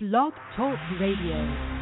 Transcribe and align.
Blog 0.00 0.32
Talk 0.54 0.78
Radio. 1.00 1.77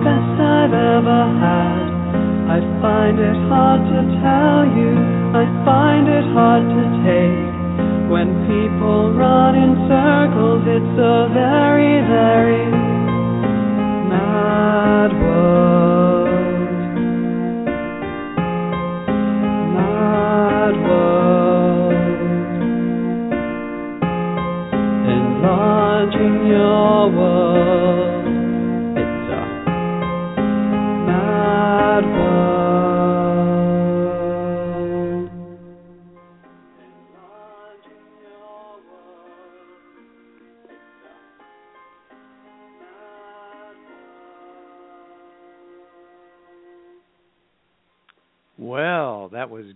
Best 0.00 0.36
I've 0.40 0.72
ever 0.72 1.20
had. 1.36 1.88
I 2.56 2.58
find 2.80 3.18
it 3.18 3.36
hard 3.48 3.80
to 3.92 4.00
tell 4.24 4.60
you, 4.76 4.92
I 5.36 5.44
find 5.64 6.08
it 6.08 6.26
hard 6.32 6.64
to 6.64 6.82
take. 7.04 7.52
When 8.10 8.28
people 8.48 9.12
run 9.14 9.54
in 9.54 9.72
circles, 9.88 10.62
it's 10.66 10.98
a 11.00 11.28
very, 11.32 12.00
very 12.08 12.66
mad 14.08 15.12
world. 15.12 15.91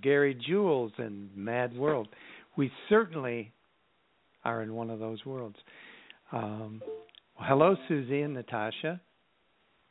Gary 0.07 0.39
Jules 0.47 0.93
and 0.99 1.29
Mad 1.35 1.77
World. 1.77 2.07
We 2.57 2.71
certainly 2.89 3.53
are 4.45 4.63
in 4.63 4.73
one 4.73 4.89
of 4.89 5.01
those 5.01 5.19
worlds. 5.27 5.57
Um, 6.31 6.81
well, 6.87 6.95
hello, 7.49 7.75
Susie 7.89 8.21
and 8.21 8.35
Natasha. 8.35 9.01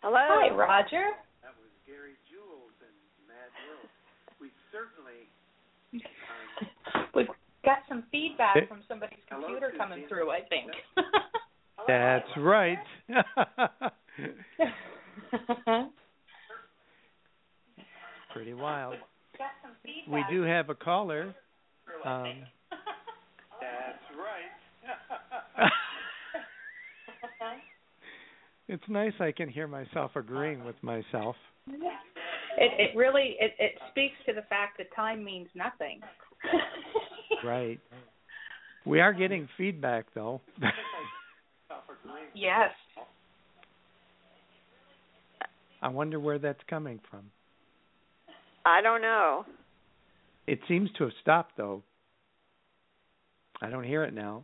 Hello. 0.02 0.16
Hi, 0.18 0.56
Roger. 0.56 1.04
That 1.42 1.52
was 1.60 1.70
Gary 1.86 2.14
Jules 2.32 2.72
and 2.80 2.96
Mad 3.28 3.52
World. 3.68 3.90
We 4.40 4.52
certainly. 4.72 5.28
We've 7.14 7.28
got 7.66 7.80
some 7.90 8.06
feedback 8.10 8.70
from 8.70 8.84
somebody's 8.88 9.20
Hello, 9.30 9.48
computer 9.48 9.74
coming 9.78 9.98
Susie. 9.98 10.08
through, 10.08 10.32
I 10.32 10.40
think. 10.48 10.72
That's 11.90 12.30
right. 12.38 12.80
Pretty 18.34 18.54
wild. 18.54 18.96
Got 19.38 19.52
some. 19.62 19.72
We 20.12 20.24
do 20.30 20.44
have 20.44 20.70
a 20.70 20.76
caller. 20.76 21.36
Um, 22.04 22.44
That's 23.62 24.04
right. 24.18 24.52
it's 28.68 28.84
nice 28.90 29.14
I 29.20 29.32
can 29.32 29.50
hear 29.50 29.68
myself 29.68 30.12
agreeing 30.16 30.64
with 30.64 30.76
myself. 30.82 31.36
It 31.68 31.82
it 32.58 32.96
really 32.96 33.36
it 33.40 33.54
it 33.60 33.74
speaks 33.92 34.16
to 34.28 34.34
the 34.34 34.44
fact 34.44 34.78
that 34.78 34.88
time 34.96 35.24
means 35.24 35.48
nothing. 35.56 36.02
Right. 37.44 37.80
We 38.86 39.02
are 39.02 39.14
getting 39.14 39.48
feedback 39.58 40.06
though. 40.16 40.42
yes. 42.34 42.72
I 45.82 45.90
wonder 45.90 46.20
where 46.20 46.40
that's 46.40 46.62
coming 46.68 47.00
from. 47.12 47.30
I 48.66 48.82
don't 48.82 49.02
know. 49.02 49.46
It 50.48 50.60
seems 50.68 50.90
to 50.98 51.06
have 51.06 51.14
stopped 51.22 51.58
though. 51.58 51.84
I 53.62 53.70
don't 53.70 53.84
hear 53.84 54.04
it 54.04 54.14
now. 54.14 54.44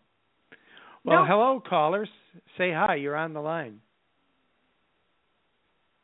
Well, 1.03 1.25
hello 1.27 1.61
callers. 1.67 2.09
Say 2.57 2.71
hi. 2.71 2.95
You're 2.95 3.15
on 3.15 3.33
the 3.33 3.41
line. 3.41 3.79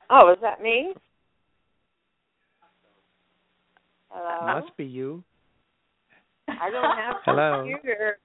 Oh, 0.10 0.32
is 0.32 0.40
that 0.42 0.62
me? 0.62 0.94
Hello. 4.10 4.62
Must 4.62 4.76
be 4.78 4.86
you. 4.86 5.24
I 6.48 6.70
don't 6.72 6.98
have 6.98 7.16
a 7.16 7.20
hello. 7.26 7.68
computer. 7.70 8.18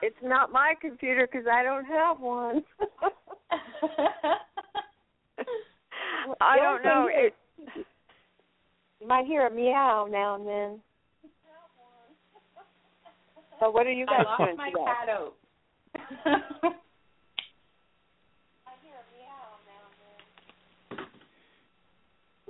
It's 0.00 0.16
not 0.22 0.52
my 0.52 0.74
computer 0.80 1.28
because 1.30 1.46
I 1.52 1.62
don't 1.62 1.84
have 1.84 2.20
one. 2.20 2.62
I 6.40 6.56
don't 6.58 6.84
know. 6.84 7.08
It, 7.10 7.34
you 9.00 9.06
might 9.06 9.26
hear 9.26 9.46
a 9.46 9.50
meow 9.50 10.06
now 10.10 10.34
and 10.34 10.46
then. 10.46 10.80
So 13.60 13.70
what 13.70 13.86
are 13.86 13.92
you 13.92 14.06
guys 14.06 14.20
I 14.20 14.22
guys 14.22 14.26
lost 14.26 14.38
doing 14.44 14.56
my 14.56 14.70
today? 14.70 14.84
cat 14.84 15.08
out. 15.08 15.34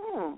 Hmm. 0.01 0.35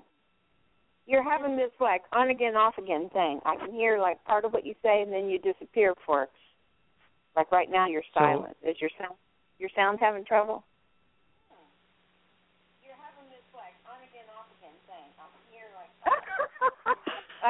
You're 1.05 1.23
having 1.23 1.57
this 1.57 1.71
like 1.79 2.03
on 2.13 2.29
again, 2.29 2.55
off 2.55 2.77
again 2.77 3.09
thing. 3.11 3.39
I 3.45 3.55
can 3.55 3.71
hear 3.73 3.99
like 3.99 4.23
part 4.25 4.45
of 4.45 4.53
what 4.53 4.65
you 4.65 4.73
say 4.81 5.01
and 5.01 5.11
then 5.11 5.29
you 5.29 5.39
disappear 5.39 5.93
for 6.05 6.27
like 7.35 7.51
right 7.51 7.69
now 7.69 7.87
you're 7.87 8.03
So- 8.13 8.19
silent. 8.19 8.57
Is 8.63 8.77
your 8.79 8.89
sound 8.99 9.15
your 9.59 9.69
sound 9.75 9.99
having 9.99 10.25
trouble? 10.25 10.63
You're 12.81 12.95
having 12.97 13.29
this 13.29 13.43
like 13.53 13.75
on 13.85 13.99
again, 14.07 14.25
off 14.33 14.47
again 14.57 14.73
thing. 14.87 15.09
I 15.19 15.27
can 15.29 15.43
hear 15.51 15.67
like 15.77 15.91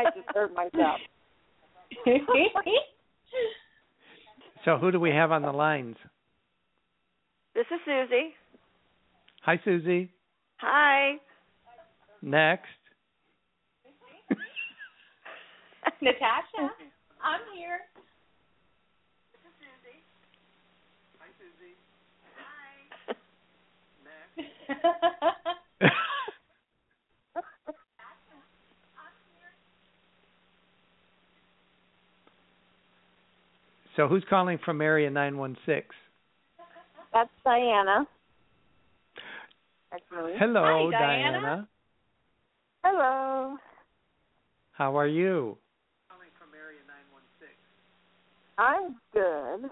I 0.02 0.06
just 0.16 0.28
heard 0.34 0.54
myself. 0.54 1.00
So 4.64 4.78
who 4.78 4.92
do 4.92 5.00
we 5.00 5.10
have 5.10 5.32
on 5.32 5.42
the 5.42 5.52
lines? 5.52 5.96
this 7.56 7.66
is 7.72 7.80
Susie. 7.84 8.36
Hi, 9.42 9.60
Susie. 9.66 10.12
Hi. 10.58 11.16
Next. 12.22 12.68
Natasha, 16.02 16.70
I'm 17.24 17.42
here. 17.58 17.80
so 33.96 34.08
who's 34.08 34.24
calling 34.30 34.60
from 34.64 34.82
area 34.82 35.10
916? 35.10 35.84
That's 37.14 37.30
Diana. 37.44 38.08
That's 39.92 40.04
me. 40.12 40.34
Hello, 40.40 40.90
Hi, 40.94 41.00
Diana. 41.00 41.68
Hello. 42.84 43.58
How 44.72 44.98
are 44.98 45.08
you? 45.08 45.58
I'm 48.58 48.96
good. 49.14 49.70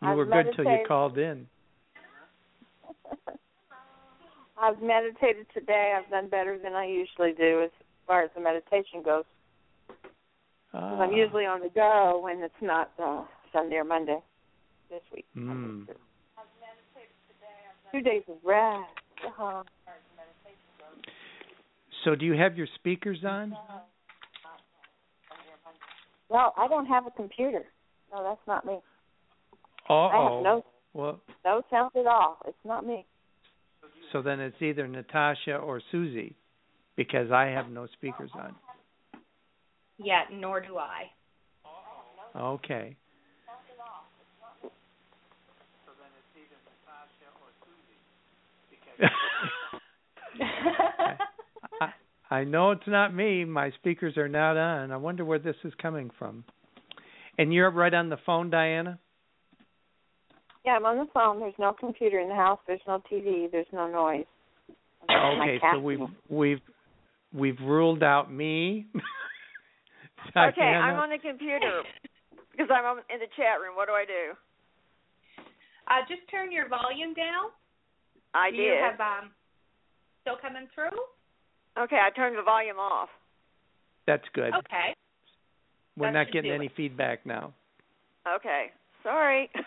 You 0.00 0.08
I've 0.08 0.16
were 0.16 0.24
good 0.26 0.52
till 0.54 0.64
you 0.64 0.78
called 0.86 1.18
in. 1.18 1.46
I've 4.60 4.80
meditated 4.80 5.46
today. 5.52 5.96
I've 5.96 6.08
done 6.10 6.28
better 6.28 6.58
than 6.62 6.74
I 6.74 6.86
usually 6.86 7.32
do 7.32 7.62
as 7.64 7.70
far 8.06 8.22
as 8.22 8.30
the 8.34 8.40
meditation 8.40 9.02
goes. 9.04 9.24
I'm 10.78 11.10
Ah. 11.10 11.14
usually 11.14 11.44
on 11.44 11.60
the 11.60 11.68
go 11.70 12.20
when 12.22 12.42
it's 12.42 12.54
not 12.62 12.92
uh, 13.02 13.24
Sunday 13.52 13.76
or 13.76 13.84
Monday. 13.84 14.18
This 14.90 15.02
week. 15.14 15.26
Mm. 15.36 15.86
Two 17.92 18.00
days 18.00 18.22
of 18.28 18.36
rest. 18.44 18.84
Uh-huh. 19.26 19.62
So 22.04 22.14
do 22.14 22.24
you 22.24 22.32
have 22.34 22.56
your 22.56 22.66
speakers 22.76 23.18
on? 23.26 23.54
Well, 26.30 26.54
I 26.56 26.68
don't 26.68 26.86
have 26.86 27.06
a 27.06 27.10
computer. 27.10 27.64
No, 28.12 28.22
that's 28.22 28.40
not 28.46 28.64
me. 28.64 28.78
Uh 29.90 29.94
I 30.06 30.22
have 30.22 30.32
oh. 30.32 30.42
no 30.42 30.64
Well, 30.94 31.20
no 31.44 31.62
sound 31.70 31.90
at 31.96 32.06
all. 32.06 32.38
It's 32.46 32.56
not 32.64 32.86
me. 32.86 33.04
so 34.12 34.22
then 34.22 34.40
it's 34.40 34.60
either 34.62 34.86
Natasha 34.88 35.56
or 35.56 35.82
Susie, 35.90 36.34
because 36.96 37.30
I 37.30 37.46
have 37.46 37.68
no 37.70 37.86
speakers 37.94 38.30
on. 38.34 38.54
Yeah, 39.98 40.22
nor 40.32 40.60
do 40.60 40.76
I. 40.78 41.10
Okay. 42.36 42.96
I, 51.80 51.88
I 52.30 52.44
know 52.44 52.72
it's 52.72 52.82
not 52.86 53.14
me. 53.14 53.44
My 53.44 53.70
speakers 53.72 54.16
are 54.16 54.28
not 54.28 54.56
on. 54.56 54.92
I 54.92 54.96
wonder 54.96 55.24
where 55.24 55.38
this 55.38 55.56
is 55.64 55.72
coming 55.80 56.10
from. 56.18 56.44
And 57.38 57.52
you're 57.52 57.70
right 57.70 57.94
on 57.94 58.08
the 58.08 58.18
phone, 58.26 58.50
Diana? 58.50 58.98
Yeah, 60.64 60.72
I'm 60.72 60.84
on 60.84 60.98
the 60.98 61.06
phone. 61.14 61.40
There's 61.40 61.54
no 61.58 61.72
computer 61.72 62.18
in 62.20 62.28
the 62.28 62.34
house. 62.34 62.58
There's 62.66 62.80
no 62.86 63.02
TV. 63.10 63.50
There's 63.50 63.66
no 63.72 63.88
noise. 63.88 64.26
Okay, 65.10 65.58
so 65.72 65.78
we've 65.78 66.00
we've 66.28 66.60
we've 67.32 67.58
ruled 67.62 68.02
out 68.02 68.30
me. 68.30 68.86
Okay, 70.36 70.62
I'm 70.62 70.96
on 70.96 71.10
the 71.10 71.18
computer 71.18 71.82
because 72.52 72.68
I'm 72.70 72.98
in 73.10 73.18
the 73.18 73.30
chat 73.36 73.60
room. 73.60 73.74
What 73.74 73.86
do 73.86 73.94
I 73.94 74.04
do? 74.04 74.34
Uh, 75.88 76.02
just 76.08 76.22
turn 76.30 76.52
your 76.52 76.68
volume 76.68 77.14
down. 77.14 77.50
I 78.34 78.50
do 78.50 78.56
did. 78.56 78.66
you 78.66 78.72
have 78.78 79.00
um 79.00 79.30
still 80.22 80.36
coming 80.40 80.68
through? 80.74 80.96
Okay, 81.82 81.96
I 81.96 82.10
turned 82.14 82.36
the 82.36 82.42
volume 82.42 82.76
off. 82.78 83.08
That's 84.06 84.24
good. 84.34 84.54
Okay. 84.54 84.94
We're 85.96 86.12
that 86.12 86.24
not 86.24 86.32
getting 86.32 86.52
any 86.52 86.66
it. 86.66 86.72
feedback 86.76 87.24
now. 87.26 87.54
Okay, 88.36 88.66
sorry. 89.02 89.50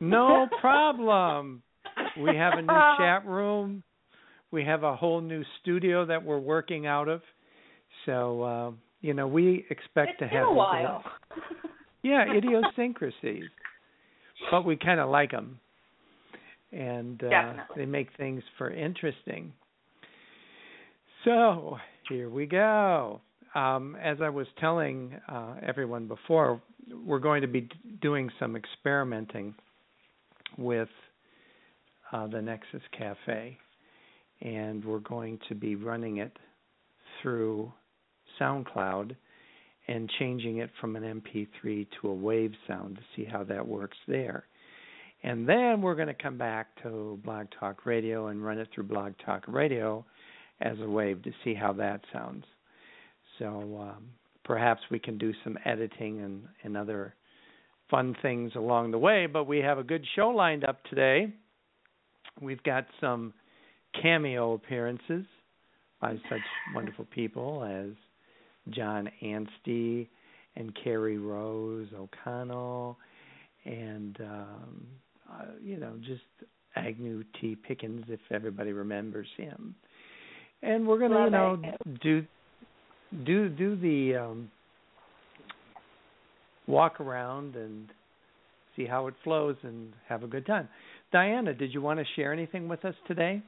No 0.00 0.48
problem. 0.60 1.62
We 2.20 2.36
have 2.36 2.58
a 2.58 2.62
new 2.62 2.80
chat 2.98 3.26
room. 3.26 3.82
We 4.50 4.64
have 4.64 4.82
a 4.82 4.94
whole 4.94 5.20
new 5.20 5.42
studio 5.60 6.04
that 6.06 6.22
we're 6.22 6.38
working 6.38 6.86
out 6.86 7.08
of. 7.08 7.22
So, 8.06 8.42
uh, 8.42 8.70
you 9.04 9.12
know, 9.12 9.28
we 9.28 9.66
expect 9.68 10.12
It's 10.12 10.20
to 10.20 10.28
have 10.28 10.48
a 10.48 10.52
while. 10.52 11.04
yeah 12.02 12.24
idiosyncrasies, 12.34 13.44
but 14.50 14.64
we 14.64 14.76
kind 14.76 14.98
of 14.98 15.10
like 15.10 15.30
them, 15.30 15.60
and 16.72 17.22
uh, 17.22 17.52
they 17.76 17.84
make 17.84 18.08
things 18.16 18.42
for 18.56 18.70
interesting. 18.70 19.52
So 21.26 21.76
here 22.08 22.30
we 22.30 22.46
go. 22.46 23.20
Um, 23.54 23.94
as 24.02 24.22
I 24.22 24.30
was 24.30 24.46
telling 24.58 25.14
uh, 25.28 25.56
everyone 25.62 26.08
before, 26.08 26.62
we're 27.06 27.18
going 27.18 27.42
to 27.42 27.48
be 27.48 27.60
d- 27.60 27.74
doing 28.00 28.30
some 28.40 28.56
experimenting 28.56 29.54
with 30.56 30.88
uh, 32.10 32.26
the 32.26 32.40
Nexus 32.40 32.82
Cafe, 32.96 33.58
and 34.40 34.82
we're 34.82 34.98
going 35.00 35.38
to 35.50 35.54
be 35.54 35.76
running 35.76 36.16
it 36.16 36.32
through 37.20 37.70
SoundCloud 38.40 39.14
and 39.86 40.10
changing 40.18 40.58
it 40.58 40.70
from 40.80 40.96
an 40.96 41.02
MP3 41.02 41.86
to 42.00 42.08
a 42.08 42.14
wave 42.14 42.52
sound 42.66 42.96
to 42.96 43.02
see 43.14 43.24
how 43.24 43.44
that 43.44 43.66
works 43.66 43.98
there. 44.08 44.44
And 45.22 45.48
then 45.48 45.80
we're 45.80 45.94
going 45.94 46.08
to 46.08 46.14
come 46.14 46.36
back 46.36 46.68
to 46.82 47.18
Blog 47.24 47.46
Talk 47.58 47.86
Radio 47.86 48.28
and 48.28 48.44
run 48.44 48.58
it 48.58 48.68
through 48.74 48.84
Blog 48.84 49.12
Talk 49.24 49.44
Radio 49.48 50.04
as 50.60 50.76
a 50.80 50.88
wave 50.88 51.22
to 51.22 51.32
see 51.42 51.54
how 51.54 51.72
that 51.74 52.02
sounds. 52.12 52.44
So 53.38 53.46
um, 53.80 54.04
perhaps 54.44 54.82
we 54.90 54.98
can 54.98 55.18
do 55.18 55.32
some 55.42 55.58
editing 55.64 56.20
and, 56.20 56.42
and 56.62 56.76
other 56.76 57.14
fun 57.90 58.14
things 58.22 58.52
along 58.54 58.90
the 58.90 58.98
way. 58.98 59.26
But 59.26 59.44
we 59.44 59.58
have 59.58 59.78
a 59.78 59.82
good 59.82 60.04
show 60.14 60.28
lined 60.28 60.64
up 60.64 60.84
today. 60.84 61.32
We've 62.40 62.62
got 62.62 62.86
some 63.00 63.32
cameo 64.02 64.54
appearances 64.54 65.24
by 66.00 66.14
such 66.28 66.40
wonderful 66.74 67.06
people 67.06 67.64
as 67.64 67.94
John 68.70 69.08
Anstey 69.22 70.08
and 70.56 70.72
Carrie 70.82 71.18
Rose 71.18 71.88
O'Connell 71.96 72.96
and 73.64 74.18
um 74.20 74.86
uh, 75.32 75.44
you 75.62 75.78
know 75.78 75.94
just 76.00 76.22
Agnew 76.76 77.24
T 77.40 77.56
Pickens 77.56 78.04
if 78.08 78.20
everybody 78.30 78.72
remembers 78.72 79.28
him. 79.36 79.74
And 80.62 80.86
we're 80.86 80.98
going 80.98 81.12
to 81.12 81.24
you 81.24 81.30
know 81.30 81.62
do 82.02 82.24
do 83.24 83.48
do 83.48 83.76
the 83.76 84.16
um 84.16 84.50
walk 86.66 87.00
around 87.00 87.56
and 87.56 87.88
see 88.76 88.86
how 88.86 89.06
it 89.06 89.14
flows 89.22 89.56
and 89.62 89.92
have 90.08 90.22
a 90.22 90.26
good 90.26 90.46
time. 90.46 90.68
Diana, 91.12 91.54
did 91.54 91.72
you 91.72 91.80
want 91.80 92.00
to 92.00 92.04
share 92.16 92.32
anything 92.32 92.68
with 92.68 92.84
us 92.84 92.94
today? 93.06 93.42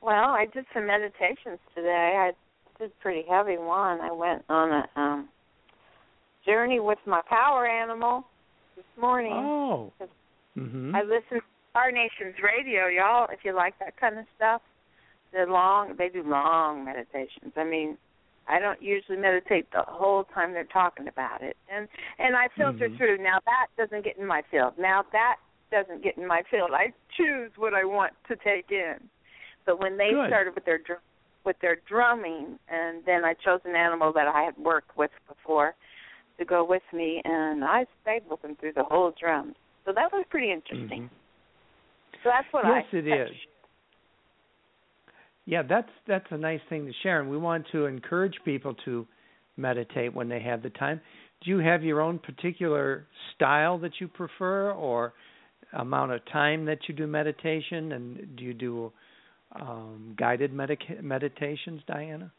Well, 0.00 0.30
I 0.30 0.46
did 0.52 0.64
some 0.72 0.86
meditations 0.86 1.58
today. 1.74 2.14
I 2.16 2.32
did 2.78 2.90
a 2.90 3.02
pretty 3.02 3.24
heavy 3.28 3.56
one. 3.56 4.00
I 4.00 4.12
went 4.12 4.44
on 4.48 4.70
a 4.70 5.00
um 5.00 5.28
journey 6.46 6.80
with 6.80 6.98
my 7.06 7.20
power 7.28 7.66
animal 7.66 8.24
this 8.76 8.84
morning. 9.00 9.32
Oh. 9.34 9.92
Mhm. 10.56 10.94
I 10.94 11.02
listened 11.02 11.40
to 11.40 11.46
Star 11.70 11.90
Nations 11.92 12.36
Radio, 12.42 12.86
y'all, 12.86 13.28
if 13.30 13.40
you 13.44 13.52
like 13.52 13.78
that 13.80 13.96
kind 13.96 14.18
of 14.18 14.24
stuff. 14.36 14.62
They're 15.32 15.46
long 15.46 15.94
they 15.96 16.08
do 16.08 16.22
long 16.22 16.84
meditations. 16.84 17.52
I 17.56 17.64
mean, 17.64 17.98
I 18.48 18.58
don't 18.58 18.80
usually 18.80 19.18
meditate 19.18 19.70
the 19.72 19.82
whole 19.82 20.24
time 20.24 20.52
they're 20.54 20.64
talking 20.64 21.08
about 21.08 21.42
it. 21.42 21.56
And 21.68 21.88
and 22.18 22.36
I 22.36 22.48
filter 22.56 22.88
Mhm. 22.88 22.96
through. 22.96 23.18
Now 23.18 23.40
that 23.44 23.66
doesn't 23.76 24.02
get 24.04 24.16
in 24.16 24.26
my 24.26 24.42
field. 24.42 24.78
Now 24.78 25.02
that 25.12 25.36
doesn't 25.70 26.02
get 26.02 26.16
in 26.16 26.26
my 26.26 26.42
field. 26.44 26.72
I 26.72 26.94
choose 27.10 27.50
what 27.58 27.74
I 27.74 27.84
want 27.84 28.14
to 28.28 28.36
take 28.36 28.70
in. 28.70 29.10
But 29.66 29.80
when 29.80 29.96
they 29.96 30.10
Good. 30.10 30.28
started 30.28 30.54
with 30.54 30.64
their 30.64 30.78
dr- 30.78 31.00
with 31.44 31.58
their 31.60 31.76
drumming, 31.88 32.58
and 32.68 33.04
then 33.06 33.24
I 33.24 33.34
chose 33.34 33.60
an 33.64 33.74
animal 33.74 34.12
that 34.12 34.26
I 34.28 34.42
had 34.42 34.56
worked 34.58 34.96
with 34.96 35.10
before 35.28 35.74
to 36.38 36.44
go 36.44 36.64
with 36.64 36.82
me, 36.92 37.22
and 37.24 37.64
I 37.64 37.86
stayed 38.02 38.22
with 38.28 38.42
them 38.42 38.56
through 38.56 38.72
the 38.74 38.84
whole 38.84 39.12
drum. 39.18 39.54
So 39.84 39.92
that 39.92 40.12
was 40.12 40.24
pretty 40.28 40.50
interesting. 40.52 41.08
Mhm. 41.08 41.10
So 42.22 42.30
that's 42.30 42.52
what 42.52 42.64
I. 42.64 42.78
Yes, 42.80 42.86
it 42.92 43.06
is. 43.06 43.36
Yeah, 45.46 45.62
that's 45.62 45.90
that's 46.06 46.30
a 46.30 46.36
nice 46.36 46.60
thing 46.68 46.84
to 46.86 46.92
share, 47.02 47.20
and 47.20 47.30
we 47.30 47.38
want 47.38 47.66
to 47.68 47.86
encourage 47.86 48.38
people 48.44 48.74
to 48.84 49.06
meditate 49.56 50.12
when 50.12 50.28
they 50.28 50.40
have 50.40 50.62
the 50.62 50.70
time. 50.70 51.00
Do 51.40 51.50
you 51.50 51.58
have 51.58 51.82
your 51.82 52.00
own 52.00 52.18
particular 52.18 53.06
style 53.34 53.78
that 53.78 54.00
you 54.00 54.08
prefer, 54.08 54.72
or 54.72 55.14
amount 55.72 56.12
of 56.12 56.24
time 56.26 56.64
that 56.66 56.88
you 56.88 56.94
do 56.94 57.06
meditation, 57.06 57.92
and 57.92 58.36
do 58.36 58.44
you 58.44 58.52
do 58.52 58.92
um, 59.52 60.14
guided 60.18 60.52
medica- 60.52 61.02
meditations, 61.02 61.82
Diana? 61.86 62.32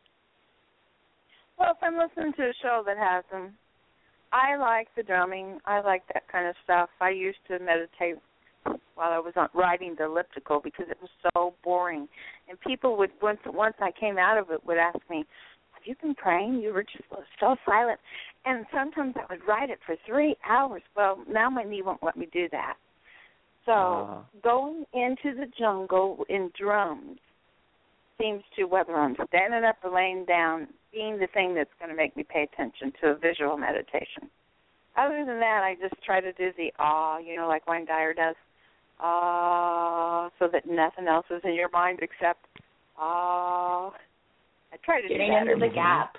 Well, 1.57 1.71
if 1.71 1.77
I'm 1.81 1.97
listening 1.97 2.33
to 2.33 2.43
a 2.43 2.53
show 2.61 2.83
that 2.85 2.97
has 2.97 3.23
them, 3.31 3.53
I 4.31 4.55
like 4.57 4.87
the 4.95 5.03
drumming. 5.03 5.59
I 5.65 5.81
like 5.81 6.03
that 6.13 6.27
kind 6.31 6.47
of 6.47 6.55
stuff. 6.63 6.89
I 7.01 7.09
used 7.09 7.39
to 7.47 7.59
meditate 7.59 8.15
while 8.95 9.11
I 9.11 9.19
was 9.19 9.33
on 9.35 9.49
riding 9.53 9.95
the 9.97 10.05
elliptical 10.05 10.59
because 10.63 10.85
it 10.89 10.97
was 11.01 11.09
so 11.33 11.53
boring, 11.63 12.07
and 12.47 12.59
people 12.61 12.97
would 12.97 13.11
once 13.21 13.39
once 13.45 13.75
I 13.79 13.91
came 13.97 14.17
out 14.17 14.37
of 14.37 14.51
it 14.51 14.65
would 14.65 14.77
ask 14.77 14.99
me, 15.09 15.25
"Have 15.71 15.85
you 15.85 15.95
been 16.01 16.15
praying? 16.15 16.61
You 16.61 16.73
were 16.73 16.83
just 16.83 17.05
so 17.39 17.55
silent." 17.65 17.99
And 18.45 18.65
sometimes 18.73 19.15
I 19.17 19.25
would 19.29 19.45
ride 19.47 19.69
it 19.69 19.79
for 19.85 19.95
three 20.05 20.35
hours. 20.47 20.83
Well, 20.95 21.23
now 21.27 21.49
my 21.49 21.63
knee 21.63 21.81
won't 21.81 22.03
let 22.03 22.15
me 22.15 22.27
do 22.31 22.47
that. 22.49 22.75
So 23.69 23.75
Ah. 23.75 24.23
going 24.41 24.83
into 24.93 25.35
the 25.35 25.45
jungle 25.59 26.25
in 26.27 26.49
drums 26.57 27.19
seems 28.19 28.43
to 28.55 28.63
whether 28.65 28.95
I'm 28.95 29.15
standing 29.27 29.63
up 29.63 29.77
or 29.83 29.91
laying 29.91 30.25
down 30.25 30.67
being 30.91 31.19
the 31.19 31.27
thing 31.27 31.53
that's 31.53 31.69
going 31.77 31.91
to 31.91 31.95
make 31.95 32.17
me 32.17 32.23
pay 32.23 32.41
attention 32.51 32.91
to 32.99 33.09
a 33.11 33.15
visual 33.15 33.57
meditation. 33.57 34.27
Other 34.97 35.23
than 35.23 35.39
that, 35.39 35.61
I 35.63 35.75
just 35.79 36.01
try 36.03 36.19
to 36.19 36.31
do 36.33 36.51
the 36.57 36.73
ah, 36.79 37.19
you 37.19 37.35
know, 37.35 37.47
like 37.47 37.67
Wayne 37.67 37.85
Dyer 37.85 38.13
does, 38.15 38.35
ah, 38.99 40.31
so 40.39 40.47
that 40.51 40.65
nothing 40.65 41.07
else 41.07 41.27
is 41.29 41.41
in 41.43 41.53
your 41.53 41.69
mind 41.69 41.99
except 42.01 42.47
ah. 42.97 43.91
I 44.73 44.77
try 44.83 44.99
to 44.99 45.07
Getting 45.07 45.27
do 45.27 45.33
that. 45.33 45.47
into 45.47 45.59
the 45.67 45.71
gap. 45.71 46.17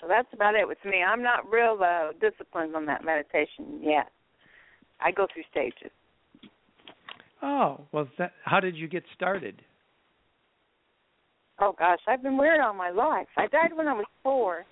So 0.00 0.08
that's 0.08 0.28
about 0.32 0.54
it 0.54 0.66
with 0.66 0.82
me. 0.86 1.02
I'm 1.02 1.22
not 1.22 1.50
real 1.50 1.78
uh, 1.84 2.12
disciplined 2.18 2.74
on 2.74 2.86
that 2.86 3.04
meditation 3.04 3.80
yet. 3.82 4.08
I 5.00 5.10
go 5.10 5.26
through 5.32 5.44
stages. 5.50 5.90
Oh, 7.42 7.80
well, 7.92 8.08
that, 8.18 8.32
how 8.44 8.60
did 8.60 8.76
you 8.76 8.88
get 8.88 9.04
started? 9.14 9.62
Oh 11.60 11.74
gosh, 11.76 11.98
I've 12.06 12.22
been 12.22 12.36
weird 12.36 12.60
all 12.60 12.74
my 12.74 12.90
life. 12.90 13.26
I 13.36 13.46
died 13.48 13.70
when 13.74 13.88
I 13.88 13.92
was 13.92 14.06
four, 14.22 14.64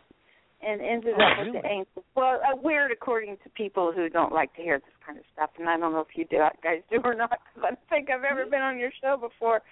and 0.62 0.80
ended 0.80 1.14
Oh, 1.18 1.22
up 1.22 1.44
with 1.44 1.62
the 1.62 1.68
angels. 1.68 2.04
Well, 2.14 2.40
uh, 2.42 2.56
weird 2.60 2.92
according 2.92 3.36
to 3.44 3.50
people 3.50 3.92
who 3.92 4.08
don't 4.08 4.32
like 4.32 4.54
to 4.54 4.62
hear 4.62 4.78
this 4.78 4.94
kind 5.04 5.18
of 5.18 5.24
stuff, 5.32 5.50
and 5.58 5.68
I 5.68 5.76
don't 5.76 5.92
know 5.92 6.00
if 6.00 6.16
you 6.16 6.24
do, 6.30 6.38
guys 6.62 6.82
do 6.90 7.00
or 7.04 7.14
not, 7.14 7.30
because 7.54 7.64
I 7.64 7.68
don't 7.70 7.88
think 7.88 8.10
I've 8.10 8.24
ever 8.24 8.46
been 8.46 8.62
on 8.62 8.78
your 8.78 8.90
show 9.00 9.16
before, 9.16 9.62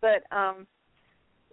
but 0.00 0.24
um, 0.34 0.66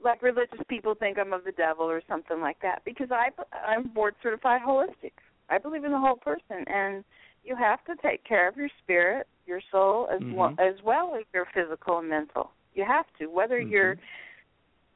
like 0.04 0.22
religious 0.22 0.60
people 0.70 0.96
think 0.96 1.18
I'm 1.18 1.34
of 1.34 1.44
the 1.44 1.52
devil 1.54 1.86
or 1.86 2.02
something 2.08 2.40
like 2.42 2.58
that 2.62 2.82
because 2.86 3.08
I 3.12 3.30
I'm 3.68 3.88
board 3.90 4.16
certified 4.22 4.62
holistic. 4.68 5.14
I 5.50 5.58
believe 5.60 5.84
in 5.84 5.92
the 5.92 6.00
whole 6.00 6.18
person, 6.18 6.66
and 6.68 7.04
you 7.46 7.56
have 7.56 7.84
to 7.86 7.96
take 8.02 8.24
care 8.24 8.48
of 8.48 8.58
your 8.58 8.70
spirit, 8.84 9.28
your 9.46 9.62
soul, 9.72 10.08
as 10.12 10.22
well 10.34 10.50
Mhm. 10.52 10.60
as 10.60 10.82
well 10.84 11.16
as 11.16 11.24
your 11.34 11.46
physical 11.54 12.00
and 12.00 12.10
mental. 12.10 12.52
You 12.74 12.84
have 12.86 13.06
to, 13.20 13.28
whether 13.28 13.60
Mhm. 13.60 13.70
you're 13.70 13.98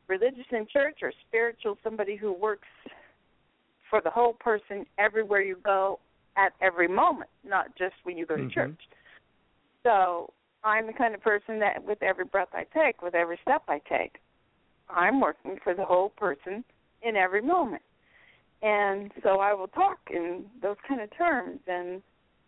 religious 0.07 0.47
in 0.51 0.65
church 0.67 0.99
or 1.03 1.13
spiritual, 1.27 1.77
somebody 1.83 2.15
who 2.15 2.33
works 2.33 2.67
for 3.89 4.01
the 4.01 4.09
whole 4.09 4.33
person 4.33 4.85
everywhere 4.97 5.41
you 5.41 5.57
go 5.57 5.99
at 6.35 6.53
every 6.61 6.87
moment, 6.87 7.29
not 7.43 7.75
just 7.75 7.95
when 8.03 8.17
you 8.17 8.25
go 8.25 8.35
to 8.37 8.43
Mhm. 8.43 8.51
church. 8.51 8.89
So 9.83 10.33
I'm 10.63 10.87
the 10.87 10.93
kind 10.93 11.15
of 11.15 11.21
person 11.21 11.59
that 11.59 11.83
with 11.83 12.01
every 12.03 12.25
breath 12.25 12.53
I 12.53 12.65
take, 12.65 13.01
with 13.01 13.15
every 13.15 13.37
step 13.43 13.63
I 13.67 13.79
take, 13.79 14.19
I'm 14.89 15.21
working 15.21 15.59
for 15.63 15.73
the 15.73 15.85
whole 15.85 16.09
person 16.09 16.63
in 17.01 17.15
every 17.15 17.41
moment. 17.41 17.83
And 18.61 19.11
so 19.23 19.39
I 19.39 19.53
will 19.53 19.67
talk 19.67 19.99
in 20.09 20.49
those 20.61 20.77
kind 20.87 21.01
of 21.01 21.09
terms 21.15 21.61
and 21.67 22.01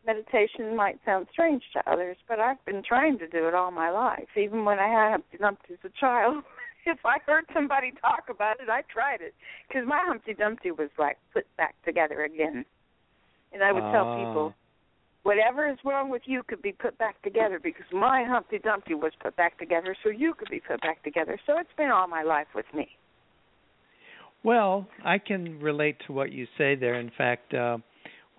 meditation 0.05 0.75
might 0.75 0.99
sound 1.05 1.27
strange 1.31 1.63
to 1.73 1.91
others, 1.91 2.17
but 2.27 2.39
I've 2.39 2.63
been 2.65 2.83
trying 2.87 3.19
to 3.19 3.27
do 3.27 3.47
it 3.47 3.53
all 3.53 3.71
my 3.71 3.89
life, 3.91 4.27
even 4.35 4.65
when 4.65 4.79
I 4.79 4.87
had 4.87 5.11
Humpty 5.11 5.37
Dumpty 5.37 5.73
as 5.73 5.79
a 5.83 5.99
child. 5.99 6.43
if 6.85 6.99
I 7.05 7.17
heard 7.25 7.45
somebody 7.53 7.93
talk 8.01 8.25
about 8.29 8.59
it, 8.59 8.69
I 8.69 8.81
tried 8.91 9.21
it 9.21 9.33
because 9.67 9.87
my 9.87 10.01
Humpty 10.03 10.33
Dumpty 10.33 10.71
was 10.71 10.89
like 10.97 11.17
put 11.33 11.45
back 11.57 11.75
together 11.85 12.23
again. 12.23 12.65
And 13.53 13.63
I 13.63 13.71
would 13.71 13.81
tell 13.91 14.07
Ah. 14.07 14.17
people, 14.17 14.53
whatever 15.23 15.67
is 15.67 15.77
wrong 15.83 16.09
with 16.09 16.23
you 16.25 16.41
could 16.43 16.61
be 16.61 16.71
put 16.71 16.97
back 16.97 17.21
together 17.21 17.59
because 17.61 17.85
my 17.91 18.23
Humpty 18.23 18.59
Dumpty 18.59 18.93
was 18.93 19.11
put 19.21 19.35
back 19.35 19.57
together, 19.59 19.95
so 20.03 20.09
you 20.09 20.33
could 20.33 20.49
be 20.49 20.61
put 20.61 20.81
back 20.81 21.03
together. 21.03 21.37
So 21.45 21.57
it's 21.57 21.73
been 21.77 21.91
all 21.91 22.07
my 22.07 22.23
life 22.23 22.47
with 22.55 22.65
me. 22.73 22.89
Well, 24.43 24.87
I 25.05 25.19
can 25.19 25.59
relate 25.59 25.97
to 26.07 26.13
what 26.13 26.31
you 26.31 26.47
say 26.57 26.75
there. 26.75 26.95
In 26.95 27.11
fact, 27.15 27.53
uh, 27.53 27.77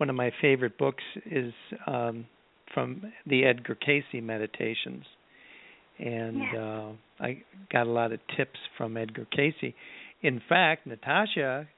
one 0.02 0.10
of 0.10 0.16
my 0.16 0.32
favorite 0.40 0.76
books 0.78 1.04
is 1.26 1.52
um, 1.86 2.26
from 2.74 3.12
the 3.24 3.44
Edgar 3.44 3.76
Cayce 3.76 4.02
Meditations, 4.20 5.04
and 5.96 6.42
uh, 6.58 6.88
I 7.20 7.40
got 7.72 7.86
a 7.86 7.90
lot 7.90 8.10
of 8.10 8.18
tips 8.36 8.58
from 8.76 8.96
Edgar 8.96 9.28
Cayce. 9.30 9.72
In 10.22 10.42
fact, 10.48 10.88
Natasha 10.88 11.68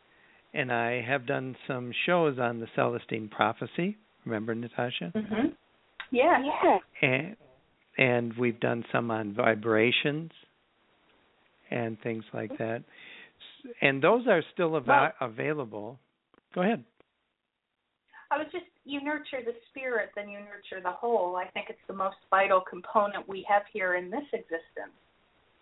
and 0.54 0.72
I 0.72 1.02
have 1.06 1.26
done 1.26 1.54
some 1.68 1.92
shows 2.06 2.38
on 2.38 2.60
the 2.60 2.66
Celestine 2.74 3.28
Prophecy. 3.28 3.98
Remember, 4.24 4.54
Natasha? 4.54 5.12
Mm-hmm. 5.14 5.48
Yeah. 6.10 6.38
Yeah. 6.62 6.78
and 7.02 7.36
and 7.98 8.32
we've 8.38 8.58
done 8.58 8.86
some 8.90 9.10
on 9.10 9.34
vibrations 9.34 10.30
and 11.70 12.00
things 12.00 12.24
like 12.32 12.56
that. 12.56 12.84
And 13.82 14.02
those 14.02 14.26
are 14.28 14.40
still 14.54 14.78
ava- 14.78 15.12
Well- 15.20 15.28
available. 15.30 15.98
Go 16.54 16.62
ahead. 16.62 16.84
I 18.34 18.38
was 18.38 18.48
just 18.50 18.66
you 18.84 19.00
nurture 19.00 19.40
the 19.44 19.54
spirit, 19.70 20.10
then 20.16 20.28
you 20.28 20.38
nurture 20.40 20.82
the 20.82 20.90
whole. 20.90 21.36
I 21.36 21.46
think 21.50 21.66
it's 21.70 21.86
the 21.86 21.94
most 21.94 22.16
vital 22.30 22.60
component 22.60 23.28
we 23.28 23.46
have 23.48 23.62
here 23.72 23.94
in 23.94 24.10
this 24.10 24.26
existence. 24.32 24.98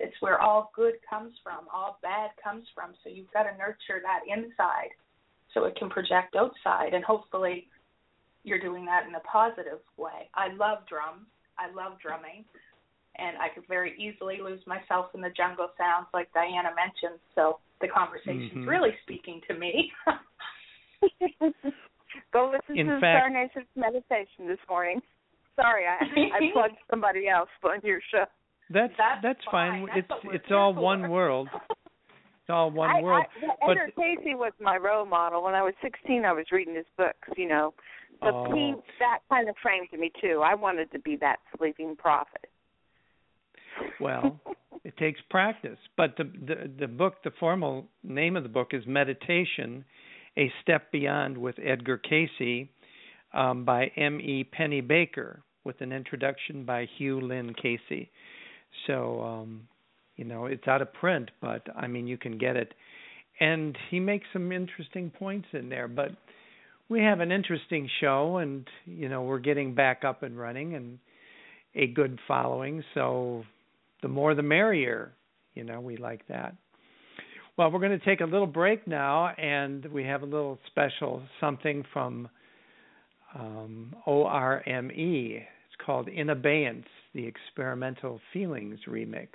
It's 0.00 0.14
where 0.20 0.40
all 0.40 0.72
good 0.74 0.94
comes 1.08 1.32
from, 1.44 1.68
all 1.72 1.98
bad 2.02 2.30
comes 2.42 2.64
from. 2.74 2.94
So 3.04 3.10
you've 3.10 3.30
got 3.32 3.44
to 3.44 3.56
nurture 3.58 4.00
that 4.02 4.20
inside 4.26 4.90
so 5.52 5.64
it 5.64 5.76
can 5.76 5.90
project 5.90 6.34
outside 6.34 6.94
and 6.94 7.04
hopefully 7.04 7.68
you're 8.42 8.60
doing 8.60 8.86
that 8.86 9.06
in 9.06 9.14
a 9.14 9.20
positive 9.20 9.80
way. 9.98 10.30
I 10.34 10.48
love 10.54 10.78
drums. 10.88 11.26
I 11.58 11.70
love 11.70 12.00
drumming. 12.00 12.44
And 13.18 13.36
I 13.36 13.50
could 13.54 13.68
very 13.68 13.92
easily 14.00 14.40
lose 14.42 14.66
myself 14.66 15.14
in 15.14 15.20
the 15.20 15.30
jungle 15.36 15.68
sounds 15.76 16.06
like 16.14 16.32
Diana 16.32 16.70
mentioned. 16.74 17.20
So 17.34 17.60
the 17.82 17.88
conversation's 17.88 18.64
Mhm. 18.64 18.66
really 18.66 18.96
speaking 19.02 19.42
to 19.42 19.54
me. 19.54 19.92
Go 22.32 22.50
listen 22.52 22.78
In 22.78 22.86
to 22.86 22.94
the 22.94 23.00
fact- 23.00 23.18
Star 23.18 23.30
Nation's 23.30 23.66
meditation 23.76 24.46
this 24.48 24.58
morning. 24.68 25.00
Sorry, 25.56 25.84
I 25.86 25.98
I 26.00 26.50
plugged 26.52 26.76
somebody 26.90 27.28
else 27.28 27.50
on 27.64 27.80
your 27.82 28.00
show. 28.10 28.24
That's 28.70 28.92
That's 29.22 29.38
fine. 29.50 29.86
fine. 29.86 29.86
That's 29.94 30.06
It's 30.24 30.34
it's 30.44 30.50
all 30.50 30.72
here 30.72 30.82
one 30.82 31.10
world. 31.10 31.48
It's 31.52 32.48
all 32.48 32.70
one 32.82 32.88
I, 32.90 33.02
world. 33.02 33.26
I, 33.42 33.46
but 33.66 33.76
Edgar 33.76 33.92
Cayce 33.96 34.34
was 34.34 34.52
my 34.60 34.76
role 34.78 35.04
model. 35.04 35.42
When 35.44 35.54
I 35.54 35.62
was 35.62 35.74
16, 35.82 36.24
I 36.24 36.32
was 36.32 36.46
reading 36.50 36.74
his 36.74 36.86
books. 36.96 37.28
You 37.36 37.48
know, 37.48 37.74
so 38.22 38.28
Oh. 38.28 38.54
he 38.54 38.72
that 38.98 39.18
kind 39.28 39.48
of 39.50 39.56
framed 39.62 39.88
me 39.92 40.10
too. 40.20 40.40
I 40.42 40.54
wanted 40.54 40.90
to 40.92 40.98
be 41.00 41.16
that 41.16 41.36
sleeping 41.58 41.96
prophet. 41.96 42.48
well, 44.00 44.40
it 44.84 44.96
takes 44.96 45.20
practice. 45.28 45.78
But 45.98 46.16
the, 46.16 46.24
the 46.24 46.70
the 46.80 46.88
book, 46.88 47.22
the 47.24 47.32
formal 47.38 47.88
name 48.02 48.36
of 48.36 48.42
the 48.42 48.48
book 48.48 48.68
is 48.72 48.84
Meditation: 48.86 49.84
A 50.38 50.52
Step 50.62 50.90
Beyond 50.92 51.36
with 51.36 51.56
Edgar 51.62 51.98
Cayce, 51.98 52.68
um, 53.34 53.64
by 53.64 53.90
M. 53.96 54.20
E. 54.20 54.44
Penny 54.44 54.80
Baker, 54.80 55.42
with 55.64 55.80
an 55.80 55.92
introduction 55.92 56.64
by 56.64 56.86
Hugh 56.96 57.20
Lynn 57.20 57.54
Cayce. 57.54 58.08
So, 58.86 59.22
um, 59.22 59.68
you 60.16 60.24
know, 60.24 60.46
it's 60.46 60.66
out 60.66 60.82
of 60.82 60.92
print, 60.92 61.30
but 61.40 61.66
I 61.76 61.86
mean, 61.86 62.06
you 62.06 62.16
can 62.16 62.38
get 62.38 62.56
it. 62.56 62.74
And 63.40 63.76
he 63.90 64.00
makes 64.00 64.26
some 64.32 64.52
interesting 64.52 65.10
points 65.10 65.48
in 65.52 65.68
there. 65.68 65.88
But 65.88 66.12
we 66.88 67.00
have 67.00 67.20
an 67.20 67.32
interesting 67.32 67.88
show, 68.00 68.38
and 68.38 68.66
you 68.84 69.08
know, 69.08 69.22
we're 69.22 69.38
getting 69.38 69.74
back 69.74 70.04
up 70.04 70.22
and 70.22 70.38
running, 70.38 70.74
and 70.74 70.98
a 71.74 71.86
good 71.86 72.18
following. 72.28 72.84
So 72.94 73.44
the 74.02 74.08
more 74.08 74.34
the 74.34 74.42
merrier. 74.42 75.12
You 75.54 75.64
know, 75.64 75.80
we 75.80 75.96
like 75.96 76.26
that. 76.28 76.54
Well, 77.58 77.70
we're 77.70 77.80
going 77.80 77.98
to 77.98 78.04
take 78.04 78.22
a 78.22 78.24
little 78.24 78.46
break 78.46 78.88
now, 78.88 79.28
and 79.28 79.84
we 79.86 80.04
have 80.04 80.22
a 80.22 80.24
little 80.24 80.58
special 80.68 81.22
something 81.38 81.84
from 81.92 82.30
um, 83.38 83.94
O 84.06 84.24
R 84.24 84.62
M 84.66 84.90
E. 84.90 85.36
It's 85.36 85.84
called 85.84 86.08
In 86.08 86.30
Abeyance, 86.30 86.86
the 87.14 87.26
Experimental 87.26 88.20
Feelings 88.32 88.78
Remix. 88.88 89.28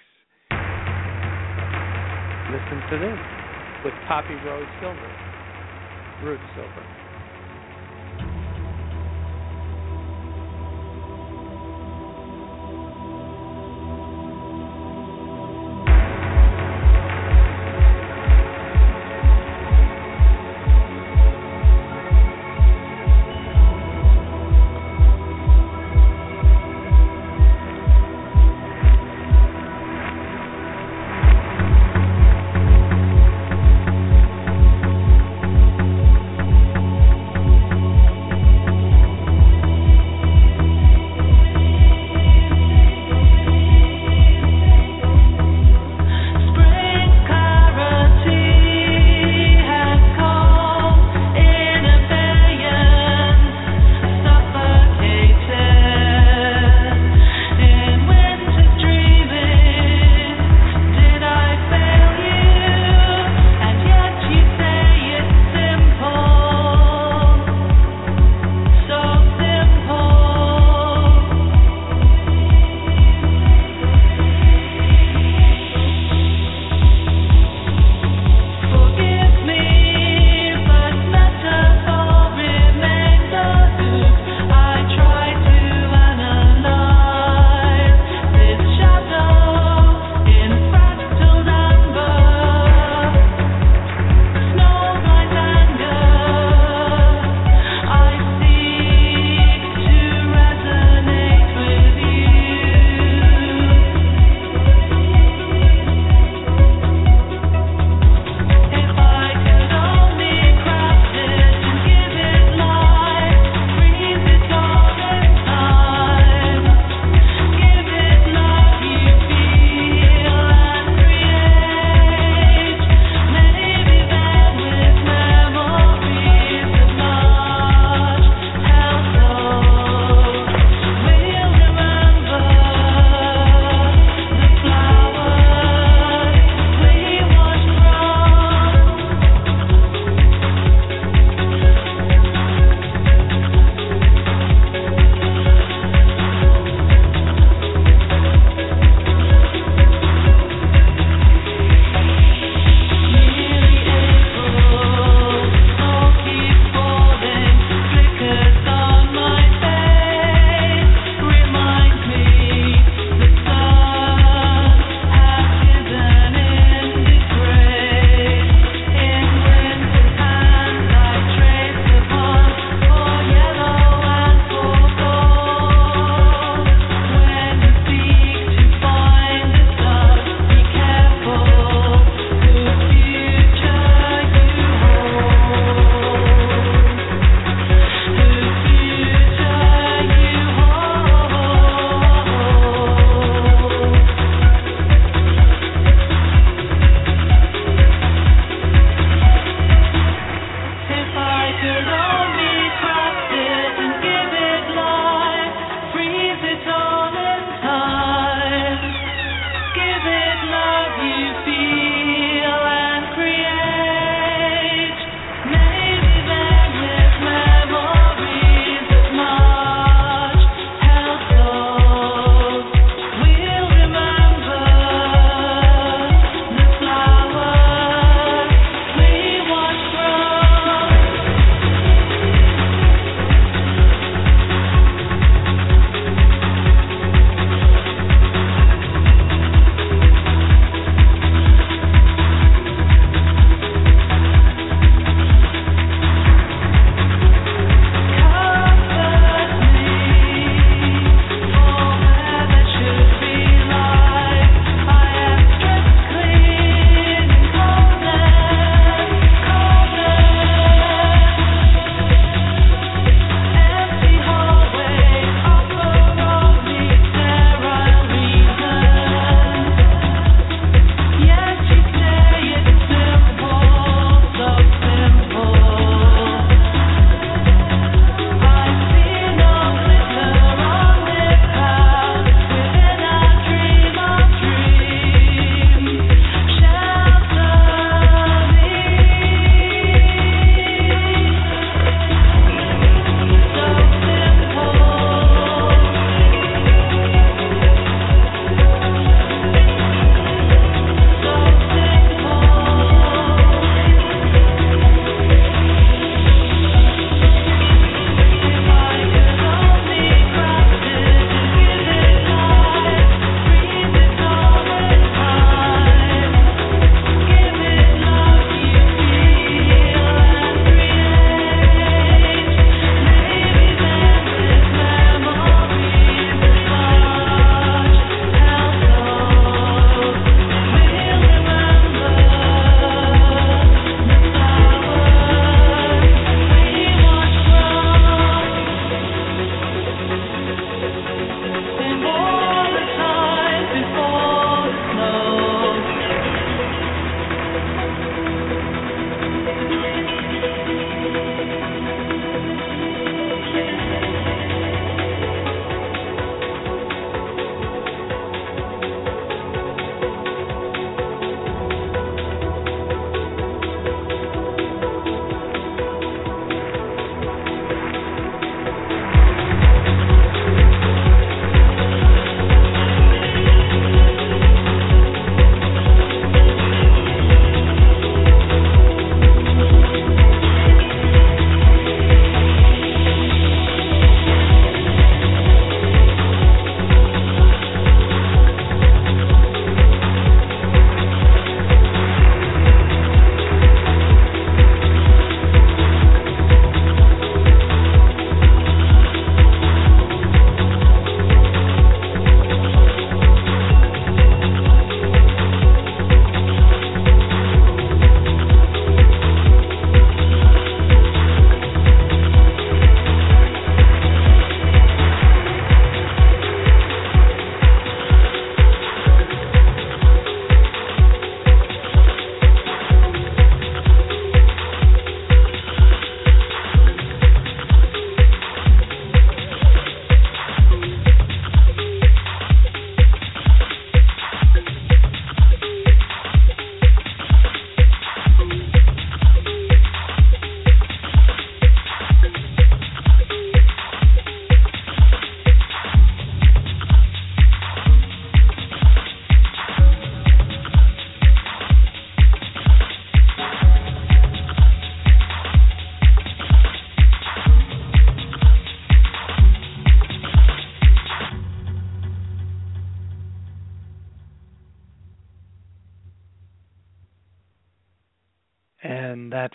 Listen 2.49 2.81
to 2.89 2.97
this 2.97 3.19
with 3.85 3.93
Poppy 4.07 4.33
Rose 4.33 4.65
Silver, 4.81 5.11
Ruth 6.23 6.39
Silver. 6.55 7.06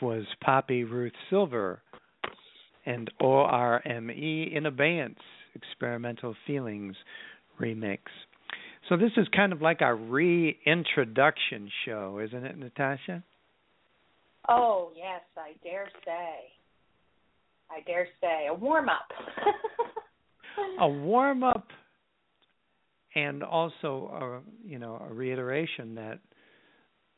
Was 0.03 0.25
Poppy 0.43 0.85
Ruth 0.85 1.13
Silver 1.31 1.81
and 2.85 3.11
ORME 3.21 4.11
in 4.11 4.67
Abeyance 4.67 5.21
Experimental 5.55 6.35
Feelings 6.47 6.97
remix. 7.61 8.01
So 8.89 8.97
this 8.97 9.13
is 9.17 9.29
kind 9.35 9.53
of 9.53 9.63
like 9.63 9.81
a 9.81 9.95
reintroduction 9.95 11.71
show, 11.85 12.21
isn't 12.23 12.45
it, 12.45 12.59
Natasha? 12.59 13.23
Oh, 14.49 14.91
yes, 14.97 15.21
I 15.37 15.53
dare 15.63 15.89
say. 16.05 16.51
I 17.71 17.81
dare 17.87 18.09
say. 18.21 18.49
A 18.51 18.55
warm 18.55 18.89
up. 18.89 19.09
a 20.81 20.89
warm 20.89 21.45
up 21.45 21.69
and 23.15 23.45
also 23.45 24.43
a, 24.45 24.69
you 24.69 24.81
know, 24.81 25.01
a 25.09 25.15
reiteration 25.15 25.95
that 25.95 26.19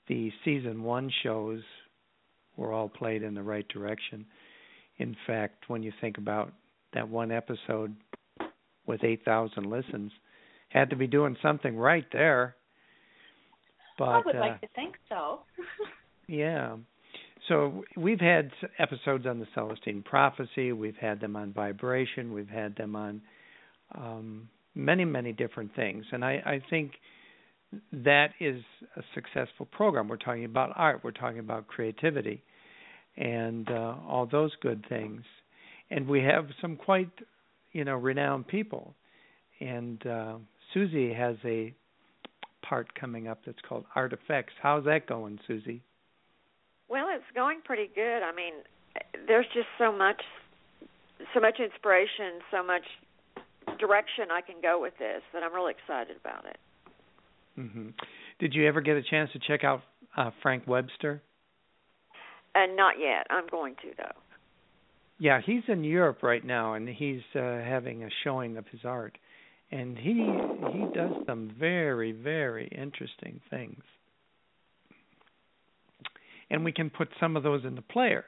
the 0.06 0.30
season 0.44 0.82
1 0.82 1.10
shows 1.22 1.62
were 2.56 2.72
all 2.72 2.88
played 2.88 3.22
in 3.22 3.34
the 3.34 3.42
right 3.42 3.66
direction. 3.68 4.24
In 4.98 5.16
fact, 5.26 5.64
when 5.68 5.82
you 5.82 5.92
think 6.00 6.18
about 6.18 6.52
that 6.92 7.08
one 7.08 7.32
episode 7.32 7.94
with 8.86 9.02
8,000 9.02 9.64
listens, 9.66 10.12
had 10.68 10.90
to 10.90 10.96
be 10.96 11.06
doing 11.06 11.36
something 11.42 11.76
right 11.76 12.06
there. 12.12 12.54
But 13.98 14.08
I 14.08 14.22
would 14.24 14.36
uh, 14.36 14.40
like 14.40 14.60
to 14.60 14.68
think 14.74 14.96
so. 15.08 15.40
yeah. 16.28 16.76
So 17.48 17.84
we've 17.96 18.20
had 18.20 18.50
episodes 18.78 19.26
on 19.26 19.38
the 19.38 19.46
Celestine 19.54 20.02
Prophecy. 20.02 20.72
We've 20.72 20.96
had 20.96 21.20
them 21.20 21.36
on 21.36 21.52
vibration. 21.52 22.32
We've 22.32 22.48
had 22.48 22.76
them 22.76 22.96
on 22.96 23.20
um, 23.94 24.48
many, 24.74 25.04
many 25.04 25.32
different 25.32 25.74
things. 25.76 26.04
And 26.10 26.24
I, 26.24 26.42
I 26.44 26.62
think 26.70 26.92
that 27.92 28.30
is 28.40 28.62
a 28.96 29.02
successful 29.14 29.66
program. 29.66 30.08
We're 30.08 30.16
talking 30.16 30.44
about 30.44 30.72
art. 30.76 31.00
We're 31.02 31.12
talking 31.12 31.38
about 31.38 31.66
creativity, 31.66 32.42
and 33.16 33.70
uh, 33.70 33.94
all 34.08 34.28
those 34.30 34.52
good 34.60 34.84
things. 34.88 35.22
And 35.90 36.08
we 36.08 36.22
have 36.22 36.48
some 36.60 36.76
quite, 36.76 37.10
you 37.72 37.84
know, 37.84 37.96
renowned 37.96 38.48
people. 38.48 38.94
And 39.60 40.04
uh, 40.06 40.36
Susie 40.72 41.12
has 41.12 41.36
a 41.44 41.74
part 42.68 42.94
coming 42.94 43.28
up 43.28 43.40
that's 43.44 43.58
called 43.68 43.84
Art 43.94 44.12
Effects. 44.12 44.52
How's 44.62 44.84
that 44.84 45.06
going, 45.06 45.38
Susie? 45.46 45.82
Well, 46.88 47.06
it's 47.10 47.24
going 47.34 47.60
pretty 47.64 47.90
good. 47.94 48.22
I 48.22 48.34
mean, 48.34 48.54
there's 49.26 49.46
just 49.54 49.68
so 49.78 49.92
much, 49.92 50.22
so 51.32 51.40
much 51.40 51.60
inspiration, 51.60 52.40
so 52.50 52.64
much 52.64 52.82
direction 53.78 54.30
I 54.30 54.40
can 54.40 54.56
go 54.62 54.80
with 54.80 54.94
this 54.98 55.22
that 55.32 55.42
I'm 55.42 55.54
really 55.54 55.72
excited 55.72 56.16
about 56.20 56.46
it. 56.46 56.56
Mm-hmm. 57.58 57.88
Did 58.40 58.54
you 58.54 58.66
ever 58.66 58.80
get 58.80 58.96
a 58.96 59.02
chance 59.02 59.30
to 59.32 59.38
check 59.38 59.64
out 59.64 59.82
uh, 60.16 60.30
Frank 60.42 60.66
Webster? 60.66 61.22
And 62.54 62.72
uh, 62.72 62.74
not 62.74 62.94
yet. 62.98 63.26
I'm 63.30 63.46
going 63.50 63.74
to 63.82 63.90
though. 63.96 64.20
Yeah, 65.18 65.40
he's 65.44 65.62
in 65.68 65.84
Europe 65.84 66.22
right 66.22 66.44
now, 66.44 66.74
and 66.74 66.88
he's 66.88 67.22
uh, 67.36 67.40
having 67.40 68.02
a 68.02 68.08
showing 68.24 68.56
of 68.56 68.66
his 68.66 68.80
art, 68.84 69.16
and 69.70 69.96
he 69.96 70.28
he 70.72 70.86
does 70.94 71.12
some 71.26 71.54
very 71.58 72.12
very 72.12 72.68
interesting 72.68 73.40
things 73.50 73.82
and 76.50 76.64
we 76.64 76.72
can 76.72 76.90
put 76.90 77.08
some 77.20 77.36
of 77.36 77.42
those 77.42 77.64
in 77.64 77.74
the 77.74 77.82
player 77.82 78.24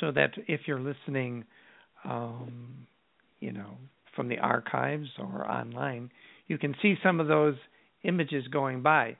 so 0.00 0.10
that 0.12 0.30
if 0.48 0.62
you're 0.66 0.80
listening 0.80 1.44
um, 2.04 2.86
you 3.40 3.52
know 3.52 3.76
from 4.16 4.28
the 4.28 4.38
archives 4.38 5.08
or 5.18 5.48
online 5.48 6.10
you 6.48 6.58
can 6.58 6.74
see 6.82 6.94
some 7.02 7.20
of 7.20 7.28
those 7.28 7.54
images 8.04 8.46
going 8.48 8.82
by 8.82 9.16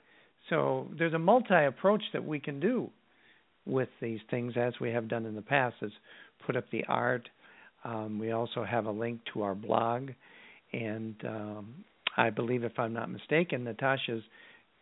so 0.48 0.88
there's 0.98 1.14
a 1.14 1.18
multi 1.18 1.64
approach 1.66 2.02
that 2.12 2.24
we 2.24 2.38
can 2.38 2.60
do 2.60 2.90
with 3.66 3.88
these 4.00 4.20
things 4.30 4.54
as 4.56 4.72
we 4.80 4.90
have 4.90 5.08
done 5.08 5.26
in 5.26 5.34
the 5.34 5.42
past 5.42 5.76
is 5.82 5.92
put 6.46 6.56
up 6.56 6.64
the 6.70 6.84
art 6.88 7.28
um, 7.84 8.18
we 8.18 8.32
also 8.32 8.64
have 8.64 8.86
a 8.86 8.90
link 8.90 9.20
to 9.32 9.42
our 9.42 9.54
blog 9.54 10.10
and 10.72 11.14
um, 11.26 11.74
i 12.16 12.30
believe 12.30 12.64
if 12.64 12.78
i'm 12.78 12.92
not 12.92 13.10
mistaken 13.10 13.64
natasha's 13.64 14.22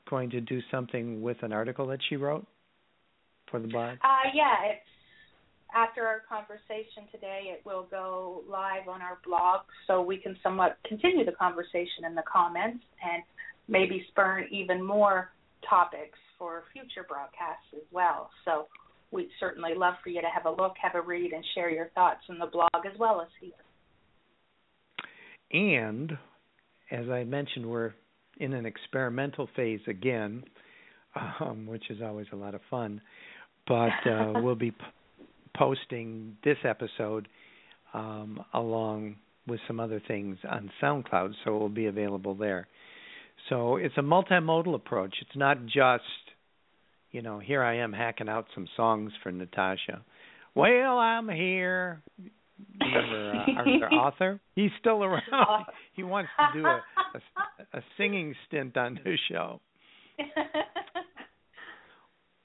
going 0.08 0.30
to 0.30 0.40
do 0.40 0.61
something 0.70 1.20
with 1.22 1.37
an 1.42 1.52
article 1.52 1.87
that 1.87 2.00
she 2.08 2.16
wrote 2.16 2.46
for 3.50 3.61
the 3.61 3.68
blog? 3.68 3.98
Uh, 4.02 4.28
yeah, 4.34 4.72
it's 4.72 4.80
after 5.74 6.06
our 6.06 6.22
conversation 6.28 7.04
today. 7.12 7.52
It 7.52 7.64
will 7.64 7.87
go 7.90 8.42
live 8.48 8.88
on 8.88 9.02
our 9.02 9.18
blog, 9.24 9.61
so 9.87 10.02
we 10.02 10.16
can 10.16 10.37
somewhat 10.42 10.78
continue 10.87 11.24
the 11.24 11.32
conversation 11.32 12.04
in 12.06 12.14
the 12.14 12.24
comments 12.30 12.84
and 13.02 13.22
maybe 13.68 14.04
spurn 14.09 14.46
even 14.50 14.83
more 14.83 15.31
topics 15.68 16.18
for 16.38 16.64
future 16.72 17.07
broadcasts 17.09 17.66
as 17.74 17.83
well. 17.90 18.31
So 18.44 18.66
we'd 19.11 19.28
certainly 19.40 19.72
love 19.76 19.94
for 20.02 20.11
you 20.11 20.20
to 20.20 20.28
have 20.28 20.46
a 20.46 20.50
look, 20.50 20.74
have 20.81 20.94
a 20.94 21.00
read, 21.00 21.33
and 21.33 21.44
share 21.54 21.70
your 21.70 21.88
thoughts 21.94 22.20
in 22.28 22.38
the 22.38 22.46
blog 22.46 22.87
as 22.87 22.98
well 22.98 23.20
as 23.20 23.28
here. 23.40 23.50
And 25.50 26.12
as 26.90 27.09
I 27.09 27.24
mentioned, 27.24 27.66
we're 27.66 27.92
in 28.38 28.52
an 28.52 28.66
experimental 28.66 29.48
phase 29.57 29.81
again, 29.87 30.44
um, 31.40 31.66
which 31.66 31.90
is 31.90 32.00
always 32.02 32.26
a 32.33 32.37
lot 32.37 32.54
of 32.54 32.61
fun 32.70 33.00
but 33.68 33.92
uh, 34.07 34.33
we'll 34.42 34.57
be 34.57 34.72
p- 34.72 34.78
posting 35.57 36.37
this 36.42 36.57
episode 36.64 37.28
um, 37.94 38.42
along 38.54 39.16
with 39.46 39.61
some 39.66 39.78
other 39.78 40.02
things 40.09 40.37
on 40.48 40.70
SoundCloud, 40.83 41.33
so 41.44 41.57
it 41.57 41.59
will 41.59 41.68
be 41.68 41.87
available 41.87 42.35
there. 42.35 42.66
So 43.48 43.77
it's 43.77 43.96
a 43.96 44.03
multimodal 44.03 44.74
approach. 44.74 45.14
It's 45.22 45.37
not 45.37 45.64
just, 45.66 46.03
you 47.11 47.22
know, 47.22 47.38
here 47.38 47.62
I 47.62 47.79
am 47.79 47.92
hacking 47.92 48.29
out 48.29 48.46
some 48.55 48.68
songs 48.77 49.12
for 49.22 49.33
Natasha. 49.33 50.03
Well, 50.55 50.98
I'm 50.98 51.29
here. 51.29 52.03
Remember 52.81 53.33
uh, 53.33 53.53
Arthur 53.59 53.88
Author? 53.94 54.40
He's 54.55 54.70
still 54.81 55.05
around. 55.05 55.22
he 55.94 56.03
wants 56.03 56.31
to 56.38 56.61
do 56.61 56.66
a, 56.66 56.83
a, 57.14 57.79
a 57.79 57.83
singing 57.96 58.35
stint 58.46 58.77
on 58.77 58.98
the 59.05 59.16
show 59.31 59.61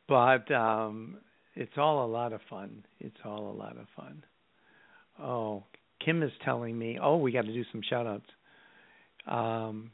but 0.08 0.52
um 0.54 1.18
it's 1.56 1.74
all 1.78 2.06
a 2.06 2.08
lot 2.08 2.34
of 2.34 2.42
fun. 2.50 2.84
It's 3.00 3.18
all 3.24 3.52
a 3.52 3.56
lot 3.56 3.78
of 3.78 3.86
fun. 3.96 4.24
Oh, 5.22 5.64
Kim 6.04 6.24
is 6.24 6.32
telling 6.44 6.78
me, 6.78 6.98
oh, 7.02 7.18
we 7.18 7.32
got 7.32 7.46
to 7.46 7.54
do 7.54 7.64
some 7.72 7.82
shout 7.88 8.08
outs. 8.08 8.26
Um, 9.28 9.92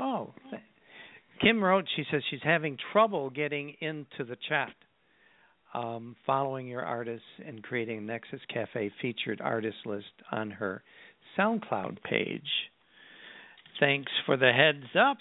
oh, 0.00 0.34
Kim 1.40 1.62
wrote, 1.62 1.86
she 1.96 2.04
says 2.10 2.22
she's 2.30 2.40
having 2.42 2.76
trouble 2.92 3.30
getting 3.30 3.74
into 3.80 4.24
the 4.28 4.36
chat, 4.48 4.72
um, 5.72 6.16
following 6.26 6.66
your 6.66 6.82
artists 6.82 7.26
and 7.46 7.62
creating 7.62 7.98
a 7.98 8.00
Nexus 8.02 8.40
Cafe 8.52 8.92
featured 9.00 9.40
artist 9.40 9.78
list 9.86 10.12
on 10.30 10.50
her 10.50 10.82
SoundCloud 11.38 12.02
page. 12.02 12.42
Thanks 13.78 14.12
for 14.26 14.36
the 14.36 14.52
heads 14.52 14.90
up. 14.98 15.18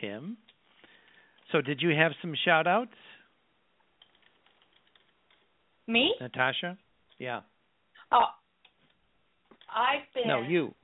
Kim. 0.00 0.36
So, 1.52 1.60
did 1.60 1.80
you 1.80 1.90
have 1.90 2.12
some 2.20 2.34
shout 2.44 2.66
outs? 2.66 2.90
Me? 5.86 6.12
Natasha? 6.20 6.76
Yeah. 7.18 7.42
Oh, 8.10 8.24
I've 9.74 10.12
been. 10.12 10.26
No, 10.26 10.42
you. 10.42 10.74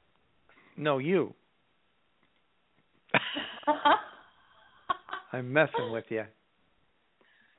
No, 0.77 0.99
you. 0.99 1.35
I'm 5.33 5.53
messing 5.53 5.93
with 5.93 6.05
you. 6.11 6.25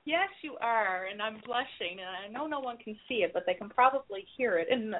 Yes, 0.05 0.27
you 0.41 0.57
are, 0.59 1.07
and 1.11 1.21
I'm 1.21 1.39
blushing, 1.45 1.99
and 1.99 2.09
I 2.09 2.27
know 2.27 2.45
no 2.45 2.59
one 2.59 2.77
can 2.77 2.95
see 3.07 3.23
it, 3.23 3.31
but 3.33 3.43
they 3.45 3.53
can 3.53 3.69
probably 3.69 4.25
hear 4.37 4.57
it 4.57 4.67
in 4.69 4.91
the 4.91 4.97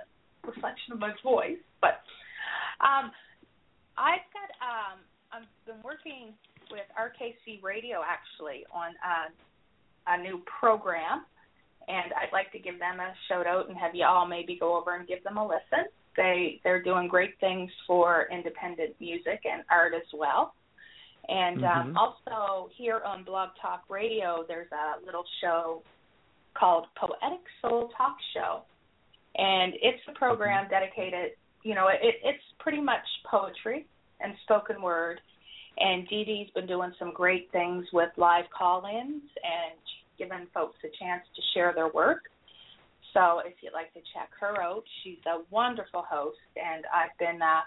reflection 0.48 0.94
of 0.94 1.00
my 1.00 1.12
voice. 1.22 1.60
But 1.82 2.00
um, 2.80 3.12
I've 3.98 4.24
got 4.32 4.50
um, 4.64 5.00
I've 5.32 5.66
been 5.66 5.84
working 5.84 6.34
with 6.72 6.88
RKC 6.98 7.62
Radio 7.62 8.02
actually 8.08 8.66
on 8.74 8.94
a, 9.04 10.14
a 10.14 10.24
new 10.24 10.42
program, 10.60 11.26
and 11.90 12.14
I'd 12.14 12.32
like 12.32 12.52
to 12.54 12.60
give 12.60 12.80
them 12.80 13.00
a 13.02 13.14
shout 13.28 13.46
out 13.46 13.68
and 13.68 13.78
have 13.78 13.94
you 13.94 14.06
all 14.06 14.26
maybe 14.26 14.58
go 14.58 14.78
over 14.80 14.96
and 14.96 15.08
give 15.08 15.24
them 15.24 15.38
a 15.38 15.46
listen. 15.46 15.92
They 16.16 16.62
they're 16.64 16.82
doing 16.82 17.10
great 17.10 17.38
things 17.42 17.70
for 17.86 18.28
independent 18.32 18.96
music 19.02 19.42
and 19.44 19.64
art 19.70 19.94
as 19.94 20.08
well. 20.14 20.54
And 21.30 21.64
um, 21.64 21.94
Mhm. 21.94 21.98
also 21.98 22.70
here 22.76 23.02
on 23.06 23.24
Blog 23.24 23.50
Talk 23.62 23.84
Radio, 23.90 24.44
there's 24.48 24.72
a 24.72 25.00
little 25.06 25.26
show 25.40 25.82
called 26.54 26.88
Poetic 26.96 27.42
Soul 27.62 27.90
Talk 27.98 28.18
Show, 28.34 28.64
and 29.36 29.74
it's 29.82 30.06
a 30.08 30.12
program 30.14 30.68
dedicated. 30.70 31.36
You 31.64 31.76
know, 31.76 31.88
it, 31.88 32.20
it's 32.24 32.44
pretty 32.60 32.82
much 32.82 33.06
poetry 33.26 33.88
and 34.20 34.38
spoken 34.44 34.82
word. 34.82 35.22
And 35.78 36.08
Dee 36.08 36.24
Dee's 36.24 36.50
been 36.52 36.68
doing 36.68 36.94
some 37.00 37.12
great 37.14 37.50
things 37.52 37.88
with 37.94 38.12
live 38.18 38.46
call-ins 38.52 39.24
and 39.44 39.80
giving 40.18 40.46
folks 40.54 40.78
a 40.84 40.90
chance 40.90 41.24
to 41.36 41.42
share 41.54 41.74
their 41.74 41.88
work. 41.88 42.30
So 43.14 43.40
if 43.40 43.54
you'd 43.62 43.74
like 43.74 43.92
to 43.94 44.02
check 44.14 44.30
her 44.40 44.62
out, 44.62 44.84
she's 45.02 45.18
a 45.26 45.42
wonderful 45.50 46.04
host, 46.08 46.38
and 46.56 46.86
I've 46.94 47.18
been 47.18 47.42
uh, 47.42 47.62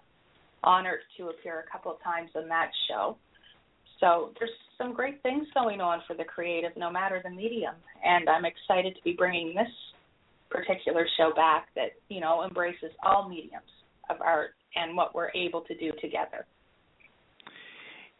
honored 0.62 1.00
to 1.16 1.30
appear 1.30 1.64
a 1.66 1.70
couple 1.70 1.90
of 1.90 2.02
times 2.02 2.30
on 2.36 2.48
that 2.48 2.70
show. 2.88 3.16
So 4.00 4.30
there's 4.38 4.50
some 4.78 4.92
great 4.92 5.22
things 5.22 5.46
going 5.54 5.80
on 5.80 6.00
for 6.06 6.14
the 6.14 6.24
creative, 6.24 6.72
no 6.76 6.90
matter 6.90 7.20
the 7.24 7.30
medium. 7.30 7.74
And 8.04 8.28
I'm 8.28 8.44
excited 8.44 8.94
to 8.94 9.02
be 9.02 9.12
bringing 9.12 9.54
this 9.54 9.68
particular 10.50 11.06
show 11.16 11.32
back 11.34 11.68
that 11.74 11.92
you 12.08 12.20
know 12.20 12.44
embraces 12.44 12.90
all 13.04 13.28
mediums 13.28 13.64
of 14.10 14.20
art 14.20 14.50
and 14.74 14.96
what 14.96 15.14
we're 15.14 15.30
able 15.34 15.62
to 15.62 15.76
do 15.76 15.92
together. 16.00 16.46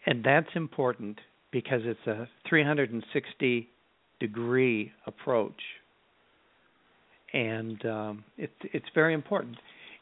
And 0.06 0.24
that's 0.24 0.48
important 0.54 1.18
because 1.52 1.80
it's 1.84 2.06
a 2.06 2.28
360 2.48 3.68
degree 4.18 4.92
approach, 5.06 5.60
and 7.32 7.84
um, 7.84 8.24
it, 8.38 8.50
it's 8.72 8.86
very 8.94 9.14
important. 9.14 9.56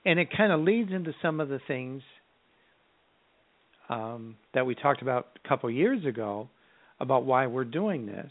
And 0.07 0.19
it 0.19 0.29
kind 0.37 0.53
of 0.53 0.61
leads 0.61 0.93
into 0.93 1.13
some 1.23 1.41
of 1.41 1.49
the 1.49 1.61
things 1.67 2.03
um, 3.89 4.37
that 4.55 4.65
we 4.65 4.75
talked 4.75 5.03
about 5.03 5.29
a 5.45 5.49
couple 5.49 5.69
of 5.69 5.75
years 5.75 6.05
ago 6.05 6.49
about 7.01 7.25
why 7.25 7.47
we're 7.47 7.65
doing 7.65 8.07
this. 8.07 8.31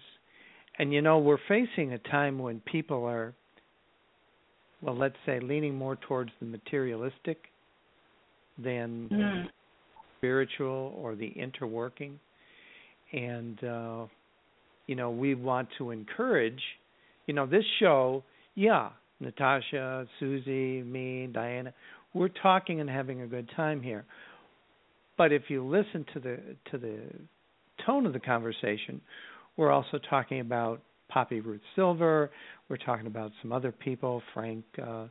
And 0.79 0.91
you 0.91 1.01
know, 1.01 1.19
we're 1.19 1.37
facing 1.47 1.93
a 1.93 1.99
time 1.99 2.39
when 2.39 2.59
people 2.61 3.05
are, 3.05 3.33
well, 4.81 4.97
let's 4.97 5.15
say, 5.25 5.39
leaning 5.39 5.75
more 5.75 5.95
towards 5.95 6.31
the 6.39 6.45
materialistic 6.45 7.37
than 8.57 9.09
mm. 9.11 9.45
spiritual 10.17 10.93
or 10.97 11.15
the 11.15 11.31
interworking. 11.37 12.13
And, 13.11 13.63
uh, 13.63 14.05
you 14.87 14.95
know, 14.95 15.11
we 15.11 15.35
want 15.35 15.69
to 15.77 15.91
encourage, 15.91 16.61
you 17.27 17.33
know, 17.33 17.45
this 17.45 17.63
show, 17.79 18.23
yeah, 18.55 18.89
Natasha, 19.19 20.07
Susie, 20.19 20.81
me, 20.81 21.29
Diana, 21.31 21.73
we're 22.13 22.29
talking 22.29 22.81
and 22.81 22.89
having 22.89 23.21
a 23.21 23.27
good 23.27 23.49
time 23.55 23.81
here. 23.81 24.05
But 25.17 25.31
if 25.31 25.43
you 25.49 25.65
listen 25.65 26.05
to 26.13 26.19
the 26.19 26.39
to 26.71 26.77
the 26.77 26.99
tone 27.85 28.05
of 28.05 28.13
the 28.13 28.19
conversation, 28.19 29.01
we're 29.57 29.71
also 29.71 29.99
talking 30.09 30.39
about 30.39 30.81
Poppy 31.09 31.39
Ruth 31.39 31.61
Silver. 31.75 32.31
We're 32.69 32.77
talking 32.77 33.07
about 33.07 33.31
some 33.41 33.51
other 33.51 33.71
people, 33.71 34.21
Frank 34.33 34.65
uh, 34.83 35.05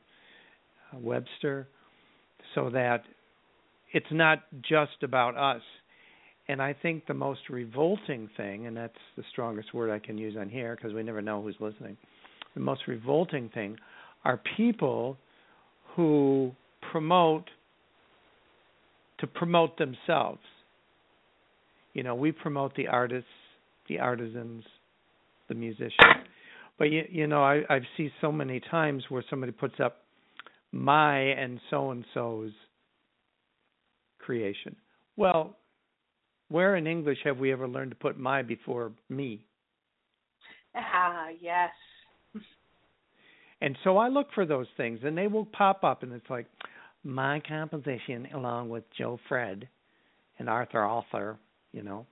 Webster, 0.95 1.69
so 2.55 2.71
that 2.71 3.05
it's 3.93 4.07
not 4.11 4.45
just 4.63 5.03
about 5.03 5.37
us. 5.37 5.63
And 6.49 6.61
I 6.61 6.73
think 6.73 7.07
the 7.07 7.15
most 7.15 7.41
revolting 7.49 8.29
thing, 8.37 8.67
and 8.67 8.77
that's 8.77 8.99
the 9.17 9.23
strongest 9.31 9.73
word 9.73 9.91
I 9.91 10.05
can 10.05 10.19
use 10.19 10.37
on 10.37 10.49
here 10.49 10.75
because 10.75 10.93
we 10.93 11.03
never 11.05 11.23
know 11.23 11.41
who's 11.41 11.57
listening. 11.61 11.97
The 12.55 12.61
most 12.61 12.83
revolting 12.89 13.49
thing 13.51 13.79
are 14.25 14.41
people 14.57 15.17
who 15.95 16.53
promote 16.91 17.45
to 19.23 19.27
promote 19.29 19.79
themselves. 19.79 20.43
You 21.95 22.03
know, 22.03 22.15
we 22.15 22.33
promote 22.33 22.75
the 22.75 22.89
artists, 22.89 23.31
the 23.89 24.01
artisans, 24.01 24.65
the 25.49 25.55
musicians. 25.55 25.95
But 26.79 26.91
you, 26.91 27.05
you 27.09 27.27
know, 27.27 27.43
I 27.43 27.63
I've 27.71 27.87
seen 27.97 28.11
so 28.21 28.33
many 28.33 28.61
times 28.61 29.05
where 29.09 29.25
somebody 29.31 29.53
puts 29.53 29.77
up 29.83 29.99
my 30.73 31.19
and 31.19 31.61
so 31.71 31.93
and 31.93 32.05
so's 32.13 32.51
creation. 34.19 34.75
Well, 35.17 35.57
where 36.49 36.75
in 36.77 36.87
English 36.87 37.19
have 37.25 37.39
we 37.39 37.53
ever 37.53 37.69
learned 37.69 37.93
to 37.93 37.97
put 37.97 38.19
my 38.19 38.43
before 38.43 38.93
me? 39.09 39.45
Ah, 40.75 41.29
yes. 41.41 41.71
And 43.61 43.77
so 43.85 43.99
I 43.99 44.09
look 44.09 44.29
for 44.35 44.45
those 44.45 44.67
things, 44.77 45.01
and 45.05 45.17
they 45.17 45.29
will 45.29 45.45
pop 45.45 45.85
up, 45.85 46.03
and 46.03 46.13
it's 46.13 46.29
like, 46.29 46.47
my 47.05 47.41
composition 47.47 48.29
along 48.35 48.69
with 48.69 48.85
Joe 48.97 49.19
Fred 49.29 49.69
and 50.39 50.49
Arthur 50.49 50.81
Arthur, 50.81 51.37
you 51.73 51.83
know. 51.83 52.07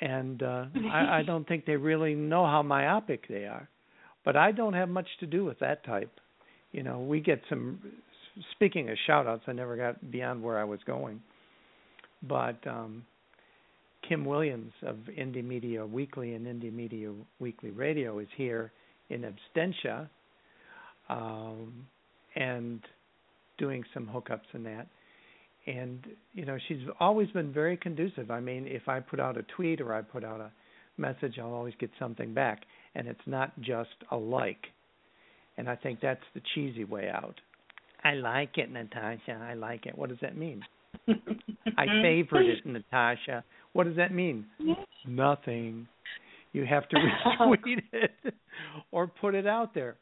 And 0.00 0.42
uh 0.42 0.66
I, 0.92 1.18
I 1.18 1.22
don't 1.26 1.46
think 1.46 1.66
they 1.66 1.76
really 1.76 2.14
know 2.14 2.46
how 2.46 2.62
myopic 2.62 3.28
they 3.28 3.44
are. 3.44 3.68
But 4.24 4.36
I 4.36 4.52
don't 4.52 4.72
have 4.72 4.88
much 4.88 5.08
to 5.20 5.26
do 5.26 5.44
with 5.44 5.58
that 5.58 5.84
type. 5.84 6.10
You 6.72 6.82
know, 6.82 7.00
we 7.00 7.20
get 7.20 7.40
some 7.48 7.78
speaking 8.52 8.88
of 8.90 8.96
shout 9.06 9.26
outs, 9.26 9.44
I 9.46 9.52
never 9.52 9.76
got 9.76 10.10
beyond 10.10 10.42
where 10.42 10.58
I 10.58 10.64
was 10.64 10.80
going. 10.86 11.20
But 12.22 12.66
um 12.66 13.04
Kim 14.08 14.24
Williams 14.24 14.72
of 14.82 14.96
Indie 15.18 15.44
Media 15.44 15.84
Weekly 15.86 16.34
and 16.34 16.46
Indie 16.46 16.72
Media 16.72 17.12
Weekly 17.38 17.70
Radio 17.70 18.18
is 18.18 18.28
here 18.36 18.72
in 19.10 19.24
absentia. 19.24 20.08
Um, 21.08 21.86
and 22.36 22.80
doing 23.58 23.84
some 23.92 24.06
hookups 24.06 24.52
and 24.52 24.66
that. 24.66 24.86
And 25.66 26.06
you 26.34 26.44
know, 26.44 26.58
she's 26.68 26.80
always 27.00 27.30
been 27.30 27.52
very 27.52 27.76
conducive. 27.76 28.30
I 28.30 28.40
mean, 28.40 28.66
if 28.66 28.88
I 28.88 29.00
put 29.00 29.20
out 29.20 29.38
a 29.38 29.42
tweet 29.56 29.80
or 29.80 29.94
I 29.94 30.02
put 30.02 30.24
out 30.24 30.40
a 30.40 30.50
message, 30.98 31.38
I'll 31.38 31.54
always 31.54 31.74
get 31.78 31.90
something 31.98 32.34
back, 32.34 32.62
and 32.94 33.08
it's 33.08 33.20
not 33.26 33.58
just 33.60 33.90
a 34.10 34.16
like. 34.16 34.66
And 35.56 35.68
I 35.68 35.76
think 35.76 36.00
that's 36.00 36.20
the 36.34 36.42
cheesy 36.54 36.84
way 36.84 37.08
out. 37.08 37.40
I 38.02 38.14
like 38.14 38.58
it, 38.58 38.70
Natasha. 38.70 39.40
I 39.40 39.54
like 39.54 39.86
it. 39.86 39.96
What 39.96 40.10
does 40.10 40.18
that 40.20 40.36
mean? 40.36 40.62
I 41.08 41.86
favored 42.02 42.44
it, 42.46 42.66
Natasha. 42.66 43.44
What 43.72 43.84
does 43.84 43.96
that 43.96 44.12
mean? 44.12 44.46
Nothing. 45.06 45.88
You 46.52 46.66
have 46.66 46.88
to 46.90 46.96
retweet 47.40 47.82
it 47.92 48.34
or 48.92 49.06
put 49.06 49.34
it 49.34 49.46
out 49.46 49.74
there 49.74 49.96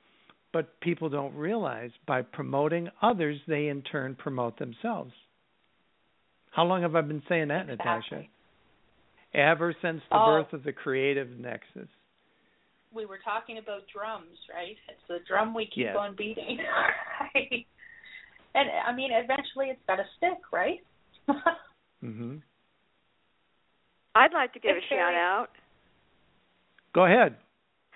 but 0.52 0.80
people 0.80 1.08
don't 1.08 1.34
realize 1.34 1.90
by 2.06 2.22
promoting 2.22 2.88
others, 3.00 3.38
they 3.48 3.68
in 3.68 3.82
turn 3.82 4.14
promote 4.14 4.58
themselves. 4.58 5.12
How 6.50 6.64
long 6.64 6.82
have 6.82 6.94
I 6.94 7.00
been 7.00 7.22
saying 7.28 7.48
that, 7.48 7.70
exactly. 7.70 7.78
Natasha? 7.78 8.26
Ever 9.34 9.74
since 9.80 10.02
the 10.10 10.16
oh. 10.16 10.26
birth 10.26 10.52
of 10.52 10.62
the 10.62 10.72
creative 10.72 11.28
nexus. 11.38 11.88
We 12.94 13.06
were 13.06 13.18
talking 13.24 13.56
about 13.56 13.82
drums, 13.94 14.36
right? 14.52 14.76
It's 14.88 15.00
the 15.08 15.18
drum 15.26 15.54
we 15.54 15.64
keep 15.64 15.84
yes. 15.84 15.96
on 15.98 16.14
beating. 16.14 16.58
right? 17.34 17.66
And 18.54 18.68
I 18.86 18.94
mean, 18.94 19.10
eventually 19.12 19.68
it's 19.68 19.80
got 19.86 19.96
to 19.96 20.04
stick, 20.18 20.38
right? 20.52 20.80
mhm. 22.04 22.42
I'd 24.14 24.34
like 24.34 24.52
to 24.52 24.60
give 24.60 24.76
it's 24.76 24.84
a 24.90 24.94
shout 24.94 25.14
out. 25.14 25.48
Go 26.94 27.06
ahead. 27.06 27.36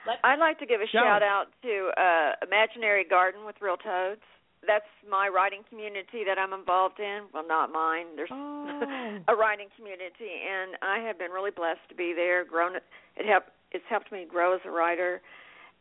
Let's 0.07 0.21
I'd 0.23 0.39
like 0.39 0.59
to 0.61 0.67
give 0.67 0.81
a 0.81 0.87
shout, 0.87 1.23
out 1.23 1.47
to 1.63 1.91
uh, 1.99 2.47
Imaginary 2.47 3.05
Garden 3.05 3.45
with 3.45 3.57
Real 3.61 3.77
Toads. 3.77 4.23
That's 4.67 4.87
my 5.09 5.29
writing 5.29 5.63
community 5.69 6.23
that 6.27 6.39
I'm 6.39 6.53
involved 6.53 6.99
in. 6.99 7.27
Well, 7.35 7.47
not 7.47 7.73
mine. 7.73 8.15
There's 8.15 8.31
oh. 8.33 9.19
a 9.29 9.35
writing 9.35 9.69
community, 9.77 10.31
and 10.47 10.77
I 10.83 11.07
have 11.07 11.19
been 11.19 11.31
really 11.31 11.51
blessed 11.51 11.83
to 11.91 11.95
be 11.95 12.13
there. 12.15 12.45
Grown, 12.45 12.77
it 12.77 13.27
helped. 13.27 13.51
It's 13.73 13.85
helped 13.91 14.13
me 14.13 14.27
grow 14.29 14.55
as 14.55 14.61
a 14.65 14.71
writer. 14.71 15.21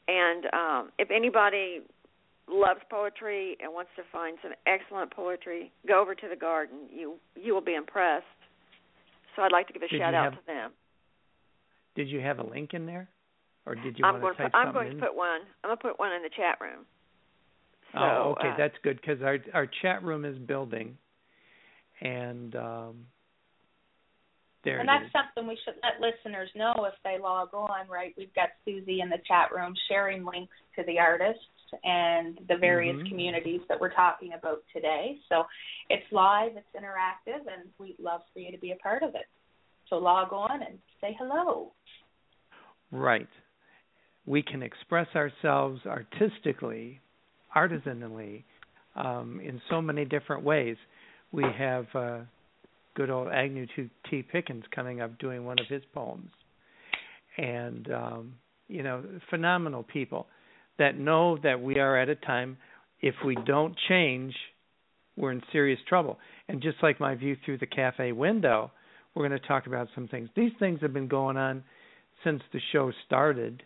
And 0.07 0.45
um, 0.53 0.91
if 0.99 1.09
anybody 1.11 1.81
loves 2.47 2.81
poetry 2.89 3.57
and 3.61 3.73
wants 3.73 3.91
to 3.95 4.03
find 4.11 4.37
some 4.41 4.51
excellent 4.67 5.11
poetry, 5.11 5.71
go 5.87 6.01
over 6.01 6.13
to 6.13 6.27
the 6.27 6.35
garden. 6.35 6.89
You 6.91 7.15
you 7.35 7.53
will 7.53 7.61
be 7.61 7.75
impressed. 7.75 8.25
So 9.35 9.41
I'd 9.41 9.51
like 9.51 9.67
to 9.67 9.73
give 9.73 9.81
a 9.81 9.87
Did 9.87 9.99
shout 9.99 10.13
you 10.13 10.19
out 10.19 10.33
have, 10.33 10.33
to 10.33 10.47
them. 10.47 10.71
Did 11.95 12.09
you 12.09 12.21
have 12.21 12.39
a 12.39 12.43
link 12.43 12.73
in 12.73 12.85
there? 12.85 13.07
Or 13.65 13.75
did 13.75 13.97
you 13.97 14.05
I'm 14.05 14.13
want 14.13 14.23
going 14.23 14.35
to 14.35 14.43
type 14.43 14.51
put, 14.51 14.57
I'm 14.57 14.73
going 14.73 14.87
in? 14.87 14.95
to 14.95 14.99
put 15.01 15.15
one. 15.15 15.41
I'm 15.63 15.69
going 15.69 15.77
to 15.77 15.81
put 15.81 15.99
one 15.99 16.11
in 16.13 16.21
the 16.21 16.29
chat 16.29 16.57
room. 16.61 16.85
So, 17.93 17.99
oh, 18.01 18.35
okay, 18.37 18.49
uh, 18.49 18.57
that's 18.57 18.75
good 18.83 18.99
because 18.99 19.21
our 19.21 19.37
our 19.53 19.67
chat 19.81 20.03
room 20.03 20.25
is 20.25 20.37
building, 20.37 20.97
and 22.01 22.55
um, 22.55 23.05
there 24.63 24.79
and 24.79 24.89
it 24.89 24.91
that's 24.91 25.05
is. 25.05 25.11
something 25.11 25.47
we 25.47 25.57
should 25.63 25.75
let 25.81 26.01
listeners 26.01 26.49
know 26.55 26.73
if 26.85 26.93
they 27.03 27.17
log 27.21 27.53
on, 27.53 27.87
right? 27.87 28.13
We've 28.17 28.33
got 28.33 28.49
Susie 28.65 29.01
in 29.01 29.09
the 29.09 29.19
chat 29.27 29.53
room 29.55 29.73
sharing 29.87 30.25
links 30.25 30.53
to 30.75 30.83
the 30.83 30.99
artists 30.99 31.43
and 31.83 32.37
the 32.47 32.57
various 32.57 32.97
Mhm. 32.97 33.07
communities 33.09 33.61
that 33.69 33.79
we're 33.79 33.93
talking 33.93 34.33
about 34.33 34.63
today. 34.73 35.19
So 35.29 35.47
it's 35.89 36.11
live, 36.11 36.57
it's 36.57 36.67
interactive, 36.75 37.47
and 37.47 37.71
we'd 37.77 37.99
love 37.99 38.21
for 38.33 38.39
you 38.39 38.51
to 38.51 38.57
be 38.57 38.71
a 38.71 38.75
part 38.77 39.03
of 39.03 39.15
it. 39.15 39.27
So 39.87 39.97
log 39.97 40.33
on 40.33 40.63
and 40.63 40.79
say 40.99 41.13
hello. 41.13 41.71
Right. 42.91 43.29
We 44.25 44.41
can 44.41 44.63
express 44.63 45.07
ourselves 45.15 45.81
artistically, 45.85 46.99
artisanally, 47.55 48.43
um, 48.95 49.39
in 49.43 49.61
so 49.69 49.81
many 49.81 50.05
different 50.05 50.43
ways. 50.43 50.77
We 51.31 51.43
have 51.57 51.85
uh, 51.93 52.19
good 52.95 53.09
old 53.09 53.27
Agnew 53.27 53.67
T. 54.09 54.23
Pickens 54.23 54.63
coming 54.73 55.01
up 55.01 55.19
doing 55.19 55.45
one 55.45 55.59
of 55.59 55.67
his 55.67 55.83
poems. 55.93 56.29
And, 57.37 57.91
um, 57.91 58.33
you 58.67 58.81
know, 58.81 59.03
phenomenal 59.29 59.83
people 59.83 60.27
that 60.79 60.97
know 60.97 61.37
that 61.43 61.61
we 61.61 61.77
are 61.79 61.97
at 61.97 62.09
a 62.09 62.15
time, 62.15 62.57
if 63.01 63.15
we 63.25 63.35
don't 63.45 63.75
change, 63.89 64.33
we're 65.17 65.31
in 65.31 65.41
serious 65.51 65.79
trouble. 65.87 66.17
And 66.47 66.61
just 66.61 66.77
like 66.81 66.99
my 66.99 67.15
view 67.15 67.37
through 67.45 67.59
the 67.59 67.65
cafe 67.65 68.11
window, 68.11 68.71
we're 69.13 69.27
going 69.27 69.39
to 69.39 69.47
talk 69.47 69.67
about 69.67 69.87
some 69.95 70.07
things. 70.07 70.29
These 70.35 70.51
things 70.59 70.79
have 70.81 70.93
been 70.93 71.07
going 71.07 71.37
on 71.37 71.63
since 72.23 72.41
the 72.51 72.59
show 72.71 72.91
started, 73.05 73.63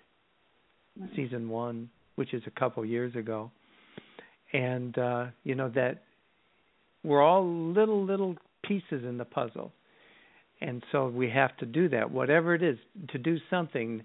season 1.16 1.50
one, 1.50 1.90
which 2.16 2.34
is 2.34 2.44
a 2.48 2.60
couple 2.60 2.84
years 2.86 3.16
ago, 3.16 3.52
and 4.54 4.98
uh, 4.98 5.28
you 5.44 5.56
know 5.56 5.70
that 5.70 6.04
we're 7.04 7.22
all 7.22 7.46
little 7.46 8.04
little 8.04 8.36
pieces 8.64 9.04
in 9.04 9.18
the 9.18 9.26
puzzle, 9.26 9.72
and 10.62 10.84
so 10.92 11.08
we 11.08 11.30
have 11.30 11.56
to 11.58 11.66
do 11.66 11.90
that. 11.90 12.12
Whatever 12.12 12.56
it 12.56 12.64
is, 12.64 12.78
to 13.10 13.18
do 13.18 13.38
something. 13.50 14.04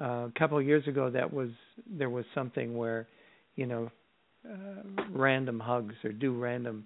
Uh, 0.00 0.28
a 0.28 0.32
couple 0.38 0.56
of 0.56 0.64
years 0.64 0.86
ago, 0.86 1.10
that 1.10 1.32
was 1.32 1.50
there 1.90 2.08
was 2.08 2.24
something 2.32 2.76
where, 2.76 3.08
you 3.56 3.66
know, 3.66 3.90
uh, 4.48 5.02
random 5.10 5.58
hugs 5.58 5.94
or 6.04 6.12
do 6.12 6.38
random 6.38 6.84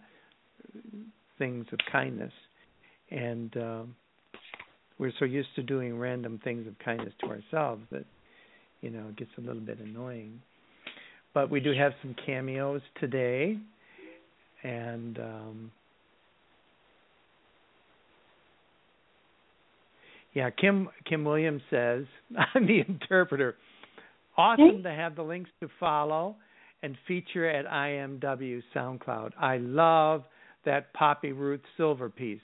things 1.39 1.67
of 1.73 1.79
kindness, 1.91 2.33
and 3.11 3.55
uh, 3.59 3.83
we're 4.99 5.13
so 5.19 5.25
used 5.25 5.49
to 5.57 5.63
doing 5.63 5.99
random 5.99 6.41
things 6.43 6.67
of 6.67 6.79
kindness 6.79 7.13
to 7.21 7.27
ourselves 7.27 7.83
that, 7.91 8.05
you 8.83 8.91
know, 8.91 9.09
it 9.09 9.17
gets 9.17 9.31
a 9.39 9.41
little 9.41 9.63
bit 9.63 9.79
annoying. 9.81 10.41
But 11.33 11.51
we 11.51 11.61
do 11.61 11.73
have 11.73 11.93
some 12.03 12.15
cameos 12.27 12.83
today, 13.01 13.57
and 14.63 15.19
um, 15.19 15.73
Yeah, 20.35 20.51
Kim 20.51 20.89
Kim 21.09 21.25
Williams 21.25 21.63
says 21.71 22.05
I'm 22.55 22.67
the 22.67 22.81
interpreter. 22.87 23.57
Awesome 24.37 24.83
to 24.83 24.91
have 24.91 25.15
the 25.15 25.23
links 25.23 25.51
to 25.61 25.69
follow 25.79 26.37
and 26.83 26.97
feature 27.07 27.49
at 27.49 27.67
IMW 27.67 28.63
SoundCloud. 28.75 29.33
I 29.39 29.59
love 29.59 30.25
that 30.65 30.93
Poppy 30.95 31.33
Ruth 31.33 31.61
Silver 31.77 32.09
piece. 32.09 32.41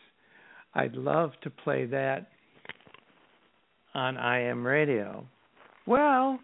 I'd 0.75 0.95
love 0.95 1.31
to 1.43 1.51
play 1.51 1.87
that 1.87 2.29
on 3.95 4.17
IM 4.17 4.67
Radio. 4.67 5.27
Well, 5.89 6.39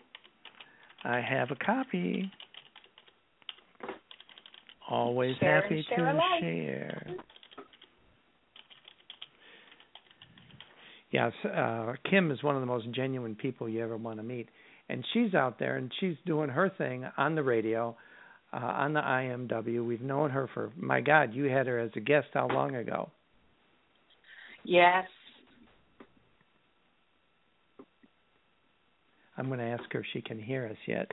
I 1.05 1.21
have 1.21 1.51
a 1.51 1.55
copy. 1.57 2.33
Always 4.89 5.37
Share 5.37 5.61
happy 5.61 5.85
share 5.87 6.13
to 6.13 6.21
share. 6.41 7.07
Yes, 11.11 11.33
uh, 11.45 11.93
Kim 12.09 12.31
is 12.31 12.43
one 12.43 12.55
of 12.55 12.63
the 12.63 12.67
most 12.67 12.91
genuine 12.93 13.35
people 13.35 13.69
you 13.69 13.83
ever 13.83 13.99
want 13.99 14.17
to 14.17 14.23
meet, 14.23 14.49
and 14.89 15.05
she's 15.13 15.35
out 15.35 15.59
there 15.59 15.77
and 15.77 15.93
she's 16.01 16.17
doing 16.25 16.49
her 16.49 16.71
thing 16.79 17.05
on 17.19 17.35
the 17.35 17.43
radio, 17.43 17.95
uh, 18.51 18.57
on 18.57 18.95
the 18.95 19.01
IMW. 19.01 19.87
We've 19.87 20.01
known 20.01 20.31
her 20.31 20.49
for 20.55 20.73
my 20.75 21.03
God. 21.03 21.35
You 21.35 21.45
had 21.51 21.67
her 21.67 21.79
as 21.79 21.91
a 21.97 22.01
guest 22.01 22.29
how 22.33 22.49
long 22.49 22.77
ago? 22.77 23.11
Yes. 24.65 25.05
I'm 29.37 29.47
going 29.47 29.59
to 29.59 29.65
ask 29.65 29.85
her 29.93 30.01
if 30.01 30.07
she 30.13 30.21
can 30.21 30.39
hear 30.39 30.67
us 30.67 30.77
yet. 30.87 31.11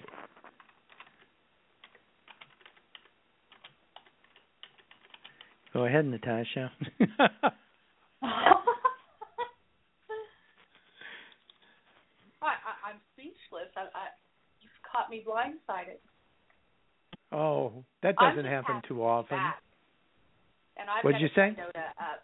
Go 5.74 5.86
ahead, 5.86 6.06
Natasha. 6.06 6.72
I, 12.42 12.58
I, 12.58 12.90
I'm 12.90 13.00
speechless. 13.14 13.72
I, 13.78 13.82
I, 13.82 14.12
you've 14.60 14.72
caught 14.92 15.10
me 15.10 15.24
blindsided. 15.26 15.98
oh, 17.32 17.86
that 18.04 18.16
doesn't 18.18 18.46
happen 18.46 18.82
too 18.88 18.96
to 18.96 19.04
often. 19.06 19.38
back. 19.38 19.62
And 20.78 20.90
I've 20.90 21.04
What'd 21.04 21.22
you 21.22 21.30
say? 21.30 21.56
send 21.56 21.60
out 21.60 21.76
a, 21.76 22.04
uh, 22.04 22.18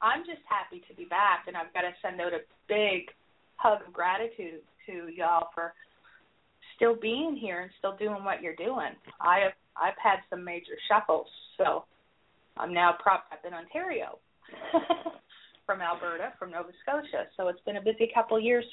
I'm 0.00 0.20
just 0.24 0.42
happy 0.48 0.82
to 0.88 0.94
be 0.94 1.04
back, 1.04 1.44
and 1.46 1.56
I've 1.56 1.72
got 1.74 1.82
to 1.82 1.92
send 2.00 2.20
out 2.20 2.32
a 2.32 2.40
big 2.68 3.10
hug 3.56 3.80
of 3.86 3.92
gratitude 3.92 4.62
to 4.86 5.08
y'all 5.12 5.48
for 5.54 5.74
still 6.76 6.96
being 7.00 7.36
here 7.40 7.62
and 7.62 7.70
still 7.78 7.96
doing 7.96 8.24
what 8.24 8.42
you're 8.42 8.56
doing. 8.56 8.92
I 9.20 9.40
have 9.40 9.52
I've 9.76 9.98
had 10.02 10.18
some 10.30 10.44
major 10.44 10.78
shuffles, 10.88 11.26
so 11.58 11.84
I'm 12.56 12.72
now 12.72 12.94
propped 13.02 13.32
up 13.32 13.40
in 13.46 13.52
Ontario 13.52 14.18
from 15.66 15.80
Alberta, 15.80 16.32
from 16.38 16.52
Nova 16.52 16.70
Scotia. 16.82 17.26
So 17.36 17.48
it's 17.48 17.60
been 17.66 17.76
a 17.76 17.82
busy 17.82 18.08
couple 18.14 18.38
years 18.38 18.64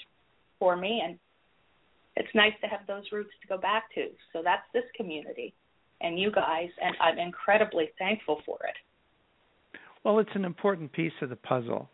for 0.59 0.75
me, 0.77 1.01
and 1.03 1.17
it's 2.15 2.29
nice 2.35 2.53
to 2.61 2.67
have 2.67 2.85
those 2.85 3.03
roots 3.11 3.31
to 3.41 3.47
go 3.47 3.57
back 3.57 3.85
to. 3.95 4.09
So 4.31 4.41
that's 4.43 4.65
this 4.73 4.85
community 4.95 5.55
and 6.01 6.19
you 6.19 6.31
guys, 6.31 6.69
and 6.81 6.95
I'm 6.99 7.19
incredibly 7.19 7.89
thankful 7.97 8.41
for 8.45 8.57
it. 8.63 9.79
Well, 10.03 10.19
it's 10.19 10.31
an 10.33 10.45
important 10.45 10.91
piece 10.91 11.13
of 11.21 11.29
the 11.29 11.35
puzzle. 11.35 11.89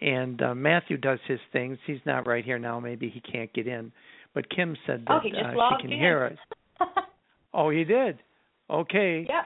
And 0.00 0.42
uh, 0.42 0.54
Matthew 0.54 0.96
does 0.98 1.18
his 1.26 1.40
things. 1.52 1.78
He's 1.86 2.00
not 2.04 2.26
right 2.26 2.44
here 2.44 2.58
now. 2.58 2.78
Maybe 2.80 3.08
he 3.08 3.20
can't 3.20 3.52
get 3.54 3.66
in. 3.66 3.92
But 4.34 4.50
Kim 4.50 4.76
said 4.86 5.04
that 5.06 5.14
Oh, 5.14 5.20
he 5.22 5.32
uh, 5.32 5.52
she 5.52 5.82
can 5.82 5.92
in. 5.92 5.98
hear 5.98 6.24
us. 6.24 6.88
Oh, 7.54 7.70
he 7.70 7.84
did. 7.84 8.18
Okay. 8.68 9.26
yeah. 9.26 9.44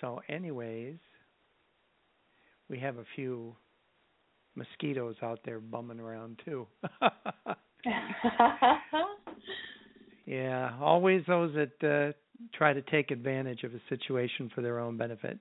So, 0.00 0.20
anyways, 0.28 0.94
we 2.70 2.78
have 2.78 2.98
a 2.98 3.04
few 3.16 3.56
mosquitoes 4.54 5.16
out 5.22 5.40
there 5.44 5.58
bumming 5.58 5.98
around 5.98 6.40
too. 6.44 6.68
yeah, 10.28 10.72
always 10.78 11.22
those 11.26 11.54
that 11.54 11.88
uh, 11.88 12.12
try 12.54 12.74
to 12.74 12.82
take 12.82 13.10
advantage 13.10 13.64
of 13.64 13.72
a 13.72 13.80
situation 13.88 14.50
for 14.54 14.60
their 14.60 14.78
own 14.78 14.98
benefit. 14.98 15.38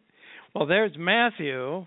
Well, 0.55 0.65
there's 0.65 0.93
Matthew. 0.97 1.85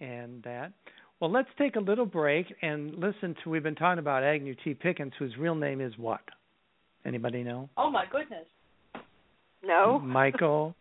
And 0.00 0.42
that. 0.44 0.72
Well, 1.20 1.30
let's 1.30 1.48
take 1.58 1.76
a 1.76 1.80
little 1.80 2.06
break 2.06 2.46
and 2.62 2.94
listen 2.94 3.36
to. 3.44 3.50
We've 3.50 3.62
been 3.62 3.74
talking 3.74 3.98
about 3.98 4.22
Agnew 4.22 4.54
T. 4.64 4.72
Pickens, 4.72 5.12
whose 5.18 5.36
real 5.38 5.54
name 5.54 5.82
is 5.82 5.92
what? 5.98 6.20
Anybody 7.04 7.42
know? 7.42 7.68
oh 7.76 7.90
my 7.90 8.04
goodness. 8.10 8.46
No. 9.62 9.98
Michael. 10.02 10.74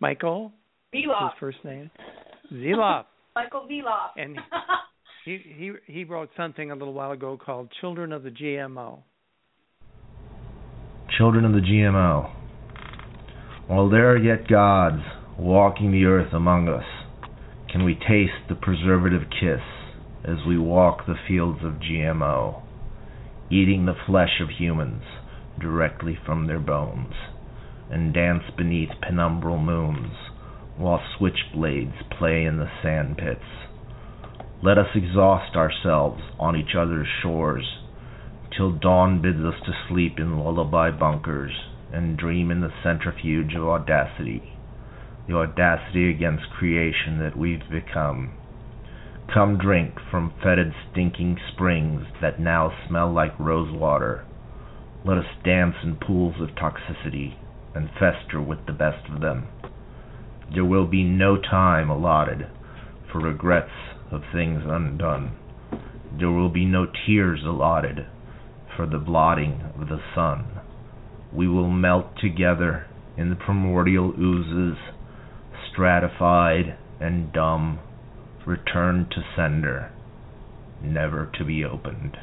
Michael. 0.00 0.52
His 0.92 1.04
first 1.38 1.58
name. 1.64 1.90
Ziloff. 2.50 3.04
Michael 3.36 3.66
Veloff. 3.70 4.10
And 4.16 4.38
He 5.30 5.70
he 5.86 6.02
wrote 6.02 6.30
something 6.36 6.72
a 6.72 6.74
little 6.74 6.92
while 6.92 7.12
ago 7.12 7.36
called 7.36 7.70
"Children 7.80 8.12
of 8.12 8.24
the 8.24 8.32
GMO." 8.32 9.04
Children 11.16 11.44
of 11.44 11.52
the 11.52 11.60
GMO. 11.60 12.32
While 13.68 13.88
there 13.88 14.10
are 14.10 14.16
yet 14.16 14.48
gods 14.48 15.02
walking 15.38 15.92
the 15.92 16.04
earth 16.04 16.32
among 16.32 16.68
us, 16.68 16.84
can 17.70 17.84
we 17.84 17.94
taste 17.94 18.48
the 18.48 18.56
preservative 18.56 19.30
kiss 19.30 19.62
as 20.24 20.38
we 20.48 20.58
walk 20.58 21.06
the 21.06 21.14
fields 21.28 21.60
of 21.62 21.74
GMO, 21.74 22.62
eating 23.52 23.86
the 23.86 23.94
flesh 24.06 24.40
of 24.40 24.50
humans 24.50 25.04
directly 25.60 26.18
from 26.26 26.48
their 26.48 26.58
bones, 26.58 27.14
and 27.88 28.12
dance 28.12 28.50
beneath 28.56 28.90
penumbral 29.00 29.62
moons 29.62 30.12
while 30.76 31.00
switchblades 31.16 32.02
play 32.18 32.44
in 32.44 32.56
the 32.56 32.70
sand 32.82 33.16
pits? 33.16 33.69
Let 34.62 34.76
us 34.76 34.94
exhaust 34.94 35.56
ourselves 35.56 36.20
on 36.38 36.54
each 36.54 36.74
other's 36.76 37.08
shores 37.22 37.78
till 38.54 38.72
dawn 38.72 39.22
bids 39.22 39.38
us 39.38 39.58
to 39.64 39.72
sleep 39.88 40.18
in 40.18 40.38
lullaby 40.38 40.90
bunkers 40.90 41.52
and 41.90 42.18
dream 42.18 42.50
in 42.50 42.60
the 42.60 42.72
centrifuge 42.82 43.54
of 43.54 43.66
audacity, 43.66 44.52
the 45.26 45.34
audacity 45.34 46.10
against 46.10 46.50
creation 46.50 47.18
that 47.20 47.38
we've 47.38 47.70
become. 47.70 48.32
Come 49.32 49.56
drink 49.56 49.94
from 50.10 50.34
fetid, 50.42 50.74
stinking 50.92 51.38
springs 51.54 52.04
that 52.20 52.38
now 52.38 52.70
smell 52.86 53.10
like 53.10 53.38
rosewater. 53.38 54.26
Let 55.06 55.16
us 55.16 55.38
dance 55.42 55.76
in 55.82 55.96
pools 55.96 56.34
of 56.38 56.50
toxicity 56.50 57.36
and 57.74 57.88
fester 57.98 58.42
with 58.42 58.66
the 58.66 58.74
best 58.74 59.08
of 59.08 59.22
them. 59.22 59.48
There 60.52 60.66
will 60.66 60.86
be 60.86 61.02
no 61.02 61.38
time 61.38 61.88
allotted 61.88 62.46
for 63.10 63.20
regrets 63.20 63.70
of 64.10 64.22
things 64.32 64.62
undone. 64.66 65.36
There 66.18 66.30
will 66.30 66.48
be 66.48 66.64
no 66.64 66.86
tears 67.06 67.40
allotted 67.44 68.06
for 68.76 68.86
the 68.86 68.98
blotting 68.98 69.62
of 69.80 69.88
the 69.88 70.00
sun. 70.14 70.46
We 71.32 71.46
will 71.46 71.70
melt 71.70 72.16
together 72.20 72.86
in 73.16 73.30
the 73.30 73.36
primordial 73.36 74.12
oozes, 74.18 74.78
stratified 75.72 76.76
and 77.00 77.32
dumb, 77.32 77.78
return 78.46 79.08
to 79.10 79.22
sender, 79.36 79.92
never 80.82 81.30
to 81.38 81.44
be 81.44 81.64
opened. 81.64 82.16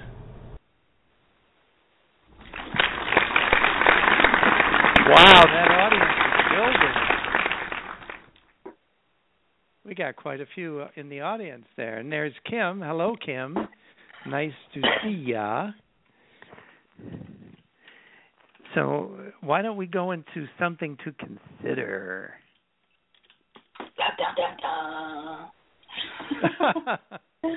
Wow, 5.09 5.45
that 5.45 5.71
audience 5.71 6.03
is 6.35 6.45
building. 6.51 7.07
We 9.87 9.95
got 9.95 10.15
quite 10.17 10.41
a 10.41 10.45
few 10.53 10.81
uh, 10.81 10.89
in 10.97 11.07
the 11.07 11.21
audience 11.21 11.63
there, 11.77 11.99
and 11.99 12.11
there's 12.11 12.33
Kim. 12.49 12.81
Hello, 12.81 13.15
Kim. 13.25 13.55
Nice 14.27 14.51
to 14.73 14.81
see 15.01 15.23
ya. 15.27 15.71
So, 18.75 19.11
why 19.39 19.61
don't 19.61 19.77
we 19.77 19.87
go 19.87 20.11
into 20.11 20.45
something 20.59 20.97
to 21.05 21.13
consider? 21.13 22.33
Dun, 23.79 24.11
dun, 24.17 24.35
dun, 24.35 24.57
dun. 24.61 25.47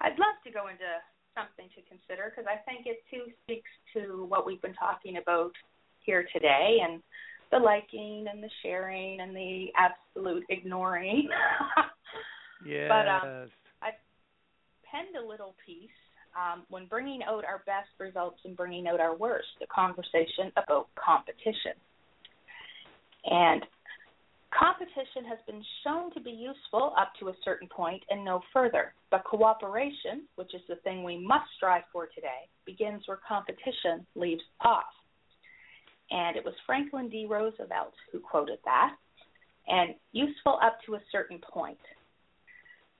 I'd 0.00 0.18
love 0.18 0.36
to 0.44 0.50
go 0.50 0.68
into 0.68 1.02
something 1.36 1.68
to 1.74 1.82
consider 1.90 2.32
because 2.34 2.46
I 2.50 2.56
think 2.64 2.86
it 2.86 3.04
too 3.10 3.30
speaks 3.44 3.68
to 3.92 4.24
what 4.30 4.46
we've 4.46 4.62
been 4.62 4.72
talking 4.72 5.18
about 5.18 5.52
here 6.00 6.26
today 6.32 6.78
and 6.82 7.02
the 7.50 7.58
liking 7.58 8.26
and 8.30 8.42
the 8.42 8.50
sharing 8.62 9.20
and 9.20 9.34
the 9.34 9.66
absolute 9.76 10.44
ignoring. 10.48 11.28
yes. 12.66 12.88
But 12.88 13.08
um, 13.08 13.48
I 13.82 13.90
penned 14.90 15.16
a 15.22 15.26
little 15.26 15.54
piece 15.64 15.90
um, 16.36 16.64
when 16.68 16.86
bringing 16.86 17.22
out 17.22 17.44
our 17.44 17.62
best 17.66 17.88
results 17.98 18.38
and 18.44 18.56
bringing 18.56 18.86
out 18.86 19.00
our 19.00 19.16
worst, 19.16 19.48
the 19.60 19.66
conversation 19.66 20.52
about 20.56 20.88
competition. 20.94 21.72
And 23.24 23.62
competition 24.56 25.24
has 25.28 25.38
been 25.46 25.62
shown 25.84 26.12
to 26.14 26.20
be 26.20 26.30
useful 26.30 26.92
up 26.98 27.12
to 27.20 27.28
a 27.28 27.34
certain 27.44 27.68
point 27.68 28.02
and 28.10 28.24
no 28.24 28.40
further. 28.52 28.94
But 29.10 29.24
cooperation, 29.24 30.26
which 30.36 30.54
is 30.54 30.62
the 30.68 30.76
thing 30.76 31.04
we 31.04 31.18
must 31.18 31.46
strive 31.56 31.82
for 31.92 32.06
today, 32.14 32.48
begins 32.64 33.02
where 33.06 33.18
competition 33.26 34.06
leaves 34.14 34.42
off. 34.60 34.84
And 36.10 36.36
it 36.36 36.44
was 36.44 36.54
Franklin 36.66 37.08
D. 37.08 37.26
Roosevelt 37.28 37.94
who 38.12 38.20
quoted 38.20 38.58
that. 38.64 38.96
And 39.66 39.94
useful 40.12 40.58
up 40.62 40.78
to 40.86 40.94
a 40.94 41.00
certain 41.12 41.38
point. 41.52 41.78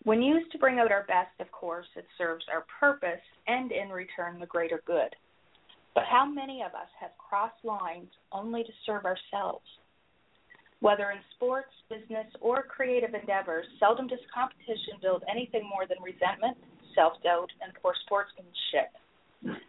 When 0.04 0.22
used 0.22 0.52
to 0.52 0.58
bring 0.58 0.78
out 0.78 0.92
our 0.92 1.04
best, 1.04 1.38
of 1.40 1.50
course, 1.50 1.86
it 1.96 2.04
serves 2.16 2.44
our 2.52 2.64
purpose 2.80 3.24
and 3.46 3.72
in 3.72 3.88
return 3.88 4.38
the 4.38 4.46
greater 4.46 4.82
good. 4.86 5.14
But 5.94 6.04
how 6.04 6.26
many 6.26 6.62
of 6.62 6.74
us 6.74 6.88
have 7.00 7.10
crossed 7.18 7.64
lines 7.64 8.08
only 8.30 8.62
to 8.62 8.70
serve 8.86 9.04
ourselves? 9.04 9.64
Whether 10.80 11.10
in 11.10 11.18
sports, 11.34 11.72
business, 11.90 12.26
or 12.40 12.62
creative 12.62 13.14
endeavors, 13.14 13.66
seldom 13.80 14.06
does 14.06 14.20
competition 14.32 15.02
build 15.02 15.24
anything 15.28 15.68
more 15.68 15.86
than 15.88 15.98
resentment, 16.00 16.56
self 16.94 17.14
doubt, 17.24 17.50
and 17.62 17.72
poor 17.82 17.94
sportsmanship. 18.06 18.94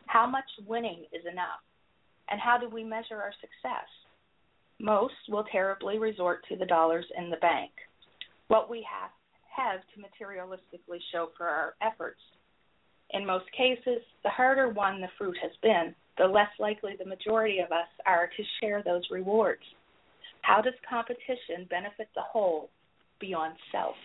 How 0.06 0.28
much 0.28 0.46
winning 0.68 1.06
is 1.12 1.26
enough? 1.26 1.66
And 2.30 2.40
how 2.40 2.58
do 2.58 2.70
we 2.70 2.84
measure 2.84 3.16
our 3.16 3.34
success? 3.42 3.88
Most 4.80 5.14
will 5.28 5.46
terribly 5.52 5.98
resort 5.98 6.46
to 6.50 6.56
the 6.56 6.66
dollars 6.66 7.06
in 7.18 7.30
the 7.30 7.38
bank. 7.38 7.72
What 8.48 8.70
we 8.70 8.86
have 8.90 9.12
have 9.56 9.82
to 9.94 10.00
materialistically 10.00 11.00
show 11.12 11.30
for 11.38 11.48
our 11.48 11.74
efforts. 11.82 12.22
In 13.12 13.26
most 13.26 13.46
cases, 13.52 14.02
the 14.24 14.30
harder 14.30 14.70
won 14.70 15.02
the 15.02 15.10
fruit 15.18 15.38
has 15.42 15.52
been, 15.62 15.94
the 16.18 16.26
less 16.26 16.50
likely 16.60 16.94
the 16.98 17.06
majority 17.06 17.60
of 17.60 17.72
us 17.72 17.88
are 18.06 18.30
to 18.38 18.44
share 18.62 18.84
those 18.84 19.04
rewards. 19.12 19.64
How 20.42 20.62
does 20.62 20.74
competition 20.88 21.68
benefit 21.70 22.08
the 22.16 22.22
whole 22.22 22.70
beyond 23.20 23.56
self? 23.72 23.96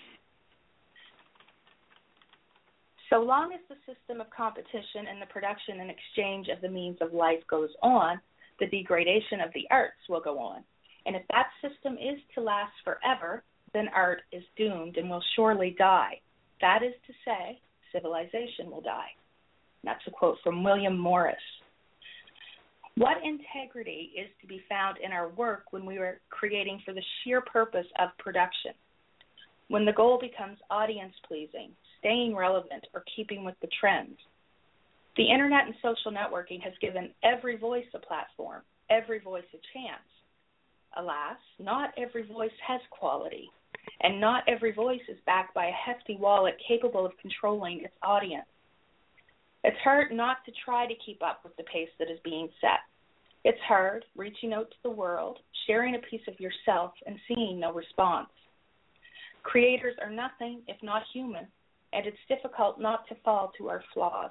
So 3.10 3.20
long 3.20 3.52
as 3.52 3.60
the 3.68 3.76
system 3.92 4.20
of 4.20 4.30
competition 4.30 5.06
and 5.10 5.20
the 5.20 5.26
production 5.26 5.80
and 5.80 5.90
exchange 5.90 6.48
of 6.48 6.60
the 6.60 6.68
means 6.68 6.98
of 7.00 7.12
life 7.12 7.42
goes 7.48 7.70
on, 7.82 8.20
the 8.60 8.66
degradation 8.66 9.40
of 9.40 9.52
the 9.54 9.66
arts 9.70 10.00
will 10.08 10.20
go 10.20 10.38
on. 10.38 10.64
And 11.06 11.14
if 11.14 11.22
that 11.30 11.48
system 11.60 11.94
is 11.94 12.18
to 12.34 12.40
last 12.40 12.72
forever, 12.82 13.44
then 13.74 13.88
art 13.94 14.22
is 14.32 14.42
doomed 14.56 14.96
and 14.96 15.10
will 15.10 15.22
surely 15.36 15.74
die. 15.78 16.20
That 16.60 16.82
is 16.82 16.94
to 17.06 17.12
say, 17.24 17.60
civilization 17.92 18.70
will 18.70 18.80
die. 18.80 19.10
That's 19.82 20.00
a 20.06 20.10
quote 20.10 20.38
from 20.42 20.64
William 20.64 20.96
Morris. 20.96 21.36
What 22.96 23.18
integrity 23.24 24.12
is 24.16 24.28
to 24.40 24.46
be 24.46 24.62
found 24.68 24.98
in 25.04 25.12
our 25.12 25.28
work 25.30 25.64
when 25.72 25.84
we 25.84 25.98
are 25.98 26.20
creating 26.30 26.80
for 26.84 26.94
the 26.94 27.02
sheer 27.22 27.40
purpose 27.40 27.86
of 27.98 28.16
production? 28.18 28.72
When 29.68 29.84
the 29.84 29.92
goal 29.92 30.18
becomes 30.20 30.58
audience 30.70 31.14
pleasing, 31.26 31.72
staying 32.04 32.36
relevant, 32.36 32.86
or 32.92 33.02
keeping 33.16 33.44
with 33.44 33.54
the 33.62 33.68
trends? 33.80 34.18
The 35.16 35.30
internet 35.30 35.64
and 35.64 35.74
social 35.80 36.12
networking 36.12 36.60
has 36.62 36.74
given 36.80 37.10
every 37.22 37.56
voice 37.56 37.86
a 37.94 37.98
platform, 37.98 38.62
every 38.90 39.20
voice 39.20 39.44
a 39.54 39.58
chance. 39.72 40.02
Alas, 40.96 41.36
not 41.58 41.94
every 41.96 42.26
voice 42.26 42.52
has 42.66 42.80
quality, 42.90 43.48
and 44.02 44.20
not 44.20 44.44
every 44.46 44.72
voice 44.72 45.00
is 45.08 45.16
backed 45.24 45.54
by 45.54 45.66
a 45.66 45.72
hefty 45.72 46.16
wallet 46.16 46.54
capable 46.68 47.06
of 47.06 47.12
controlling 47.22 47.80
its 47.82 47.94
audience. 48.02 48.46
It's 49.62 49.76
hard 49.82 50.12
not 50.12 50.44
to 50.44 50.52
try 50.64 50.86
to 50.86 50.94
keep 51.06 51.22
up 51.22 51.40
with 51.42 51.56
the 51.56 51.64
pace 51.64 51.88
that 51.98 52.10
is 52.10 52.18
being 52.22 52.48
set. 52.60 52.80
It's 53.44 53.60
hard 53.66 54.04
reaching 54.14 54.52
out 54.52 54.70
to 54.70 54.76
the 54.82 54.90
world, 54.90 55.38
sharing 55.66 55.94
a 55.94 56.10
piece 56.10 56.26
of 56.28 56.38
yourself, 56.38 56.92
and 57.06 57.16
seeing 57.26 57.60
no 57.60 57.72
response. 57.72 58.28
Creators 59.42 59.96
are 60.02 60.10
nothing 60.10 60.62
if 60.68 60.76
not 60.82 61.02
human, 61.12 61.46
and 61.94 62.06
it's 62.06 62.18
difficult 62.28 62.80
not 62.80 63.06
to 63.08 63.14
fall 63.24 63.52
to 63.56 63.68
our 63.68 63.82
flaws. 63.92 64.30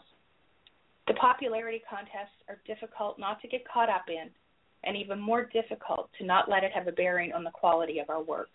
The 1.07 1.13
popularity 1.15 1.81
contests 1.89 2.37
are 2.47 2.61
difficult 2.67 3.19
not 3.19 3.41
to 3.41 3.47
get 3.47 3.67
caught 3.67 3.89
up 3.89 4.05
in, 4.07 4.29
and 4.83 4.97
even 4.97 5.19
more 5.19 5.45
difficult 5.45 6.09
to 6.19 6.25
not 6.25 6.49
let 6.49 6.63
it 6.63 6.71
have 6.73 6.87
a 6.87 6.91
bearing 6.91 7.31
on 7.33 7.43
the 7.43 7.51
quality 7.51 7.99
of 7.99 8.09
our 8.09 8.21
work. 8.21 8.51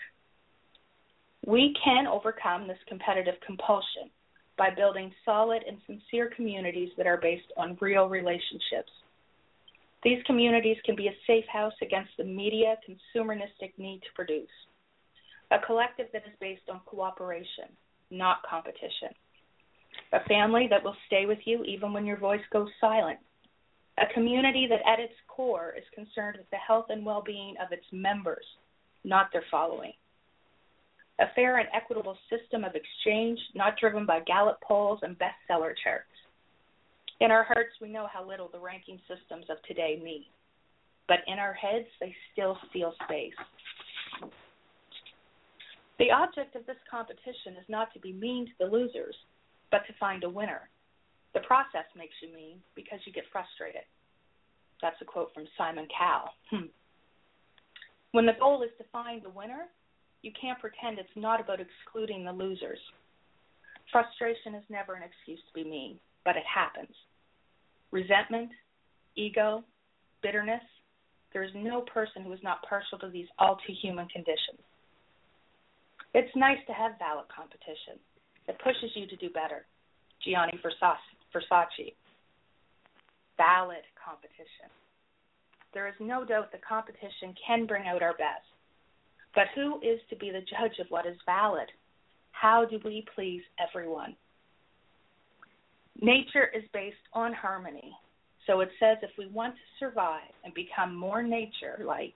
We 1.46 1.74
can 1.82 2.06
overcome 2.06 2.68
this 2.68 2.78
competitive 2.86 3.36
compulsion 3.46 4.10
by 4.58 4.70
building 4.74 5.12
solid 5.24 5.62
and 5.66 5.78
sincere 5.86 6.30
communities 6.34 6.90
that 6.96 7.06
are 7.06 7.16
based 7.16 7.50
on 7.56 7.78
real 7.80 8.08
relationships. 8.08 8.92
These 10.02 10.22
communities 10.26 10.76
can 10.84 10.96
be 10.96 11.08
a 11.08 11.16
safe 11.26 11.46
house 11.50 11.72
against 11.80 12.10
the 12.18 12.24
media 12.24 12.76
consumeristic 12.88 13.72
need 13.78 14.00
to 14.02 14.14
produce. 14.14 14.48
A 15.50 15.58
collective 15.64 16.06
that 16.12 16.26
is 16.26 16.34
based 16.40 16.68
on 16.70 16.80
cooperation, 16.86 17.70
not 18.10 18.38
competition. 18.48 19.14
A 20.12 20.24
family 20.28 20.66
that 20.70 20.82
will 20.82 20.96
stay 21.06 21.26
with 21.26 21.38
you 21.44 21.64
even 21.64 21.92
when 21.92 22.06
your 22.06 22.18
voice 22.18 22.44
goes 22.52 22.68
silent. 22.80 23.18
A 23.98 24.12
community 24.14 24.66
that 24.68 24.80
at 24.90 25.00
its 25.00 25.14
core 25.26 25.74
is 25.76 25.84
concerned 25.94 26.36
with 26.38 26.48
the 26.50 26.56
health 26.56 26.86
and 26.88 27.04
well 27.04 27.22
being 27.24 27.54
of 27.64 27.72
its 27.72 27.84
members, 27.92 28.44
not 29.04 29.28
their 29.32 29.44
following 29.50 29.92
a 31.20 31.26
fair 31.34 31.58
and 31.58 31.68
equitable 31.74 32.16
system 32.30 32.64
of 32.64 32.72
exchange, 32.74 33.38
not 33.54 33.78
driven 33.78 34.06
by 34.06 34.20
Gallup 34.20 34.60
polls 34.60 35.00
and 35.02 35.16
bestseller 35.18 35.72
charts. 35.82 36.06
In 37.20 37.30
our 37.30 37.42
hearts, 37.42 37.74
we 37.80 37.88
know 37.88 38.06
how 38.12 38.26
little 38.26 38.48
the 38.52 38.60
ranking 38.60 39.00
systems 39.08 39.46
of 39.50 39.56
today 39.66 40.00
mean, 40.02 40.24
but 41.08 41.18
in 41.26 41.38
our 41.38 41.52
heads, 41.52 41.86
they 42.00 42.14
still 42.32 42.56
steal 42.70 42.94
space. 43.04 43.34
The 45.98 46.10
object 46.12 46.54
of 46.54 46.64
this 46.66 46.76
competition 46.90 47.58
is 47.58 47.68
not 47.68 47.92
to 47.92 47.98
be 47.98 48.12
mean 48.12 48.46
to 48.46 48.52
the 48.58 48.70
losers, 48.70 49.16
but 49.70 49.86
to 49.86 49.92
find 49.98 50.22
a 50.24 50.30
winner. 50.30 50.70
The 51.34 51.40
process 51.40 51.86
makes 51.96 52.14
you 52.22 52.32
mean 52.32 52.58
because 52.74 53.00
you 53.04 53.12
get 53.12 53.24
frustrated. 53.32 53.82
That's 54.80 55.00
a 55.02 55.04
quote 55.04 55.34
from 55.34 55.46
Simon 55.58 55.88
Cowell. 55.90 56.30
Hmm. 56.50 56.70
When 58.12 58.26
the 58.26 58.38
goal 58.38 58.62
is 58.62 58.70
to 58.78 58.84
find 58.92 59.22
the 59.22 59.30
winner, 59.30 59.66
you 60.22 60.32
can't 60.40 60.58
pretend 60.58 60.98
it's 60.98 61.08
not 61.16 61.40
about 61.40 61.60
excluding 61.60 62.24
the 62.24 62.32
losers. 62.32 62.78
Frustration 63.92 64.54
is 64.54 64.64
never 64.68 64.94
an 64.94 65.02
excuse 65.02 65.40
to 65.48 65.54
be 65.54 65.68
mean, 65.68 65.98
but 66.24 66.36
it 66.36 66.44
happens. 66.46 66.94
Resentment, 67.90 68.50
ego, 69.16 69.64
bitterness, 70.22 70.62
there 71.32 71.42
is 71.42 71.50
no 71.54 71.82
person 71.82 72.22
who 72.22 72.32
is 72.32 72.40
not 72.42 72.62
partial 72.68 72.98
to 72.98 73.10
these 73.10 73.26
all 73.38 73.56
too 73.66 73.74
human 73.82 74.08
conditions. 74.08 74.60
It's 76.14 76.34
nice 76.36 76.58
to 76.66 76.72
have 76.72 76.98
valid 76.98 77.26
competition. 77.34 78.00
It 78.48 78.58
pushes 78.64 78.90
you 78.94 79.06
to 79.06 79.16
do 79.16 79.28
better. 79.30 79.66
Gianni 80.24 80.58
Versace. 80.64 81.94
Valid 83.36 83.84
competition. 83.94 84.68
There 85.74 85.86
is 85.86 85.94
no 86.00 86.24
doubt 86.24 86.50
that 86.52 86.64
competition 86.64 87.34
can 87.46 87.66
bring 87.66 87.86
out 87.86 88.02
our 88.02 88.14
best. 88.14 88.48
But 89.34 89.48
who 89.54 89.76
is 89.82 90.00
to 90.10 90.16
be 90.16 90.30
the 90.30 90.40
judge 90.40 90.78
of 90.80 90.86
what 90.88 91.06
is 91.06 91.16
valid? 91.26 91.68
How 92.32 92.64
do 92.64 92.80
we 92.84 93.04
please 93.14 93.42
everyone? 93.60 94.16
Nature 96.00 96.50
is 96.54 96.64
based 96.72 96.96
on 97.12 97.32
harmony. 97.32 97.92
So 98.46 98.60
it 98.60 98.70
says 98.80 98.96
if 99.02 99.10
we 99.18 99.26
want 99.26 99.54
to 99.54 99.84
survive 99.84 100.32
and 100.44 100.54
become 100.54 100.96
more 100.96 101.22
nature 101.22 101.84
like, 101.84 102.14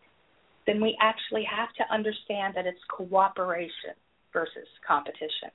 then 0.67 0.81
we 0.81 0.97
actually 1.01 1.45
have 1.45 1.73
to 1.75 1.93
understand 1.93 2.55
that 2.55 2.67
it's 2.67 2.81
cooperation 2.89 3.95
versus 4.33 4.69
competition. 4.87 5.51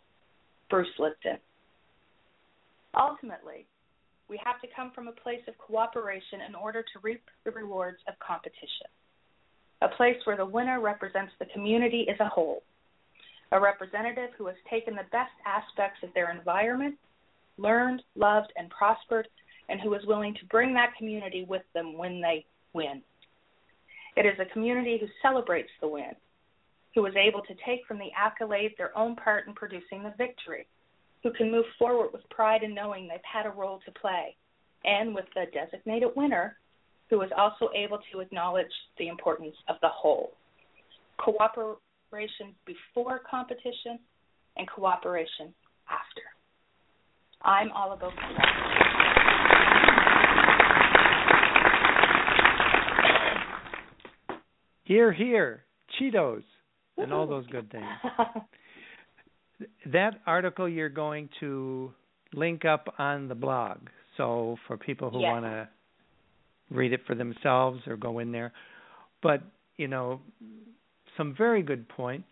Bruce 0.69 0.87
Lipton. 0.99 1.37
Ultimately, 2.93 3.65
we 4.27 4.39
have 4.43 4.59
to 4.61 4.67
come 4.75 4.91
from 4.93 5.07
a 5.07 5.13
place 5.13 5.41
of 5.47 5.57
cooperation 5.57 6.41
in 6.47 6.55
order 6.55 6.81
to 6.81 6.99
reap 7.01 7.23
the 7.45 7.51
rewards 7.51 7.99
of 8.07 8.15
competition 8.19 8.87
a 9.81 9.87
place 9.89 10.17
where 10.23 10.37
the 10.37 10.45
winner 10.45 10.79
represents 10.79 11.31
the 11.39 11.45
community 11.47 12.07
as 12.09 12.19
a 12.19 12.27
whole, 12.27 12.63
a 13.51 13.59
representative 13.59 14.31
who 14.37 14.47
has 14.47 14.55
taken 14.69 14.95
the 14.95 15.03
best 15.11 15.31
aspects 15.45 15.99
of 16.03 16.13
their 16.13 16.31
environment, 16.31 16.95
learned, 17.57 18.01
loved, 18.15 18.51
and 18.57 18.69
prospered, 18.69 19.27
and 19.69 19.79
who 19.81 19.93
is 19.93 20.05
willing 20.05 20.33
to 20.35 20.45
bring 20.45 20.73
that 20.73 20.95
community 20.97 21.45
with 21.47 21.63
them 21.73 21.97
when 21.97 22.21
they 22.21 22.45
win. 22.73 23.01
It 24.17 24.25
is 24.25 24.39
a 24.39 24.51
community 24.51 24.97
who 24.99 25.05
celebrates 25.21 25.69
the 25.79 25.87
win, 25.87 26.15
who 26.95 27.05
is 27.05 27.13
able 27.15 27.43
to 27.43 27.53
take 27.63 27.85
from 27.87 27.99
the 27.99 28.09
accolade 28.17 28.73
their 28.75 28.97
own 28.97 29.15
part 29.15 29.45
in 29.47 29.53
producing 29.53 30.01
the 30.01 30.13
victory, 30.17 30.65
who 31.21 31.31
can 31.31 31.51
move 31.51 31.65
forward 31.77 32.09
with 32.11 32.27
pride 32.31 32.63
in 32.63 32.73
knowing 32.73 33.07
they've 33.07 33.19
had 33.31 33.45
a 33.45 33.51
role 33.51 33.79
to 33.85 33.91
play, 33.91 34.35
and 34.85 35.13
with 35.13 35.25
the 35.35 35.45
designated 35.53 36.09
winner 36.15 36.57
who 37.11 37.21
is 37.21 37.29
also 37.37 37.69
able 37.75 37.99
to 38.11 38.19
acknowledge 38.19 38.65
the 38.97 39.07
importance 39.07 39.55
of 39.69 39.75
the 39.83 39.87
whole. 39.87 40.31
Cooperation 41.19 42.55
before 42.65 43.21
competition 43.29 43.99
and 44.57 44.67
cooperation 44.67 45.53
after. 45.87 46.23
I'm 47.43 47.71
all 47.71 47.93
about 47.93 48.13
Here, 54.87 55.11
here, 55.11 55.63
Cheetos, 55.99 56.43
and 56.95 57.11
all 57.11 57.27
those 57.27 57.45
good 57.47 57.69
things. 57.69 57.85
that 59.91 60.21
article 60.25 60.69
you're 60.69 60.87
going 60.87 61.27
to 61.41 61.91
link 62.33 62.63
up 62.63 62.95
on 62.97 63.27
the 63.27 63.35
blog. 63.35 63.79
So 64.15 64.55
for 64.65 64.77
people 64.77 65.09
who 65.09 65.19
yes. 65.19 65.29
want 65.29 65.43
to 65.43 65.67
read 66.71 66.93
it 66.93 67.01
for 67.05 67.15
themselves 67.15 67.81
or 67.85 67.97
go 67.97 68.19
in 68.19 68.31
there. 68.31 68.53
But, 69.21 69.41
you 69.75 69.89
know, 69.89 70.21
some 71.17 71.35
very 71.37 71.63
good 71.63 71.89
points. 71.89 72.29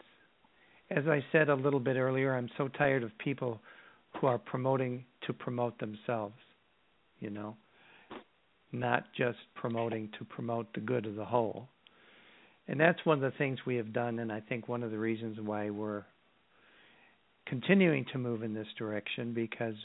As 0.90 1.08
I 1.10 1.26
said 1.34 1.50
a 1.50 1.56
little 1.56 1.82
bit 1.82 1.98
earlier, 1.98 2.38
I'm 2.38 2.50
so 2.58 2.70
tired 2.70 3.04
of 3.04 3.12
people 3.18 3.60
who 4.14 4.28
are 4.28 4.38
promoting 4.38 5.04
to 5.28 5.34
promote 5.34 5.78
themselves, 5.80 6.38
you 7.20 7.32
know, 7.32 7.58
not 8.72 9.08
just 9.18 9.40
promoting 9.56 10.10
to 10.20 10.24
promote 10.24 10.74
the 10.74 10.80
good 10.80 11.06
of 11.06 11.16
the 11.16 11.26
whole. 11.26 11.68
And 12.68 12.80
that's 12.80 13.00
one 13.06 13.24
of 13.24 13.32
the 13.32 13.38
things 13.38 13.60
we 13.66 13.76
have 13.76 13.94
done, 13.94 14.20
and 14.20 14.32
I 14.32 14.40
think 14.40 14.68
one 14.68 14.82
of 14.82 14.92
the 14.92 14.98
reasons 14.98 15.38
why 15.40 15.70
we're 15.70 16.04
continuing 17.46 18.06
to 18.12 18.18
move 18.18 18.42
in 18.42 18.54
this 18.54 18.68
direction 18.78 19.34
because 19.34 19.76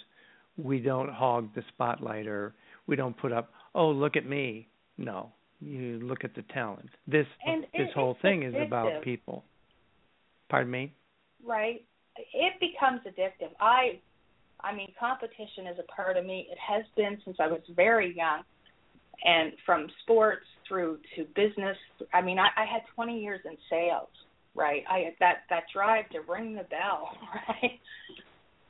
we 0.56 0.80
don't 0.80 1.10
hog 1.10 1.50
the 1.54 1.62
spotlight 1.74 2.26
or 2.26 2.54
we 2.86 2.96
don't 2.96 3.16
put 3.16 3.32
up, 3.32 3.52
oh, 3.74 3.90
look 3.90 4.16
at 4.16 4.26
me. 4.26 4.66
No, 4.96 5.30
you 5.60 6.00
look 6.02 6.24
at 6.24 6.34
the 6.34 6.42
talent. 6.54 6.88
This 7.06 7.26
and 7.46 7.64
this 7.64 7.88
it, 7.88 7.94
whole 7.94 8.16
thing 8.22 8.42
is 8.42 8.54
about 8.66 9.02
people. 9.02 9.44
Pardon 10.48 10.70
me. 10.70 10.92
Right. 11.46 11.84
It 12.16 12.54
becomes 12.60 13.00
addictive. 13.06 13.50
I, 13.60 14.00
I 14.62 14.74
mean, 14.74 14.92
competition 14.98 15.66
is 15.70 15.78
a 15.78 15.92
part 15.92 16.16
of 16.16 16.24
me. 16.24 16.48
It 16.50 16.58
has 16.58 16.84
been 16.96 17.18
since 17.24 17.36
I 17.40 17.46
was 17.46 17.60
very 17.74 18.14
young, 18.16 18.42
and 19.24 19.52
from 19.64 19.86
sports 20.02 20.46
through 20.70 21.00
to 21.16 21.24
business. 21.34 21.76
I 22.14 22.22
mean, 22.22 22.38
I, 22.38 22.48
I 22.56 22.64
had 22.64 22.82
20 22.94 23.20
years 23.20 23.40
in 23.44 23.58
sales. 23.68 24.08
Right. 24.54 24.82
I 24.88 25.14
that 25.20 25.42
that 25.50 25.64
drive 25.72 26.08
to 26.10 26.20
ring 26.22 26.54
the 26.54 26.64
bell. 26.64 27.10
Right. 27.48 27.78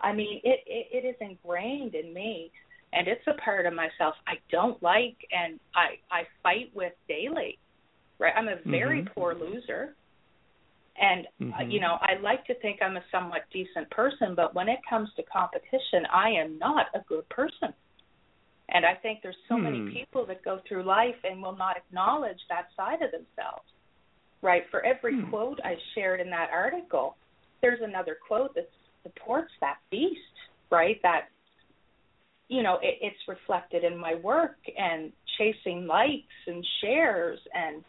I 0.02 0.12
mean, 0.12 0.40
it, 0.44 0.60
it 0.66 0.86
it 0.92 1.06
is 1.08 1.16
ingrained 1.20 1.94
in 1.94 2.12
me 2.12 2.50
and 2.92 3.06
it's 3.06 3.26
a 3.26 3.34
part 3.42 3.64
of 3.66 3.72
myself 3.72 4.14
I 4.26 4.34
don't 4.50 4.82
like 4.82 5.16
and 5.32 5.60
I 5.74 5.96
I 6.10 6.22
fight 6.42 6.70
with 6.74 6.92
daily. 7.08 7.58
Right? 8.18 8.34
I'm 8.36 8.48
a 8.48 8.56
very 8.66 9.02
Mhm. 9.02 9.14
poor 9.14 9.34
loser. 9.34 9.94
And 11.00 11.26
uh, 11.26 11.60
Mhm. 11.60 11.72
you 11.72 11.80
know, 11.80 11.96
I 12.02 12.16
like 12.16 12.44
to 12.46 12.54
think 12.56 12.82
I'm 12.82 12.98
a 12.98 13.04
somewhat 13.10 13.42
decent 13.50 13.88
person, 13.90 14.34
but 14.34 14.54
when 14.54 14.68
it 14.68 14.80
comes 14.88 15.08
to 15.14 15.22
competition, 15.22 16.04
I 16.12 16.28
am 16.30 16.58
not 16.58 16.88
a 16.94 17.00
good 17.08 17.26
person. 17.30 17.72
And 18.72 18.86
I 18.86 18.94
think 18.94 19.20
there's 19.22 19.36
so 19.48 19.56
Hmm. 19.56 19.64
many 19.64 19.90
people 19.90 20.24
that 20.26 20.42
go 20.42 20.58
through 20.60 20.84
life 20.84 21.16
and 21.24 21.42
will 21.42 21.56
not 21.56 21.76
acknowledge 21.76 22.40
that 22.48 22.72
side 22.76 23.02
of 23.02 23.10
themselves. 23.10 23.68
Right? 24.42 24.66
For 24.70 24.84
every 24.84 25.14
Hmm. 25.14 25.28
quote 25.28 25.60
I 25.64 25.76
shared 25.94 26.20
in 26.20 26.30
that 26.30 26.50
article, 26.50 27.16
there's 27.60 27.80
another 27.82 28.14
quote 28.14 28.54
that 28.54 28.70
supports 29.02 29.52
that 29.60 29.78
beast, 29.90 30.34
right? 30.70 31.00
That 31.02 31.28
you 32.48 32.64
know, 32.64 32.80
it, 32.82 32.98
it's 33.00 33.28
reflected 33.28 33.84
in 33.84 33.96
my 33.96 34.16
work 34.16 34.58
and 34.76 35.12
chasing 35.38 35.86
likes 35.86 36.34
and 36.46 36.66
shares 36.80 37.38
and 37.54 37.84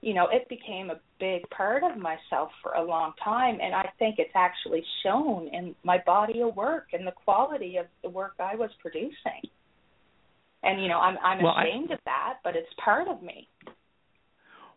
you 0.00 0.12
know, 0.12 0.28
it 0.28 0.46
became 0.50 0.90
a 0.90 1.00
big 1.18 1.48
part 1.48 1.82
of 1.82 1.96
myself 1.96 2.50
for 2.62 2.72
a 2.72 2.82
long 2.82 3.14
time 3.22 3.58
and 3.60 3.74
I 3.74 3.90
think 3.98 4.18
it's 4.18 4.34
actually 4.34 4.84
shown 5.02 5.48
in 5.48 5.74
my 5.82 5.98
body 5.98 6.40
of 6.40 6.56
work 6.56 6.88
and 6.92 7.06
the 7.06 7.12
quality 7.12 7.76
of 7.76 7.86
the 8.02 8.08
work 8.08 8.34
I 8.38 8.54
was 8.54 8.70
producing. 8.80 9.42
And 10.64 10.82
you 10.82 10.88
know, 10.88 10.98
I'm 10.98 11.16
I'm 11.22 11.42
Well, 11.42 11.54
I- 11.54 11.64
ashamed 11.64 11.90
of 11.90 11.98
that, 12.04 12.38
but 12.42 12.56
it's 12.56 12.68
part 12.84 13.08
of 13.08 13.22
me. 13.22 13.48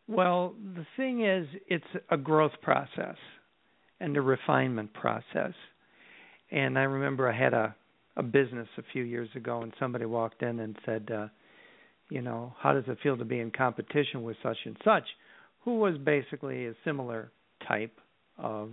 Well, 0.07 0.55
the 0.75 0.85
thing 0.95 1.25
is, 1.25 1.47
it's 1.67 1.85
a 2.09 2.17
growth 2.17 2.53
process 2.61 3.17
and 3.99 4.15
a 4.15 4.21
refinement 4.21 4.93
process. 4.93 5.53
And 6.49 6.79
I 6.79 6.83
remember 6.83 7.27
I 7.29 7.37
had 7.37 7.53
a 7.53 7.75
a 8.15 8.23
business 8.23 8.67
a 8.79 8.83
few 8.93 9.03
years 9.03 9.29
ago, 9.35 9.61
and 9.61 9.71
somebody 9.79 10.05
walked 10.05 10.41
in 10.41 10.59
and 10.59 10.75
said, 10.85 11.11
uh, 11.11 11.27
"You 12.09 12.21
know, 12.23 12.55
how 12.59 12.73
does 12.73 12.85
it 12.87 12.97
feel 13.03 13.15
to 13.17 13.25
be 13.25 13.39
in 13.39 13.51
competition 13.51 14.23
with 14.23 14.37
such 14.41 14.57
and 14.65 14.75
such?" 14.83 15.03
Who 15.65 15.77
was 15.79 15.97
basically 15.99 16.65
a 16.67 16.73
similar 16.83 17.31
type 17.67 17.99
of 18.37 18.71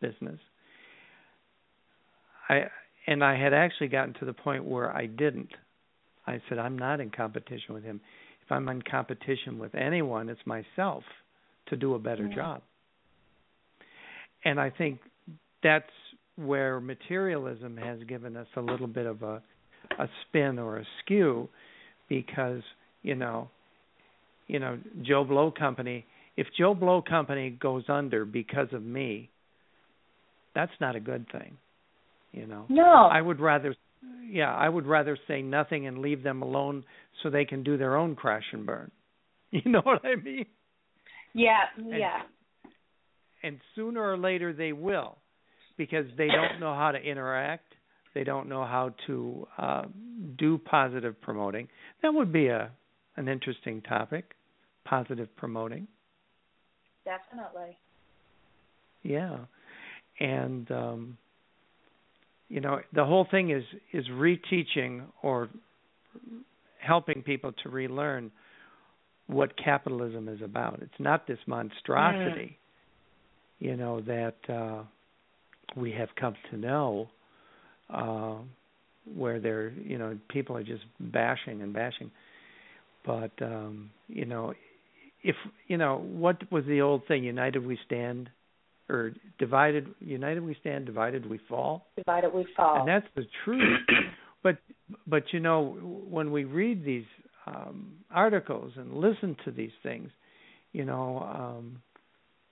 business. 0.00 0.38
I 2.48 2.64
and 3.06 3.24
I 3.24 3.36
had 3.36 3.54
actually 3.54 3.88
gotten 3.88 4.14
to 4.14 4.24
the 4.24 4.32
point 4.32 4.64
where 4.64 4.94
I 4.94 5.06
didn't. 5.06 5.50
I 6.26 6.40
said, 6.48 6.58
"I'm 6.58 6.78
not 6.78 7.00
in 7.00 7.10
competition 7.10 7.74
with 7.74 7.84
him." 7.84 8.00
if 8.44 8.50
I'm 8.50 8.68
in 8.68 8.82
competition 8.82 9.58
with 9.58 9.74
anyone, 9.74 10.28
it's 10.28 10.40
myself 10.46 11.04
to 11.66 11.76
do 11.76 11.94
a 11.94 11.98
better 11.98 12.26
Yeah. 12.26 12.34
job. 12.34 12.62
And 14.44 14.60
I 14.60 14.70
think 14.70 15.00
that's 15.62 15.90
where 16.36 16.80
materialism 16.80 17.76
has 17.76 18.02
given 18.04 18.36
us 18.36 18.48
a 18.56 18.60
little 18.60 18.86
bit 18.88 19.06
of 19.06 19.22
a 19.22 19.42
a 19.98 20.08
spin 20.22 20.58
or 20.58 20.78
a 20.78 20.84
skew 21.00 21.48
because, 22.08 22.62
you 23.02 23.14
know, 23.14 23.50
you 24.46 24.58
know, 24.58 24.78
Joe 25.02 25.24
Blow 25.24 25.50
company, 25.50 26.06
if 26.36 26.50
Joe 26.54 26.72
Blow 26.72 27.02
company 27.02 27.50
goes 27.50 27.88
under 27.88 28.24
because 28.24 28.72
of 28.72 28.82
me, 28.82 29.28
that's 30.54 30.72
not 30.80 30.96
a 30.96 31.00
good 31.00 31.28
thing. 31.30 31.58
You 32.32 32.46
know. 32.46 32.64
No. 32.68 33.06
I 33.06 33.20
would 33.20 33.40
rather 33.40 33.74
yeah, 34.28 34.54
I 34.54 34.68
would 34.68 34.86
rather 34.86 35.18
say 35.28 35.42
nothing 35.42 35.86
and 35.86 35.98
leave 35.98 36.22
them 36.22 36.42
alone 36.42 36.84
so 37.22 37.30
they 37.30 37.44
can 37.44 37.62
do 37.62 37.76
their 37.76 37.96
own 37.96 38.16
crash 38.16 38.44
and 38.52 38.66
burn. 38.66 38.90
You 39.54 39.70
know 39.70 39.82
what 39.82 40.02
I 40.02 40.14
mean? 40.16 40.46
yeah, 41.34 41.64
yeah. 41.78 42.22
And 43.42 43.60
sooner 43.74 44.02
or 44.02 44.16
later 44.16 44.54
they 44.54 44.72
will 44.72 45.18
because 45.76 46.06
they 46.16 46.28
don't 46.28 46.58
know 46.58 46.74
how 46.74 46.90
to 46.90 46.98
interact. 46.98 47.74
They 48.14 48.24
don't 48.24 48.48
know 48.48 48.64
how 48.64 48.94
to 49.06 49.46
uh, 49.58 49.82
do 50.38 50.56
positive 50.56 51.20
promoting. 51.20 51.68
That 52.02 52.14
would 52.14 52.32
be 52.32 52.46
a 52.46 52.70
an 53.16 53.28
interesting 53.28 53.82
topic, 53.82 54.34
positive 54.86 55.28
promoting. 55.36 55.86
Definitely. 57.04 57.76
Yeah. 59.02 59.38
And 60.18 60.70
um 60.70 61.18
you 62.52 62.60
know, 62.60 62.80
the 62.92 63.04
whole 63.06 63.26
thing 63.30 63.50
is 63.50 63.64
is 63.94 64.04
reteaching 64.08 65.04
or 65.22 65.48
helping 66.78 67.22
people 67.22 67.52
to 67.62 67.70
relearn 67.70 68.30
what 69.26 69.56
capitalism 69.56 70.28
is 70.28 70.42
about. 70.42 70.80
It's 70.82 71.00
not 71.00 71.26
this 71.26 71.38
monstrosity, 71.46 72.58
you 73.58 73.74
know, 73.74 74.02
that 74.02 74.36
uh 74.50 74.82
we 75.74 75.92
have 75.92 76.10
come 76.20 76.34
to 76.50 76.58
know 76.58 77.08
uh 77.88 78.34
where 79.16 79.40
they're, 79.40 79.70
you 79.70 79.96
know, 79.96 80.18
people 80.28 80.54
are 80.54 80.62
just 80.62 80.84
bashing 81.00 81.62
and 81.62 81.72
bashing. 81.72 82.10
But 83.06 83.32
um, 83.40 83.90
you 84.08 84.26
know, 84.26 84.52
if 85.22 85.36
you 85.68 85.78
know, 85.78 86.04
what 86.06 86.52
was 86.52 86.66
the 86.66 86.82
old 86.82 87.06
thing, 87.08 87.24
united 87.24 87.64
we 87.66 87.78
stand 87.86 88.28
or 88.92 89.12
divided 89.38 89.88
united 90.00 90.42
we 90.44 90.54
stand 90.60 90.86
divided 90.86 91.28
we 91.28 91.40
fall. 91.48 91.86
Divided 91.96 92.32
we 92.32 92.46
fall. 92.56 92.80
and 92.80 92.88
that's 92.88 93.06
the 93.16 93.24
truth. 93.44 93.80
But 94.44 94.56
but 95.06 95.22
you 95.32 95.38
know 95.38 95.76
when 96.10 96.32
we 96.32 96.42
read 96.42 96.84
these 96.84 97.04
um 97.46 97.92
articles 98.10 98.72
and 98.76 98.92
listen 98.92 99.36
to 99.44 99.52
these 99.52 99.70
things 99.84 100.10
you 100.72 100.84
know 100.84 101.18
um 101.20 101.80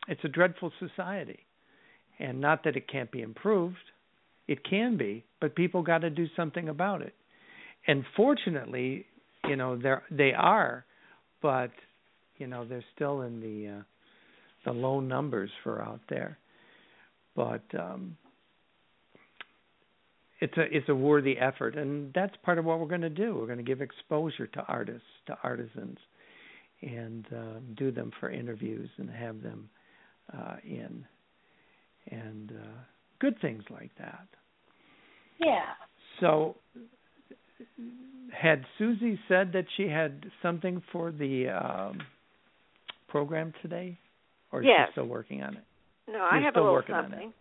it's 0.08 0.20
a 0.24 0.28
dreadful 0.28 0.72
society. 0.78 1.40
And 2.18 2.40
not 2.40 2.64
that 2.64 2.76
it 2.76 2.86
can't 2.88 3.10
be 3.10 3.22
improved. 3.22 3.86
It 4.46 4.64
can 4.64 4.96
be 4.96 5.24
but 5.40 5.54
people 5.56 5.82
got 5.82 6.02
to 6.02 6.10
do 6.10 6.26
something 6.36 6.68
about 6.68 7.02
it. 7.02 7.14
And 7.88 8.04
fortunately 8.16 9.06
you 9.48 9.56
know 9.56 9.76
there 9.76 10.02
they 10.10 10.32
are 10.32 10.84
but 11.42 11.72
you 12.38 12.46
know 12.46 12.64
they're 12.64 12.84
still 12.94 13.22
in 13.22 13.40
the 13.40 13.78
uh 13.78 13.82
the 14.64 14.72
low 14.72 15.00
numbers 15.00 15.50
for 15.62 15.82
out 15.82 16.00
there. 16.08 16.38
But 17.34 17.62
um 17.78 18.16
it's 20.40 20.56
a 20.56 20.62
it's 20.74 20.88
a 20.88 20.94
worthy 20.94 21.38
effort 21.38 21.76
and 21.76 22.12
that's 22.14 22.34
part 22.42 22.58
of 22.58 22.64
what 22.64 22.80
we're 22.80 22.86
going 22.86 23.00
to 23.02 23.10
do. 23.10 23.34
We're 23.34 23.46
going 23.46 23.58
to 23.58 23.64
give 23.64 23.80
exposure 23.80 24.46
to 24.46 24.64
artists, 24.66 25.08
to 25.26 25.36
artisans 25.42 25.98
and 26.82 27.26
uh 27.32 27.60
do 27.76 27.90
them 27.90 28.10
for 28.20 28.30
interviews 28.30 28.88
and 28.96 29.10
have 29.10 29.42
them 29.42 29.68
uh 30.32 30.56
in 30.64 31.04
and 32.10 32.52
uh 32.52 32.78
good 33.20 33.40
things 33.40 33.62
like 33.70 33.90
that. 33.98 34.26
Yeah. 35.38 35.64
So, 36.20 36.56
had 38.32 38.64
Susie 38.78 39.18
said 39.28 39.52
that 39.52 39.64
she 39.76 39.88
had 39.88 40.26
something 40.42 40.82
for 40.92 41.10
the 41.10 41.48
um, 41.48 42.00
program 43.08 43.52
today, 43.62 43.98
or 44.52 44.62
Yes. 44.62 44.88
she 44.88 44.92
still 44.92 45.06
working 45.06 45.42
on 45.42 45.56
it? 45.56 45.64
No, 46.08 46.18
I 46.20 46.36
You're 46.36 46.44
have 46.44 46.54
a 46.54 46.58
still 46.58 46.64
little 46.72 46.94
on 46.94 47.04
it. 47.04 47.10
something. 47.10 47.32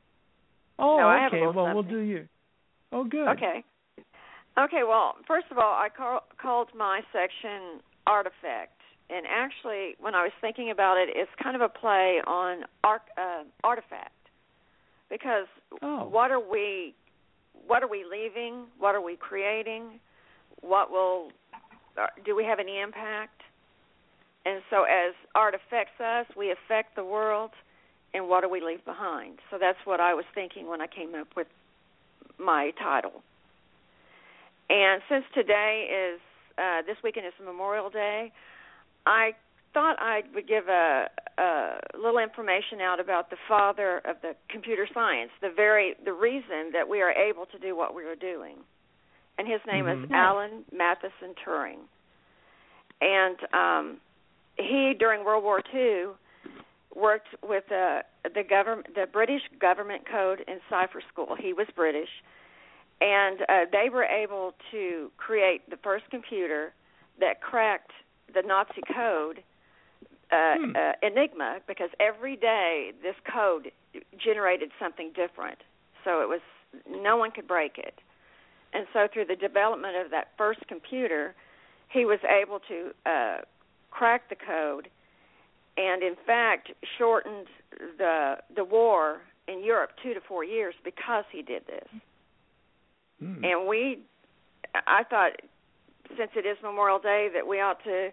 Oh, 0.77 0.97
No, 0.97 1.07
I 1.07 1.19
have 1.23 1.33
a 1.33 1.35
okay. 1.35 1.45
little 1.45 1.63
Well, 1.65 1.73
we'll 1.73 1.83
do 1.83 1.99
you. 1.99 2.27
Oh, 2.91 3.03
good. 3.03 3.27
Okay. 3.29 3.63
Okay, 4.57 4.83
well, 4.83 5.15
first 5.27 5.47
of 5.51 5.57
all, 5.57 5.73
I 5.73 5.89
call, 5.89 6.23
called 6.41 6.69
my 6.75 7.01
section 7.13 7.81
Art 8.07 8.27
Effects. 8.27 8.73
And 9.09 9.25
actually, 9.27 9.95
when 9.99 10.13
I 10.13 10.23
was 10.23 10.31
thinking 10.41 10.69
about 10.69 10.97
it, 10.97 11.09
it's 11.15 11.31
kind 11.41 11.55
of 11.55 11.61
a 11.61 11.69
play 11.69 12.21
on 12.27 12.65
arc, 12.83 13.01
uh, 13.17 13.43
artifact. 13.63 14.13
Because 15.09 15.47
Oh. 15.81 16.05
what 16.05 16.29
are 16.31 16.39
we 16.39 16.93
what 17.67 17.83
are 17.83 17.87
we 17.87 18.03
leaving? 18.05 18.65
What 18.77 18.95
are 18.95 19.01
we 19.01 19.15
creating? 19.17 19.99
What 20.61 20.91
will 20.91 21.31
uh, 21.97 22.07
do 22.23 22.35
we 22.35 22.43
have 22.45 22.59
any 22.59 22.79
impact? 22.79 23.38
And 24.45 24.61
so 24.69 24.83
as 24.83 25.13
art 25.35 25.53
affects 25.53 25.99
us, 25.99 26.25
we 26.37 26.51
affect 26.51 26.95
the 26.95 27.03
world 27.03 27.51
and 28.13 28.27
what 28.27 28.41
do 28.41 28.49
we 28.49 28.61
leave 28.61 28.83
behind? 28.85 29.39
So 29.51 29.57
that's 29.59 29.77
what 29.85 29.99
I 29.99 30.13
was 30.13 30.25
thinking 30.33 30.67
when 30.67 30.81
I 30.81 30.87
came 30.87 31.13
up 31.13 31.27
with 31.35 31.47
my 32.39 32.71
title. 32.81 33.21
And 34.69 35.01
since 35.09 35.25
today 35.33 35.87
is 35.89 36.19
uh, 36.57 36.81
this 36.85 36.97
weekend 37.03 37.25
is 37.27 37.33
Memorial 37.43 37.89
Day, 37.89 38.31
I 39.05 39.31
thought 39.73 39.97
I 39.99 40.21
would 40.33 40.47
give 40.47 40.67
a, 40.67 41.07
a 41.37 41.79
little 41.97 42.19
information 42.19 42.81
out 42.81 42.99
about 42.99 43.29
the 43.29 43.37
father 43.47 43.99
of 43.99 44.17
the 44.21 44.33
computer 44.49 44.87
science, 44.93 45.31
the 45.41 45.51
very 45.55 45.95
the 46.03 46.13
reason 46.13 46.71
that 46.73 46.87
we 46.89 47.01
are 47.01 47.11
able 47.11 47.45
to 47.47 47.59
do 47.59 47.75
what 47.75 47.95
we 47.95 48.03
are 48.03 48.15
doing. 48.15 48.57
And 49.37 49.47
his 49.47 49.61
name 49.65 49.87
is 49.87 49.97
Mhm. 50.09 50.11
Alan 50.11 50.65
Mathison 50.73 51.33
Turing. 51.45 51.79
And 53.01 53.37
um, 53.53 54.01
he 54.59 54.93
during 54.97 55.25
World 55.25 55.43
War 55.43 55.61
II 55.73 56.07
worked 56.95 57.29
with 57.43 57.63
the 57.69 58.01
the 58.23 58.43
government 58.43 58.93
the 58.95 59.07
British 59.11 59.41
government 59.59 60.03
code 60.09 60.43
in 60.47 60.59
cipher 60.69 61.01
school. 61.11 61.35
He 61.39 61.53
was 61.53 61.67
British 61.75 62.09
and 63.01 63.41
uh, 63.41 63.65
they 63.71 63.89
were 63.89 64.03
able 64.03 64.53
to 64.71 65.11
create 65.17 65.69
the 65.69 65.77
first 65.77 66.05
computer 66.09 66.73
that 67.19 67.41
cracked 67.41 67.91
the 68.33 68.41
Nazi 68.41 68.81
code 68.93 69.43
uh, 70.31 70.55
Hmm. 70.57 70.75
uh, 70.75 70.91
Enigma 71.01 71.59
because 71.67 71.89
every 71.99 72.35
day 72.35 72.91
this 73.01 73.15
code 73.31 73.71
generated 74.23 74.71
something 74.79 75.11
different. 75.15 75.57
So 76.03 76.21
it 76.21 76.29
was 76.29 76.41
no 76.87 77.17
one 77.17 77.31
could 77.31 77.47
break 77.47 77.77
it. 77.77 77.95
And 78.73 78.85
so 78.93 79.07
through 79.11 79.25
the 79.25 79.35
development 79.35 79.95
of 79.95 80.11
that 80.11 80.29
first 80.37 80.59
computer, 80.67 81.33
he 81.87 82.05
was 82.05 82.19
able 82.29 82.59
to 82.67 82.91
uh, 83.09 83.37
crack 83.91 84.29
the 84.29 84.35
code, 84.35 84.89
and 85.77 86.03
in 86.03 86.15
fact 86.25 86.71
shortened 86.97 87.47
the 87.97 88.37
the 88.55 88.63
war 88.63 89.21
in 89.47 89.63
Europe 89.63 89.91
two 90.03 90.13
to 90.13 90.21
four 90.21 90.43
years 90.43 90.75
because 90.83 91.25
he 91.31 91.41
did 91.41 91.63
this. 91.67 91.87
Hmm. 93.19 93.43
And 93.43 93.67
we, 93.67 93.99
I 94.87 95.03
thought, 95.03 95.33
since 96.17 96.31
it 96.35 96.45
is 96.45 96.57
Memorial 96.63 96.99
Day, 96.99 97.29
that 97.33 97.45
we 97.47 97.59
ought 97.59 97.83
to, 97.83 98.09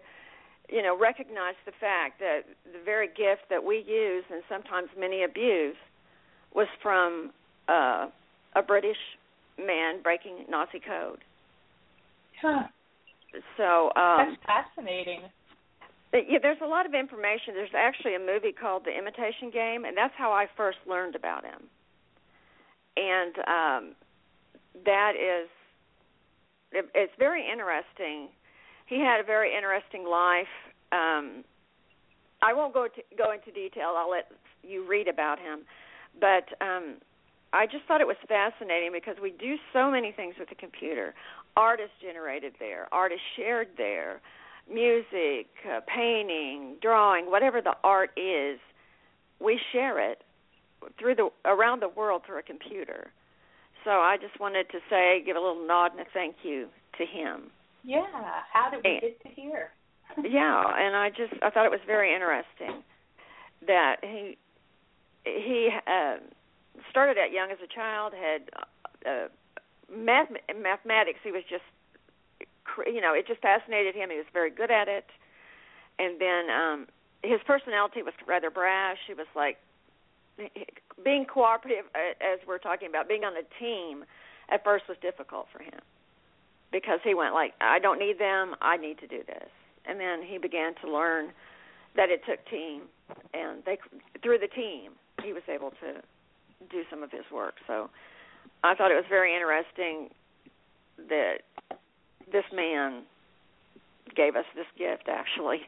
you 0.69 0.81
know, 0.81 0.97
recognize 0.97 1.55
the 1.65 1.71
fact 1.79 2.19
that 2.19 2.41
the 2.65 2.79
very 2.83 3.07
gift 3.07 3.49
that 3.49 3.63
we 3.63 3.77
use 3.87 4.25
and 4.31 4.43
sometimes 4.49 4.89
many 4.99 5.23
abuse 5.23 5.77
was 6.53 6.67
from 6.81 7.31
uh, 7.67 8.07
a 8.55 8.61
British 8.61 8.97
man 9.57 10.01
breaking 10.01 10.45
Nazi 10.49 10.79
code. 10.79 11.19
Huh. 12.41 12.63
So 13.57 13.91
um, 13.95 14.37
That's 14.45 14.65
fascinating. 14.75 15.21
But, 16.17 16.31
yeah, 16.31 16.39
there's 16.41 16.57
a 16.63 16.65
lot 16.65 16.87
of 16.87 16.95
information. 16.95 17.53
There's 17.53 17.77
actually 17.77 18.15
a 18.15 18.19
movie 18.19 18.51
called 18.51 18.85
The 18.85 18.97
Imitation 18.97 19.51
Game, 19.53 19.85
and 19.85 19.95
that's 19.95 20.15
how 20.17 20.31
I 20.31 20.47
first 20.57 20.79
learned 20.89 21.13
about 21.13 21.45
him. 21.45 21.69
And 22.97 23.37
um, 23.37 23.95
that 24.83 25.13
is, 25.13 25.47
it, 26.71 26.89
it's 26.95 27.13
very 27.19 27.45
interesting. 27.47 28.29
He 28.87 28.99
had 28.99 29.19
a 29.19 29.23
very 29.23 29.55
interesting 29.55 30.07
life. 30.09 30.49
Um, 30.91 31.43
I 32.41 32.51
won't 32.51 32.73
go 32.73 32.87
to, 32.87 33.01
go 33.15 33.31
into 33.31 33.51
detail. 33.51 33.93
I'll 33.95 34.09
let 34.09 34.31
you 34.63 34.87
read 34.87 35.07
about 35.07 35.37
him. 35.37 35.65
But 36.19 36.49
um, 36.65 36.95
I 37.53 37.67
just 37.67 37.85
thought 37.87 38.01
it 38.01 38.07
was 38.07 38.17
fascinating 38.27 38.89
because 38.91 39.17
we 39.21 39.35
do 39.37 39.57
so 39.71 39.91
many 39.91 40.11
things 40.13 40.33
with 40.39 40.49
the 40.49 40.55
computer. 40.55 41.13
Art 41.55 41.79
is 41.79 41.91
generated 42.01 42.53
there. 42.57 42.87
Art 42.91 43.11
is 43.11 43.19
shared 43.35 43.67
there 43.77 44.19
music, 44.71 45.47
uh, 45.69 45.79
painting, 45.87 46.75
drawing, 46.81 47.25
whatever 47.31 47.61
the 47.61 47.75
art 47.83 48.11
is, 48.17 48.59
we 49.39 49.59
share 49.71 50.11
it 50.11 50.23
through 50.99 51.15
the 51.15 51.29
around 51.45 51.81
the 51.81 51.89
world 51.89 52.23
through 52.25 52.39
a 52.39 52.43
computer. 52.43 53.11
So 53.83 53.91
I 53.91 54.17
just 54.19 54.39
wanted 54.39 54.69
to 54.71 54.79
say, 54.89 55.23
give 55.25 55.35
a 55.35 55.39
little 55.39 55.65
nod 55.65 55.91
and 55.91 56.01
a 56.01 56.05
thank 56.13 56.35
you 56.43 56.67
to 56.97 57.05
him. 57.05 57.51
Yeah. 57.83 58.05
How 58.51 58.69
did 58.69 58.81
we 58.83 58.99
get 59.01 59.21
to 59.23 59.29
here? 59.29 59.71
Yeah, 60.23 60.63
and 60.79 60.95
I 60.95 61.09
just 61.09 61.33
I 61.43 61.51
thought 61.51 61.65
it 61.65 61.71
was 61.71 61.83
very 61.85 62.15
interesting 62.15 62.81
that 63.67 63.97
he 64.01 64.37
he 65.25 65.69
uh, 65.85 66.15
started 66.89 67.17
out 67.17 67.31
young 67.31 67.51
as 67.51 67.57
a 67.63 67.67
child, 67.67 68.13
had 68.13 68.49
uh, 69.05 69.27
math 69.93 70.29
mathematics. 70.55 71.19
He 71.23 71.31
was 71.31 71.43
just 71.49 71.63
you 72.85 73.01
know 73.01 73.13
it 73.13 73.27
just 73.27 73.41
fascinated 73.41 73.95
him. 73.95 74.09
He 74.09 74.17
was 74.17 74.25
very 74.33 74.51
good 74.51 74.71
at 74.71 74.87
it, 74.87 75.05
and 75.99 76.19
then 76.19 76.49
um 76.49 76.87
his 77.23 77.39
personality 77.45 78.03
was 78.03 78.13
rather 78.27 78.49
brash. 78.49 78.97
He 79.07 79.13
was 79.13 79.27
like 79.35 79.57
being 81.03 81.25
cooperative, 81.25 81.85
uh, 81.95 82.13
as 82.21 82.39
we're 82.47 82.59
talking 82.59 82.87
about, 82.87 83.07
being 83.07 83.23
on 83.23 83.33
a 83.33 83.45
team. 83.59 84.05
At 84.49 84.63
first 84.63 84.85
was 84.87 84.97
difficult 85.01 85.47
for 85.51 85.61
him 85.61 85.81
because 86.71 86.99
he 87.03 87.13
went 87.13 87.33
like, 87.33 87.53
I 87.59 87.79
don't 87.79 87.99
need 87.99 88.17
them. 88.17 88.55
I 88.61 88.77
need 88.77 88.97
to 88.99 89.07
do 89.07 89.21
this, 89.27 89.49
and 89.85 89.99
then 89.99 90.21
he 90.23 90.37
began 90.37 90.73
to 90.83 90.91
learn 90.91 91.31
that 91.97 92.09
it 92.09 92.21
took 92.25 92.45
team, 92.49 92.83
and 93.33 93.63
they 93.65 93.77
through 94.23 94.37
the 94.37 94.47
team 94.47 94.91
he 95.23 95.33
was 95.33 95.43
able 95.49 95.71
to 95.71 96.01
do 96.69 96.83
some 96.89 97.03
of 97.03 97.11
his 97.11 97.25
work. 97.33 97.55
So 97.65 97.89
I 98.63 98.75
thought 98.75 98.91
it 98.91 98.95
was 98.95 99.09
very 99.09 99.33
interesting 99.33 100.09
that 101.09 101.39
this 102.31 102.45
man 102.53 103.03
gave 104.15 104.35
us 104.35 104.45
this 104.55 104.65
gift 104.77 105.07
actually. 105.09 105.61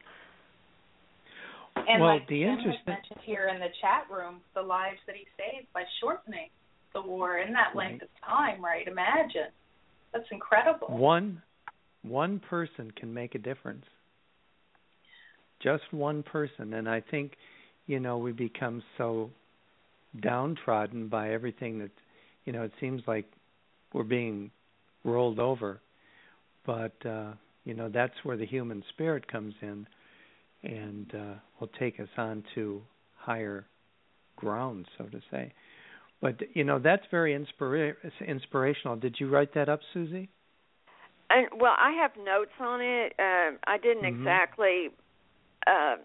And 1.76 2.02
Well, 2.02 2.14
like 2.14 2.26
the 2.28 2.40
Jim 2.40 2.58
interesting- 2.58 2.94
mentioned 2.94 3.20
here 3.22 3.48
in 3.48 3.60
the 3.60 3.70
chat 3.80 4.06
room, 4.10 4.42
the 4.54 4.62
lives 4.62 4.98
that 5.06 5.16
he 5.16 5.26
saved 5.36 5.72
by 5.72 5.84
shortening 6.00 6.50
the 6.92 7.00
war 7.00 7.38
in 7.38 7.52
that 7.52 7.74
length 7.76 8.02
of 8.02 8.08
time, 8.22 8.62
right? 8.64 8.86
Imagine. 8.86 9.50
That's 10.12 10.30
incredible. 10.30 10.88
One 10.88 11.42
one 12.02 12.40
person 12.40 12.90
can 12.92 13.12
make 13.12 13.34
a 13.34 13.38
difference. 13.38 13.84
Just 15.60 15.92
one 15.92 16.22
person 16.22 16.74
and 16.74 16.88
I 16.88 17.00
think 17.00 17.36
you 17.86 18.00
know 18.00 18.18
we 18.18 18.32
become 18.32 18.82
so 18.98 19.30
downtrodden 20.18 21.08
by 21.08 21.30
everything 21.32 21.78
that 21.78 21.90
you 22.44 22.52
know 22.52 22.62
it 22.62 22.72
seems 22.80 23.06
like 23.06 23.30
we're 23.92 24.02
being 24.02 24.50
rolled 25.04 25.38
over 25.38 25.80
but 26.70 27.08
uh 27.08 27.32
you 27.64 27.74
know 27.74 27.88
that's 27.88 28.14
where 28.22 28.36
the 28.36 28.46
human 28.46 28.82
spirit 28.90 29.26
comes 29.30 29.54
in 29.60 29.86
and 30.62 31.12
uh 31.14 31.34
will 31.58 31.70
take 31.78 31.98
us 31.98 32.08
on 32.16 32.44
to 32.54 32.80
higher 33.16 33.66
ground 34.36 34.86
so 34.96 35.04
to 35.04 35.20
say 35.30 35.52
but 36.20 36.36
you 36.54 36.64
know 36.64 36.78
that's 36.78 37.02
very 37.10 37.32
inspira- 37.38 37.94
inspirational 38.26 38.96
did 38.96 39.16
you 39.18 39.28
write 39.28 39.52
that 39.54 39.68
up 39.68 39.80
susie 39.92 40.28
And 41.30 41.46
well, 41.62 41.76
I 41.78 41.92
have 42.02 42.12
notes 42.16 42.56
on 42.58 42.80
it. 42.80 43.14
Um, 43.18 43.58
I 43.64 43.78
didn't 43.78 44.02
Mhm. 44.02 44.18
exactly 44.18 44.90
uh, 45.66 45.96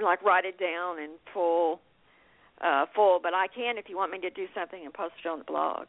like 0.00 0.22
write 0.22 0.46
it 0.46 0.58
down 0.58 0.98
in 0.98 1.10
full, 1.34 1.80
uh, 2.62 2.86
full, 2.94 3.18
but 3.20 3.34
I 3.34 3.46
can 3.48 3.76
if 3.76 3.88
you 3.90 3.96
want 3.96 4.12
me 4.12 4.18
to 4.20 4.30
do 4.30 4.46
something 4.54 4.82
and 4.84 4.94
post 4.94 5.14
it 5.22 5.28
on 5.28 5.38
the 5.40 5.44
blog. 5.44 5.88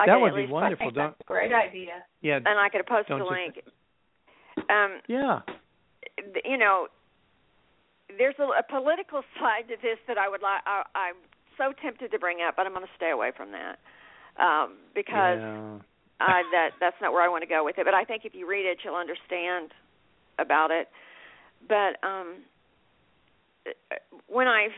I 0.00 0.06
That 0.06 0.20
would 0.20 0.34
be 0.34 0.46
wonderful 0.46 0.90
don't 0.90 1.12
that's 1.12 1.20
a 1.20 1.24
great 1.24 1.52
idea. 1.52 2.02
yeah 2.22 2.36
And 2.36 2.58
I 2.58 2.68
could 2.70 2.86
post 2.86 3.08
the 3.08 3.16
link. 3.16 3.60
Um, 4.68 5.00
yeah 5.08 5.40
you 6.44 6.58
know, 6.58 6.88
there's 8.18 8.34
a, 8.38 8.44
a 8.44 8.62
political 8.62 9.22
side 9.40 9.68
to 9.68 9.76
this 9.80 9.98
that 10.08 10.18
I 10.18 10.28
would 10.28 10.42
like. 10.42 10.62
I, 10.66 10.82
I'm 10.94 11.16
so 11.56 11.72
tempted 11.82 12.10
to 12.12 12.18
bring 12.18 12.38
up, 12.46 12.56
but 12.56 12.66
I'm 12.66 12.72
going 12.72 12.86
to 12.86 12.96
stay 12.96 13.10
away 13.10 13.32
from 13.36 13.52
that 13.52 13.78
um, 14.40 14.76
because 14.94 15.38
yeah. 15.40 15.78
uh, 16.20 16.42
that 16.52 16.70
that's 16.80 16.96
not 17.00 17.12
where 17.12 17.22
I 17.22 17.28
want 17.28 17.42
to 17.42 17.48
go 17.48 17.64
with 17.64 17.78
it. 17.78 17.84
But 17.84 17.94
I 17.94 18.04
think 18.04 18.24
if 18.24 18.34
you 18.34 18.48
read 18.48 18.66
it, 18.66 18.78
you'll 18.84 18.96
understand 18.96 19.72
about 20.38 20.70
it. 20.70 20.88
But 21.68 22.02
um, 22.06 22.38
when 24.26 24.48
I 24.48 24.68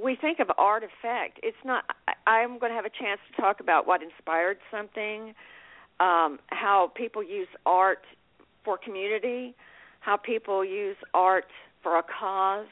we 0.00 0.16
think 0.16 0.38
of 0.40 0.48
artifact, 0.56 1.40
it's 1.42 1.60
not. 1.64 1.84
I, 2.26 2.40
I'm 2.42 2.58
going 2.58 2.70
to 2.70 2.76
have 2.76 2.84
a 2.84 2.90
chance 2.90 3.20
to 3.30 3.40
talk 3.40 3.60
about 3.60 3.86
what 3.86 4.02
inspired 4.02 4.58
something, 4.70 5.34
um, 6.00 6.38
how 6.48 6.92
people 6.94 7.22
use 7.22 7.48
art 7.66 8.02
for 8.64 8.78
community, 8.78 9.54
how 10.00 10.16
people 10.16 10.64
use 10.64 10.96
art 11.14 11.46
for 11.82 11.98
a 11.98 12.02
cause, 12.02 12.66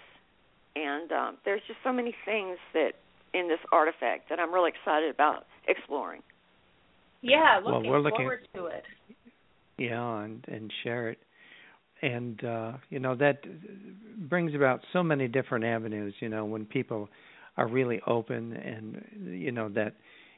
and 0.74 1.10
um, 1.12 1.36
there's 1.44 1.62
just 1.66 1.78
so 1.82 1.92
many 1.92 2.14
things 2.24 2.58
that 2.74 2.92
in 3.34 3.48
this 3.48 3.58
artifact 3.72 4.28
that 4.30 4.38
I'm 4.38 4.52
really 4.52 4.70
excited 4.70 5.10
about 5.10 5.46
exploring. 5.68 6.22
Yeah, 7.22 7.60
looking 7.64 7.90
well, 7.90 7.90
we're 7.90 8.00
looking, 8.00 8.18
forward 8.18 8.48
to 8.54 8.66
it. 8.66 8.84
Yeah, 9.78 10.20
and 10.22 10.44
and 10.48 10.72
share 10.84 11.10
it, 11.10 11.18
and 12.02 12.42
uh, 12.44 12.72
you 12.90 12.98
know 12.98 13.14
that 13.16 13.40
brings 14.28 14.54
about 14.54 14.80
so 14.92 15.02
many 15.02 15.28
different 15.28 15.64
avenues. 15.64 16.14
You 16.20 16.28
know, 16.28 16.44
when 16.44 16.64
people 16.66 17.08
are 17.56 17.66
really 17.66 18.00
open, 18.06 18.52
and 18.52 19.40
you 19.40 19.52
know 19.52 19.68
that, 19.70 19.94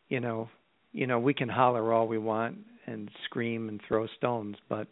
you 0.08 0.20
know, 0.20 0.48
you 0.92 1.06
know 1.06 1.18
we 1.18 1.34
can 1.34 1.48
holler 1.48 1.92
all 1.92 2.06
we 2.06 2.18
want 2.18 2.58
and 2.86 3.10
scream 3.24 3.68
and 3.68 3.80
throw 3.86 4.06
stones, 4.16 4.56
but 4.68 4.88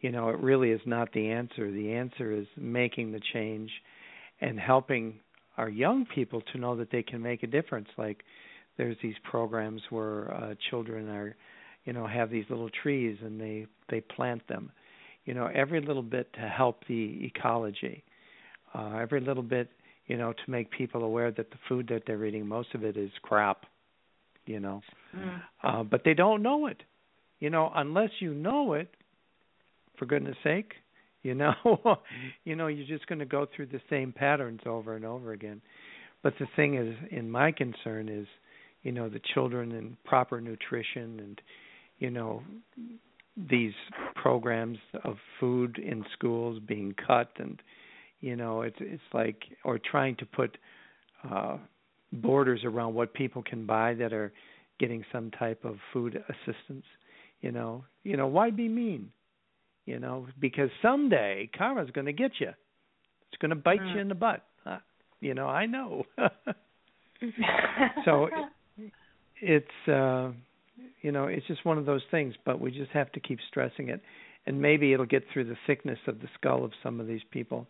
you 0.00 0.10
know 0.10 0.28
it 0.28 0.38
really 0.38 0.70
is 0.70 0.80
not 0.84 1.12
the 1.12 1.28
answer. 1.30 1.70
The 1.70 1.92
answer 1.92 2.32
is 2.32 2.46
making 2.56 3.12
the 3.12 3.20
change 3.32 3.70
and 4.40 4.58
helping 4.58 5.20
our 5.56 5.68
young 5.68 6.06
people 6.14 6.40
to 6.52 6.58
know 6.58 6.76
that 6.76 6.90
they 6.90 7.02
can 7.02 7.20
make 7.20 7.42
a 7.42 7.46
difference. 7.46 7.88
Like 7.96 8.22
there's 8.76 8.96
these 9.02 9.16
programs 9.28 9.82
where 9.90 10.32
uh, 10.32 10.54
children 10.70 11.08
are, 11.08 11.36
you 11.84 11.92
know, 11.92 12.06
have 12.06 12.30
these 12.30 12.44
little 12.48 12.70
trees 12.82 13.18
and 13.22 13.40
they 13.40 13.66
they 13.90 14.00
plant 14.00 14.46
them. 14.48 14.70
You 15.24 15.34
know, 15.34 15.50
every 15.52 15.80
little 15.80 16.02
bit 16.02 16.32
to 16.34 16.40
help 16.40 16.84
the 16.88 17.18
ecology. 17.22 18.04
Uh, 18.74 18.98
every 19.00 19.20
little 19.20 19.42
bit, 19.42 19.70
you 20.08 20.16
know, 20.16 20.32
to 20.32 20.50
make 20.50 20.70
people 20.70 21.04
aware 21.04 21.30
that 21.30 21.50
the 21.50 21.58
food 21.68 21.88
that 21.88 22.02
they're 22.06 22.24
eating, 22.24 22.46
most 22.46 22.74
of 22.74 22.82
it 22.82 22.96
is 22.96 23.10
crap. 23.22 23.64
You 24.46 24.60
know, 24.60 24.80
mm. 25.14 25.42
uh, 25.62 25.82
but 25.82 26.02
they 26.04 26.14
don't 26.14 26.42
know 26.42 26.66
it. 26.66 26.82
You 27.38 27.50
know, 27.50 27.70
unless 27.74 28.08
you 28.18 28.32
know 28.32 28.72
it, 28.72 28.88
for 29.98 30.06
goodness 30.06 30.36
sake, 30.42 30.72
you 31.22 31.34
know, 31.34 31.52
you 32.44 32.56
know, 32.56 32.68
you're 32.68 32.86
just 32.86 33.06
going 33.08 33.18
to 33.18 33.26
go 33.26 33.46
through 33.54 33.66
the 33.66 33.80
same 33.90 34.12
patterns 34.12 34.60
over 34.64 34.96
and 34.96 35.04
over 35.04 35.32
again. 35.32 35.60
But 36.22 36.32
the 36.40 36.46
thing 36.56 36.76
is, 36.76 36.96
in 37.10 37.30
my 37.30 37.52
concern 37.52 38.08
is, 38.08 38.26
you 38.82 38.92
know, 38.92 39.10
the 39.10 39.20
children 39.34 39.72
and 39.72 40.02
proper 40.04 40.40
nutrition 40.40 41.20
and, 41.20 41.40
you 41.98 42.10
know, 42.10 42.42
these 43.36 43.74
programs 44.14 44.78
of 45.04 45.16
food 45.38 45.78
in 45.78 46.04
schools 46.14 46.58
being 46.66 46.94
cut 47.06 47.30
and, 47.38 47.60
you 48.20 48.36
know, 48.36 48.62
it's 48.62 48.76
it's 48.80 49.02
like 49.12 49.42
or 49.64 49.78
trying 49.78 50.16
to 50.16 50.26
put 50.26 50.56
uh 51.30 51.58
borders 52.12 52.60
around 52.64 52.94
what 52.94 53.12
people 53.12 53.42
can 53.42 53.66
buy 53.66 53.94
that 53.94 54.12
are 54.12 54.32
getting 54.80 55.04
some 55.12 55.30
type 55.30 55.64
of 55.64 55.76
food 55.92 56.22
assistance. 56.28 56.84
You 57.40 57.52
know, 57.52 57.84
you 58.02 58.16
know, 58.16 58.26
why 58.26 58.50
be 58.50 58.68
mean? 58.68 59.10
you 59.88 59.98
know, 59.98 60.26
because 60.38 60.68
someday 60.82 61.48
karma's 61.56 61.90
going 61.92 62.04
to 62.04 62.12
get 62.12 62.32
you. 62.38 62.48
It's 62.48 63.40
going 63.40 63.48
to 63.48 63.56
bite 63.56 63.80
mm. 63.80 63.94
you 63.94 64.00
in 64.00 64.08
the 64.08 64.14
butt. 64.14 64.44
Uh, 64.66 64.80
you 65.18 65.32
know, 65.32 65.46
I 65.46 65.64
know. 65.64 66.04
so 68.04 68.28
it's 69.40 69.88
uh 69.88 70.30
you 71.00 71.10
know, 71.10 71.26
it's 71.26 71.46
just 71.46 71.64
one 71.64 71.78
of 71.78 71.86
those 71.86 72.02
things, 72.10 72.34
but 72.44 72.60
we 72.60 72.70
just 72.70 72.90
have 72.90 73.10
to 73.12 73.20
keep 73.20 73.38
stressing 73.48 73.88
it 73.88 74.02
and 74.46 74.60
maybe 74.60 74.92
it'll 74.92 75.06
get 75.06 75.24
through 75.32 75.44
the 75.44 75.56
thickness 75.66 75.98
of 76.06 76.20
the 76.20 76.28
skull 76.34 76.64
of 76.64 76.72
some 76.82 77.00
of 77.00 77.06
these 77.06 77.22
people 77.30 77.66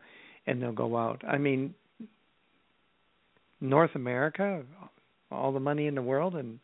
and 0.49 0.63
they'll 0.63 0.73
go 0.73 0.97
out. 0.97 1.23
I 1.29 1.39
mean, 1.39 1.75
North 3.61 3.91
America, 3.95 4.63
all 5.31 5.53
the 5.53 5.61
money 5.61 5.87
in 5.87 5.95
the 5.95 6.03
world 6.03 6.35
and 6.35 6.59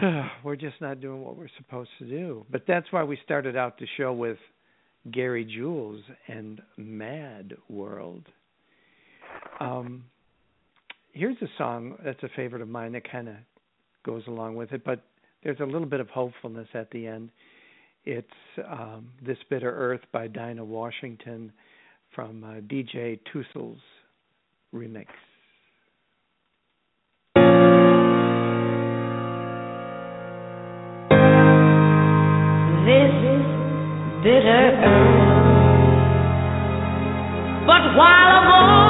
we're 0.44 0.56
just 0.56 0.80
not 0.80 1.00
doing 1.00 1.22
what 1.22 1.36
we're 1.36 1.48
supposed 1.56 1.90
to 1.98 2.04
do. 2.04 2.46
But 2.50 2.62
that's 2.68 2.86
why 2.92 3.02
we 3.02 3.18
started 3.24 3.56
out 3.56 3.78
the 3.78 3.88
show 3.96 4.12
with 4.12 4.38
Gary 5.10 5.44
Jules 5.44 6.00
and 6.28 6.62
Mad 6.76 7.54
World. 7.68 8.24
Um, 9.58 10.04
here's 11.12 11.36
a 11.42 11.48
song 11.58 11.96
that's 12.04 12.22
a 12.22 12.28
favorite 12.36 12.62
of 12.62 12.68
mine 12.68 12.92
that 12.92 13.10
kind 13.10 13.28
of 13.28 13.34
goes 14.04 14.22
along 14.28 14.54
with 14.54 14.72
it, 14.72 14.84
but 14.84 15.02
there's 15.42 15.60
a 15.60 15.64
little 15.64 15.88
bit 15.88 16.00
of 16.00 16.08
hopefulness 16.08 16.68
at 16.74 16.90
the 16.90 17.06
end. 17.06 17.30
It's 18.04 18.28
um, 18.70 19.08
This 19.24 19.38
Bitter 19.48 19.70
Earth 19.70 20.02
by 20.12 20.28
Dinah 20.28 20.64
Washington 20.64 21.52
from 22.14 22.44
uh, 22.44 22.60
DJ 22.60 23.18
Toosle's 23.32 23.80
remix. 24.74 25.06
This 32.86 33.12
is 33.34 33.46
bitter. 34.22 35.20
But 37.66 37.96
while 37.96 38.30
a 38.36 38.42
voice 38.46 38.89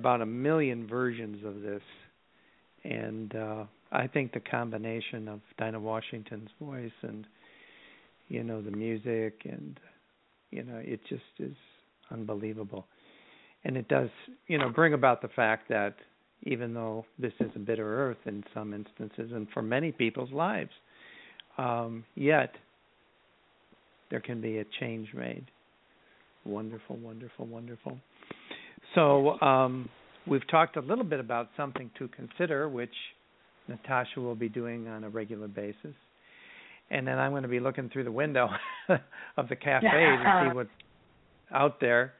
about 0.00 0.22
a 0.22 0.26
million 0.26 0.86
versions 0.86 1.44
of 1.44 1.60
this, 1.60 1.82
and 2.84 3.36
uh, 3.36 3.64
I 3.92 4.06
think 4.06 4.32
the 4.32 4.40
combination 4.40 5.28
of 5.28 5.40
Dinah 5.58 5.78
Washington's 5.78 6.48
voice 6.58 6.98
and 7.02 7.26
you 8.28 8.42
know 8.42 8.62
the 8.62 8.70
music 8.70 9.42
and 9.44 9.78
you 10.50 10.62
know 10.62 10.76
it 10.82 11.00
just 11.06 11.22
is 11.38 11.54
unbelievable, 12.10 12.86
and 13.64 13.76
it 13.76 13.88
does 13.88 14.08
you 14.46 14.56
know 14.56 14.70
bring 14.70 14.94
about 14.94 15.20
the 15.20 15.28
fact 15.28 15.68
that 15.68 15.96
even 16.44 16.72
though 16.72 17.04
this 17.18 17.34
is 17.38 17.50
a 17.54 17.58
bitter 17.58 18.08
earth 18.08 18.24
in 18.24 18.42
some 18.54 18.72
instances 18.72 19.30
and 19.34 19.46
for 19.52 19.60
many 19.60 19.92
people's 19.92 20.32
lives, 20.32 20.70
um, 21.58 22.02
yet 22.14 22.54
there 24.10 24.20
can 24.20 24.40
be 24.40 24.56
a 24.60 24.64
change 24.80 25.08
made. 25.14 25.44
Wonderful, 26.46 26.96
wonderful, 26.96 27.44
wonderful. 27.44 27.98
So 28.94 29.40
um, 29.40 29.88
we've 30.26 30.46
talked 30.48 30.76
a 30.76 30.80
little 30.80 31.04
bit 31.04 31.20
about 31.20 31.48
something 31.56 31.90
to 31.98 32.08
consider, 32.08 32.68
which 32.68 32.94
Natasha 33.68 34.20
will 34.20 34.34
be 34.34 34.48
doing 34.48 34.88
on 34.88 35.04
a 35.04 35.08
regular 35.08 35.48
basis. 35.48 35.94
And 36.90 37.06
then 37.06 37.18
I'm 37.18 37.30
going 37.30 37.44
to 37.44 37.48
be 37.48 37.60
looking 37.60 37.88
through 37.88 38.04
the 38.04 38.12
window 38.12 38.48
of 39.36 39.48
the 39.48 39.56
cafe 39.56 39.86
to 39.86 40.42
see 40.50 40.56
what's 40.56 40.70
out 41.54 41.80
there. 41.80 42.14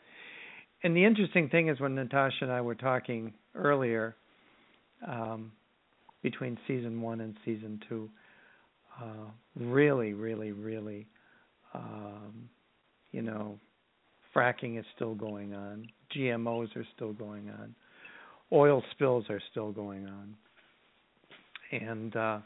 And 0.83 0.97
the 0.97 1.05
interesting 1.05 1.49
thing 1.49 1.69
is 1.69 1.81
when 1.81 1.95
Natasha 1.95 2.37
and 2.43 2.53
I 2.53 2.61
were 2.61 2.77
talking 2.77 3.33
earlier, 3.55 4.15
um, 5.07 5.53
between 6.23 6.59
season 6.67 7.01
one 7.01 7.21
and 7.21 7.37
season 7.45 7.81
two, 7.89 8.09
uh, 9.01 9.31
really, 9.57 10.13
really, 10.13 10.53
really, 10.53 11.07
um, 11.75 12.49
you 13.13 13.23
know, 13.23 13.59
fracking 14.35 14.79
is 14.79 14.85
still 14.95 15.15
going 15.15 15.55
on, 15.55 15.89
GMOs 16.17 16.75
are 16.77 16.87
still 16.95 17.13
going 17.13 17.51
on, 17.51 17.75
oil 18.53 18.83
spills 18.93 19.25
are 19.31 19.41
still 19.51 19.73
going 19.73 20.07
on, 20.07 20.35
and 21.73 22.17
uh, 22.17 22.39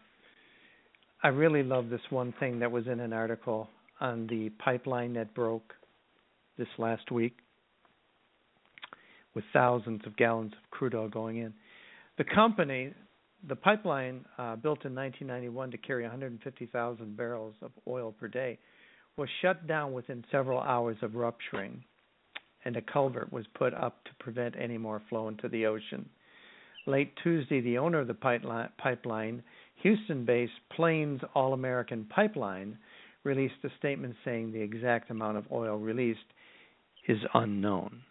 I 1.22 1.28
really 1.28 1.62
love 1.62 1.88
this 1.88 2.00
one 2.10 2.34
thing 2.38 2.58
that 2.58 2.70
was 2.70 2.86
in 2.86 3.00
an 3.00 3.12
article 3.12 3.68
on 4.00 4.26
the 4.26 4.50
pipeline 4.62 5.14
that 5.14 5.34
broke 5.34 5.72
this 6.58 6.68
last 6.78 7.10
week 7.10 7.36
with 9.34 9.44
thousands 9.52 10.02
of 10.06 10.16
gallons 10.16 10.52
of 10.52 10.70
crude 10.70 10.94
oil 10.94 11.08
going 11.08 11.38
in. 11.38 11.52
The 12.18 12.24
company, 12.24 12.92
the 13.48 13.56
pipeline 13.56 14.24
uh, 14.38 14.56
built 14.56 14.84
in 14.84 14.94
1991 14.94 15.72
to 15.72 15.78
carry 15.78 16.02
150,000 16.02 17.16
barrels 17.16 17.54
of 17.62 17.72
oil 17.88 18.12
per 18.12 18.28
day, 18.28 18.58
was 19.16 19.28
shut 19.42 19.66
down 19.66 19.92
within 19.92 20.24
several 20.30 20.60
hours 20.60 20.96
of 21.02 21.14
rupturing, 21.14 21.84
and 22.64 22.76
a 22.76 22.82
culvert 22.82 23.32
was 23.32 23.46
put 23.54 23.74
up 23.74 24.02
to 24.04 24.10
prevent 24.18 24.54
any 24.58 24.78
more 24.78 25.02
flow 25.08 25.28
into 25.28 25.48
the 25.48 25.66
ocean. 25.66 26.08
Late 26.86 27.12
Tuesday, 27.22 27.60
the 27.60 27.78
owner 27.78 28.00
of 28.00 28.08
the 28.08 28.68
pipeline, 28.78 29.42
Houston 29.82 30.24
based 30.24 30.52
Plains 30.74 31.20
All 31.34 31.52
American 31.52 32.04
Pipeline, 32.04 32.76
released 33.22 33.54
a 33.64 33.68
statement 33.78 34.14
saying 34.24 34.52
the 34.52 34.60
exact 34.60 35.10
amount 35.10 35.38
of 35.38 35.44
oil 35.50 35.78
released 35.78 36.20
is 37.08 37.18
unknown 37.34 38.02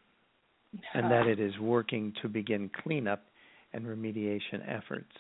and 0.94 1.12
that 1.12 1.28
it 1.28 1.40
is 1.40 1.58
working 1.60 2.14
to 2.22 2.28
begin 2.28 2.70
cleanup 2.84 3.24
and 3.74 3.86
remediation 3.86 4.62
efforts. 4.68 5.12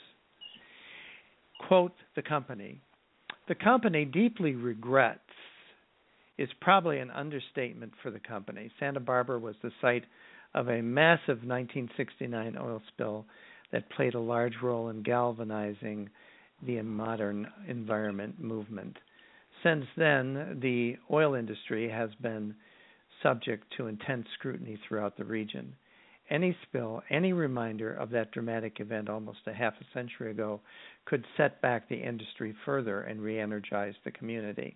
Quote 1.67 1.93
the 2.15 2.21
company 2.21 2.81
The 3.47 3.55
company 3.55 4.05
deeply 4.05 4.55
regrets 4.55 5.19
is 6.37 6.49
probably 6.61 6.99
an 6.99 7.11
understatement 7.11 7.93
for 8.01 8.11
the 8.11 8.19
company. 8.19 8.71
Santa 8.79 8.99
Barbara 8.99 9.39
was 9.39 9.55
the 9.61 9.71
site 9.81 10.05
of 10.53 10.67
a 10.67 10.81
massive 10.81 11.43
1969 11.43 12.57
oil 12.57 12.81
spill 12.89 13.25
that 13.71 13.89
played 13.91 14.13
a 14.13 14.19
large 14.19 14.53
role 14.61 14.89
in 14.89 15.03
galvanizing 15.03 16.09
the 16.65 16.81
modern 16.81 17.47
environment 17.67 18.41
movement. 18.41 18.97
Since 19.63 19.85
then, 19.97 20.59
the 20.61 20.97
oil 21.11 21.35
industry 21.35 21.89
has 21.89 22.09
been 22.21 22.55
subject 23.21 23.65
to 23.77 23.87
intense 23.87 24.27
scrutiny 24.37 24.77
throughout 24.87 25.17
the 25.17 25.23
region. 25.23 25.75
Any 26.29 26.55
spill, 26.63 27.03
any 27.09 27.33
reminder 27.33 27.93
of 27.93 28.09
that 28.11 28.31
dramatic 28.31 28.79
event 28.79 29.09
almost 29.09 29.39
a 29.45 29.53
half 29.53 29.73
a 29.79 29.93
century 29.93 30.31
ago 30.31 30.61
could 31.05 31.25
set 31.37 31.61
back 31.61 31.87
the 31.87 32.01
industry 32.01 32.55
further 32.65 33.01
and 33.01 33.21
re 33.21 33.39
energize 33.39 33.93
the 34.03 34.11
community. 34.11 34.75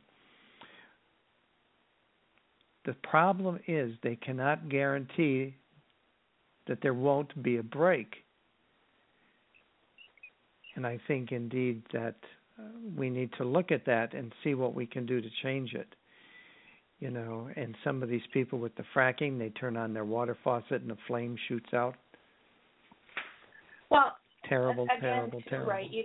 The 2.88 2.95
problem 3.03 3.59
is 3.67 3.91
they 4.01 4.15
cannot 4.15 4.69
guarantee 4.69 5.55
that 6.67 6.79
there 6.81 6.95
won't 6.95 7.43
be 7.43 7.57
a 7.57 7.63
break. 7.63 8.15
And 10.75 10.88
I 10.88 10.99
think 11.07 11.31
indeed 11.31 11.83
that 11.93 12.15
uh, 12.59 12.63
we 12.95 13.11
need 13.11 13.29
to 13.38 13.43
look 13.43 13.71
at 13.71 13.85
that 13.85 14.15
and 14.15 14.33
see 14.43 14.55
what 14.55 14.73
we 14.73 14.88
can 14.88 15.05
do 15.05 15.21
to 15.21 15.27
change 15.43 15.73
it 15.73 15.93
you 16.99 17.11
know, 17.11 17.49
and 17.55 17.75
some 17.83 18.01
of 18.01 18.09
these 18.09 18.21
people 18.33 18.57
with 18.57 18.75
the 18.75 18.83
fracking, 18.95 19.38
they 19.38 19.49
turn 19.49 19.77
on 19.77 19.93
their 19.93 20.05
water 20.05 20.35
faucet 20.43 20.81
and 20.81 20.89
the 20.89 20.97
flame 21.07 21.35
shoots 21.47 21.73
out. 21.73 21.95
Well, 23.89 24.17
terrible, 24.49 24.85
again, 24.85 25.01
terrible, 25.01 25.41
terrible. 25.47 25.71
Right. 25.71 25.91
You 25.91 26.03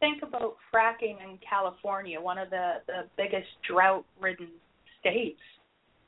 think 0.00 0.22
about 0.22 0.56
fracking 0.74 1.22
in 1.22 1.38
California, 1.48 2.20
one 2.20 2.38
of 2.38 2.50
the 2.50 2.74
the 2.86 3.02
biggest 3.16 3.48
drought-ridden 3.68 4.48
states. 5.00 5.40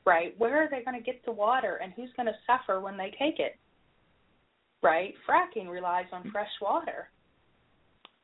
Right. 0.09 0.33
Where 0.37 0.63
are 0.63 0.69
they 0.69 0.83
going 0.83 0.97
to 0.97 1.03
get 1.03 1.23
the 1.25 1.31
water, 1.31 1.79
and 1.83 1.93
who's 1.93 2.09
going 2.15 2.27
to 2.27 2.35
suffer 2.47 2.79
when 2.79 2.97
they 2.97 3.11
take 3.19 3.39
it? 3.39 3.55
Right. 4.81 5.13
Fracking 5.27 5.69
relies 5.69 6.07
on 6.11 6.29
fresh 6.31 6.49
water. 6.61 7.09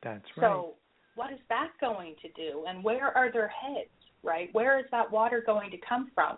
That's 0.04 0.24
right. 0.38 0.48
So, 0.48 0.74
what 1.16 1.32
is 1.32 1.40
that 1.50 1.70
going 1.80 2.16
to 2.22 2.30
do, 2.30 2.66
and 2.68 2.84
where 2.84 3.16
are 3.18 3.32
their 3.32 3.48
heads? 3.48 3.90
right? 4.26 4.50
Where 4.54 4.80
is 4.80 4.86
that 4.92 5.10
water 5.10 5.42
going 5.46 5.72
to 5.72 5.78
come 5.88 6.12
from? 6.14 6.38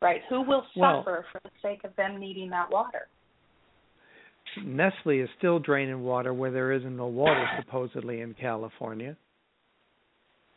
Right? 0.00 0.20
Who 0.30 0.42
will 0.42 0.62
suffer 0.74 0.80
well, 0.80 1.24
for 1.32 1.40
the 1.42 1.50
sake 1.60 1.80
of 1.84 1.94
them 1.96 2.20
needing 2.20 2.50
that 2.50 2.70
water? 2.70 3.08
Nestle 4.62 5.20
is 5.20 5.28
still 5.38 5.58
draining 5.58 6.02
water 6.02 6.32
where 6.32 6.50
there 6.50 6.72
isn't 6.72 6.96
no 6.96 7.06
water, 7.06 7.44
supposedly 7.58 8.20
in 8.20 8.34
California. 8.34 9.16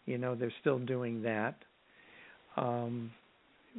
You 0.06 0.18
know, 0.18 0.36
they're 0.36 0.54
still 0.62 0.80
doing 0.80 1.24
that. 1.24 1.56
Um, 2.58 3.12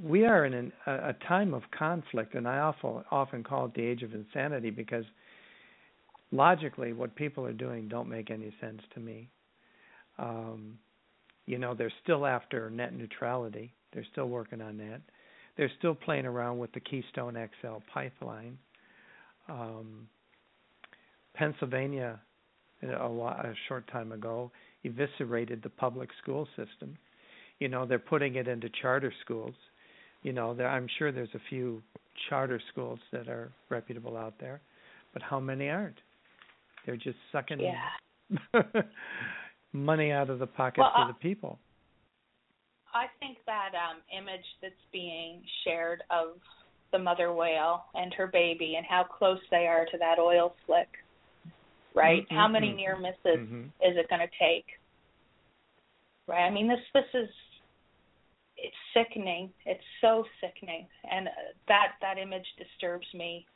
we 0.03 0.25
are 0.25 0.45
in 0.45 0.55
an, 0.55 0.73
a, 0.87 1.15
time 1.27 1.55
of 1.55 1.63
conflict, 1.77 2.35
and 2.35 2.47
I 2.47 2.59
often 2.59 3.05
often 3.11 3.43
call 3.43 3.67
it 3.67 3.75
the 3.75 3.83
age 3.83 4.03
of 4.03 4.15
insanity 4.15 4.71
because 4.71 5.05
logically, 6.31 6.93
what 6.93 7.15
people 7.15 7.45
are 7.45 7.53
doing 7.53 7.89
don't 7.89 8.09
make 8.09 8.31
any 8.31 8.53
sense 8.61 8.81
to 8.95 9.01
me. 9.01 9.29
Um, 10.19 10.79
you 11.47 11.59
know 11.59 11.75
they're 11.75 11.93
still 12.03 12.27
after 12.27 12.69
net 12.71 12.95
neutrality. 12.95 13.73
They're 13.93 14.07
still 14.13 14.29
working 14.29 14.61
on 14.61 14.77
that. 14.79 15.01
They're 15.57 15.73
still 15.79 15.95
playing 15.95 16.27
around 16.27 16.59
with 16.59 16.71
the 16.73 16.81
Keystone 16.81 17.35
XL 17.35 17.79
pipeline. 17.93 18.59
Um, 19.49 20.07
Pennsylvania, 21.35 22.21
a, 22.83 23.09
while, 23.09 23.33
a 23.33 23.55
short 23.67 23.91
time 23.91 24.13
ago, 24.13 24.53
eviscerated 24.85 25.63
the 25.63 25.71
public 25.71 26.11
school 26.23 26.47
system. 26.55 26.99
You 27.61 27.69
know 27.69 27.87
they're 27.87 27.99
putting 27.99 28.35
it 28.35 28.47
into 28.47 28.69
charter 28.83 29.13
schools. 29.25 29.55
You 30.23 30.33
know 30.33 30.55
there, 30.55 30.69
I'm 30.69 30.89
sure 30.99 31.13
there's 31.13 31.29
a 31.35 31.41
few 31.49 31.83
charter 32.29 32.61
schools 32.73 32.99
that 33.13 33.29
are 33.29 33.53
reputable 33.71 34.17
out 34.17 34.35
there, 34.41 34.61
but 35.13 35.23
how 35.23 35.39
many 35.39 35.69
aren't? 35.69 35.99
They're 36.85 36.97
just 36.97 37.19
sucking. 37.33 37.61
Yeah. 37.61 38.63
money 39.73 40.13
out 40.13 40.31
of 40.31 40.39
the 40.39 40.47
pockets 40.47 40.87
well, 40.95 41.09
of 41.09 41.09
the 41.09 41.21
people. 41.21 41.59
I 42.95 43.07
think 43.21 43.39
that 43.47 43.71
um 43.75 43.99
image 44.17 44.45
that's 44.63 44.75
being 44.93 45.43
shared 45.65 46.03
of 46.11 46.41
the 46.93 46.99
mother 46.99 47.33
whale 47.33 47.85
and 47.95 48.13
her 48.15 48.27
baby 48.27 48.75
and 48.77 48.87
how 48.87 49.05
close 49.05 49.41
they 49.51 49.67
are 49.67 49.85
to 49.85 49.99
that 49.99 50.19
oil 50.19 50.55
slick. 50.67 50.89
Right? 51.95 52.25
Mm-hmm. 52.25 52.37
How 52.37 52.49
many 52.49 52.73
near 52.73 52.97
misses 52.99 53.17
mm-hmm. 53.27 53.63
is 53.83 53.97
it 53.97 54.09
going 54.09 54.21
to 54.21 54.29
take? 54.39 54.65
Right? 56.27 56.47
I 56.47 56.51
mean 56.51 56.69
this 56.69 56.81
this 56.95 57.05
is 57.15 57.29
it's 58.63 58.77
sickening. 58.95 59.51
It's 59.67 59.83
so 60.01 60.25
sickening 60.41 60.87
and 61.11 61.29
that 61.69 61.93
that 62.01 62.19
image 62.19 62.47
disturbs 62.59 63.07
me 63.15 63.47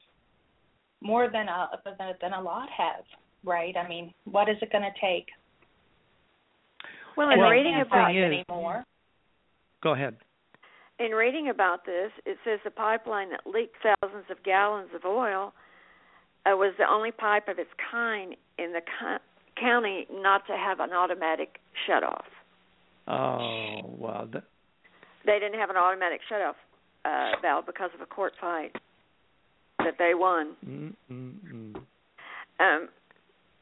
more 1.00 1.28
than 1.30 1.48
a 1.48 1.68
than, 1.84 2.14
than 2.20 2.32
a 2.32 2.40
lot 2.40 2.68
have, 2.76 3.05
right? 3.44 3.74
I 3.76 3.88
mean, 3.88 4.12
what 4.24 4.48
is 4.48 4.57
it 4.62 4.70
going 4.70 4.84
to 4.84 5.00
take? 5.00 5.26
Well, 7.16 7.30
in 7.30 7.38
well, 7.38 7.50
reading 7.50 7.82
about 7.84 8.14
is, 8.14 8.42
anymore. 8.48 8.84
Go 9.82 9.92
ahead. 9.92 10.16
In 10.98 11.12
reading 11.12 11.48
about 11.48 11.84
this, 11.84 12.12
it 12.24 12.38
says 12.44 12.61
the 12.64 12.70
pipeline 12.70 13.30
that 13.30 13.40
leaked 13.46 13.76
thousands 13.82 14.24
of 14.30 14.42
gallons 14.44 14.90
of 14.94 15.05
oil 15.05 15.53
uh, 16.46 16.57
was 16.57 16.74
the 16.78 16.88
only 16.88 17.11
pipe 17.11 17.48
of 17.48 17.59
its 17.59 17.70
kind 17.90 18.36
in 18.59 18.72
the 18.72 18.80
co- 19.00 19.18
county 19.61 20.07
not 20.11 20.46
to 20.46 20.57
have 20.57 20.80
an 20.80 20.92
automatic 20.92 21.59
shutoff. 21.88 22.24
Oh 23.09 23.80
well. 23.98 24.28
Th- 24.30 24.44
they 25.27 25.39
didn't 25.39 25.59
have 25.59 25.70
an 25.70 25.77
automatic 25.77 26.20
shutoff 26.31 26.55
uh, 27.05 27.41
valve 27.41 27.66
because 27.66 27.91
of 27.95 28.01
a 28.01 28.07
court 28.07 28.33
fight. 28.41 28.73
that 29.79 29.95
they 29.99 30.14
won. 30.14 30.55
Mm-mm-mm. 30.66 31.77
Um, 32.61 32.89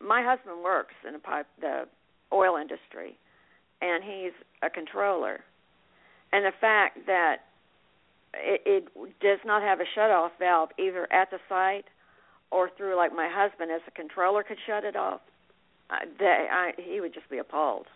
my 0.00 0.22
husband 0.22 0.62
works 0.62 0.94
in 1.06 1.12
the 1.14 1.18
pipe, 1.18 1.46
the 1.60 1.84
oil 2.32 2.56
industry, 2.56 3.16
and 3.80 4.02
he's 4.04 4.32
a 4.62 4.70
controller. 4.70 5.40
And 6.32 6.44
the 6.44 6.52
fact 6.60 7.06
that 7.06 7.36
it, 8.34 8.62
it 8.66 8.88
does 9.20 9.38
not 9.44 9.62
have 9.62 9.80
a 9.80 9.84
shut-off 9.94 10.32
valve 10.38 10.70
either 10.78 11.10
at 11.12 11.30
the 11.30 11.38
site 11.48 11.84
or 12.50 12.70
through, 12.76 12.96
like 12.96 13.12
my 13.12 13.28
husband 13.30 13.70
as 13.70 13.80
a 13.86 13.90
controller 13.90 14.42
could 14.42 14.58
shut 14.66 14.84
it 14.84 14.96
off, 14.96 15.20
uh, 15.90 15.96
they, 16.18 16.46
I, 16.50 16.72
he 16.76 17.00
would 17.00 17.14
just 17.14 17.28
be 17.30 17.38
appalled. 17.38 17.86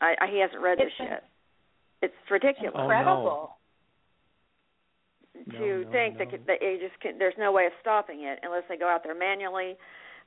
I, 0.00 0.14
I, 0.20 0.26
he 0.30 0.40
hasn't 0.40 0.62
read 0.62 0.78
this 0.78 0.92
It's 0.98 1.10
yet. 1.10 1.24
It's 2.02 2.14
ridiculous 2.30 2.74
Oh. 2.76 2.82
Incredible. 2.82 3.56
No, 5.46 5.58
to 5.58 5.84
no, 5.84 5.90
think 5.90 6.18
no. 6.18 6.24
that 6.26 6.46
that 6.46 6.62
you 6.62 6.78
just 6.78 7.00
can, 7.00 7.18
there's 7.18 7.34
no 7.38 7.50
way 7.52 7.66
of 7.66 7.72
stopping 7.80 8.22
it 8.24 8.38
unless 8.42 8.62
they 8.68 8.76
go 8.76 8.86
out 8.88 9.02
there 9.02 9.14
manually, 9.14 9.76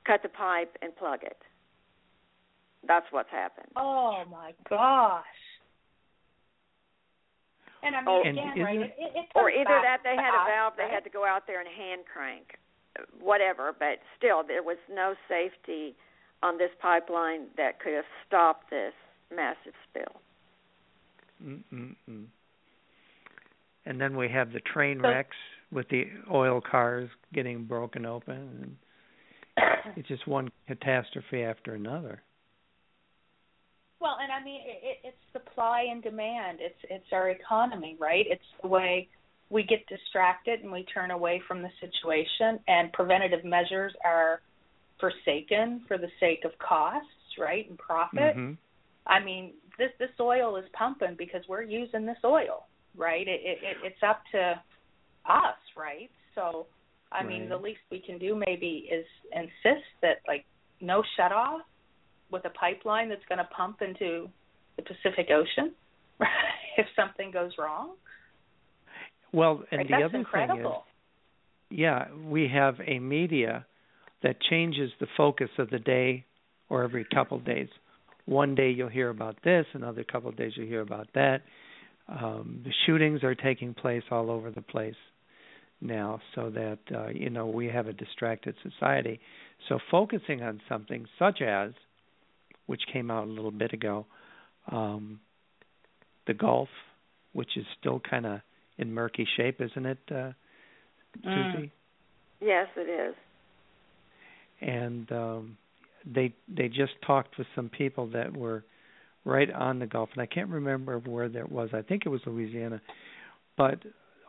cut 0.04 0.22
the 0.22 0.28
pipe, 0.28 0.76
and 0.82 0.94
plug 0.96 1.22
it. 1.22 1.38
That's 2.86 3.06
what's 3.10 3.30
happened. 3.30 3.68
Oh 3.76 4.24
my 4.30 4.52
gosh. 4.68 5.24
And 7.82 7.94
I 7.94 8.00
mean, 8.00 8.08
Oh, 8.08 8.20
again, 8.20 8.36
isn't 8.38 8.62
right? 8.62 8.80
it- 8.80 8.94
It, 8.98 9.12
it, 9.14 9.18
it 9.20 9.26
or 9.34 9.50
either 9.50 9.64
back 9.64 9.82
that 9.84 10.00
they 10.04 10.16
to 10.16 10.22
had 10.22 10.34
a 10.34 10.42
us, 10.42 10.48
valve 10.48 10.72
they 10.76 10.88
had 10.92 11.04
to 11.04 11.10
go 11.10 11.24
out 11.24 11.46
there 11.46 11.60
and 11.60 11.68
hand 11.68 12.02
crank, 12.12 12.58
whatever. 13.20 13.72
But 13.78 14.00
still, 14.18 14.42
there 14.46 14.62
was 14.62 14.78
no 14.92 15.14
safety 15.28 15.94
on 16.42 16.58
this 16.58 16.70
pipeline 16.80 17.46
that 17.56 17.80
could 17.80 17.94
have 17.94 18.04
stopped 18.26 18.70
this 18.70 18.92
massive 19.34 19.74
spill. 19.88 20.20
Mm-mm-mm. 21.44 22.24
And 23.84 24.00
then 24.00 24.16
we 24.16 24.28
have 24.28 24.52
the 24.52 24.60
train 24.60 25.00
wrecks 25.00 25.36
with 25.70 25.88
the 25.88 26.04
oil 26.32 26.60
cars 26.60 27.08
getting 27.32 27.64
broken 27.64 28.04
open, 28.04 28.76
and 29.56 29.66
it's 29.96 30.08
just 30.08 30.26
one 30.26 30.50
catastrophe 30.66 31.42
after 31.42 31.74
another. 31.74 32.22
Well, 34.00 34.16
and 34.20 34.30
I 34.30 34.44
mean, 34.44 34.60
it, 34.66 34.80
it, 34.82 35.08
it's 35.08 35.16
supply 35.32 35.86
and 35.90 36.02
demand. 36.02 36.58
It's 36.60 36.78
it's 36.90 37.12
our 37.12 37.30
economy, 37.30 37.96
right? 37.98 38.24
It's 38.28 38.42
the 38.62 38.68
way 38.68 39.08
we 39.48 39.62
get 39.62 39.86
distracted 39.86 40.60
and 40.60 40.72
we 40.72 40.84
turn 40.92 41.12
away 41.12 41.40
from 41.46 41.62
the 41.62 41.70
situation, 41.80 42.58
and 42.66 42.92
preventative 42.92 43.44
measures 43.44 43.92
are 44.04 44.40
forsaken 45.00 45.82
for 45.86 45.98
the 45.98 46.08
sake 46.18 46.44
of 46.44 46.52
costs, 46.58 47.08
right, 47.38 47.68
and 47.68 47.78
profit. 47.78 48.36
Mhm. 48.36 48.56
I 49.06 49.20
mean, 49.20 49.54
this 49.78 49.90
this 49.98 50.10
oil 50.20 50.56
is 50.56 50.64
pumping 50.72 51.14
because 51.16 51.42
we're 51.48 51.62
using 51.62 52.06
this 52.06 52.18
oil, 52.24 52.66
right? 52.96 53.26
It, 53.26 53.40
it, 53.44 53.58
it 53.62 53.76
it's 53.84 54.02
up 54.06 54.22
to 54.32 54.60
us, 55.28 55.56
right? 55.76 56.10
So, 56.34 56.66
I 57.10 57.24
mean, 57.24 57.48
the 57.48 57.56
least 57.56 57.80
we 57.90 58.00
can 58.00 58.18
do 58.18 58.34
maybe 58.34 58.88
is 58.90 59.06
insist 59.32 59.86
that 60.02 60.18
like 60.28 60.44
no 60.80 61.02
shut 61.16 61.32
off 61.32 61.62
with 62.30 62.44
a 62.44 62.50
pipeline 62.50 63.08
that's 63.08 63.24
going 63.28 63.38
to 63.38 63.48
pump 63.56 63.80
into 63.80 64.28
the 64.76 64.82
Pacific 64.82 65.28
Ocean 65.30 65.72
if 66.76 66.86
something 66.94 67.30
goes 67.30 67.52
wrong. 67.58 67.94
Well, 69.32 69.64
and 69.70 69.78
right? 69.78 69.86
the 69.86 69.92
that's 69.92 70.04
other 70.04 70.18
incredible. 70.18 70.56
thing 70.56 70.66
is, 70.70 71.78
yeah, 71.78 72.06
we 72.28 72.48
have 72.52 72.76
a 72.86 72.98
media 72.98 73.66
that 74.22 74.40
changes 74.40 74.90
the 75.00 75.06
focus 75.16 75.50
of 75.58 75.70
the 75.70 75.78
day 75.78 76.24
or 76.68 76.82
every 76.82 77.04
couple 77.12 77.38
of 77.38 77.44
days. 77.44 77.68
One 78.26 78.54
day 78.54 78.70
you'll 78.70 78.88
hear 78.88 79.08
about 79.08 79.36
this, 79.44 79.66
another 79.72 80.04
couple 80.04 80.28
of 80.28 80.36
days 80.36 80.52
you'll 80.56 80.66
hear 80.66 80.80
about 80.82 81.08
that. 81.14 81.42
Um, 82.08 82.60
the 82.64 82.72
shootings 82.84 83.24
are 83.24 83.34
taking 83.34 83.74
place 83.74 84.02
all 84.10 84.30
over 84.30 84.50
the 84.50 84.62
place 84.62 84.94
now, 85.80 86.20
so 86.34 86.50
that 86.50 86.78
uh, 86.94 87.08
you 87.08 87.30
know 87.30 87.46
we 87.46 87.66
have 87.66 87.86
a 87.86 87.92
distracted 87.92 88.54
society. 88.62 89.20
So 89.68 89.78
focusing 89.90 90.42
on 90.42 90.60
something 90.68 91.06
such 91.18 91.40
as, 91.42 91.72
which 92.66 92.82
came 92.92 93.10
out 93.10 93.24
a 93.26 93.30
little 93.30 93.50
bit 93.50 93.72
ago, 93.72 94.06
um, 94.70 95.20
the 96.26 96.34
Gulf, 96.34 96.68
which 97.32 97.56
is 97.56 97.64
still 97.78 98.00
kind 98.00 98.26
of 98.26 98.40
in 98.78 98.92
murky 98.92 99.26
shape, 99.36 99.60
isn't 99.60 99.86
it, 99.86 99.98
uh, 100.10 100.32
Mm. 101.24 101.52
Susie? 101.52 101.72
Yes, 102.40 102.68
it 102.76 102.88
is. 102.88 103.14
and 104.60 105.10
um 105.12 105.56
they 106.06 106.34
they 106.48 106.68
just 106.68 106.92
talked 107.06 107.36
with 107.38 107.46
some 107.54 107.68
people 107.68 108.08
that 108.10 108.36
were 108.36 108.64
right 109.24 109.50
on 109.52 109.78
the 109.78 109.86
Gulf, 109.86 110.10
and 110.14 110.22
I 110.22 110.26
can't 110.26 110.48
remember 110.48 110.98
where 110.98 111.28
that 111.28 111.50
was. 111.50 111.70
I 111.72 111.82
think 111.82 112.02
it 112.06 112.08
was 112.08 112.20
Louisiana, 112.26 112.80
but 113.56 113.80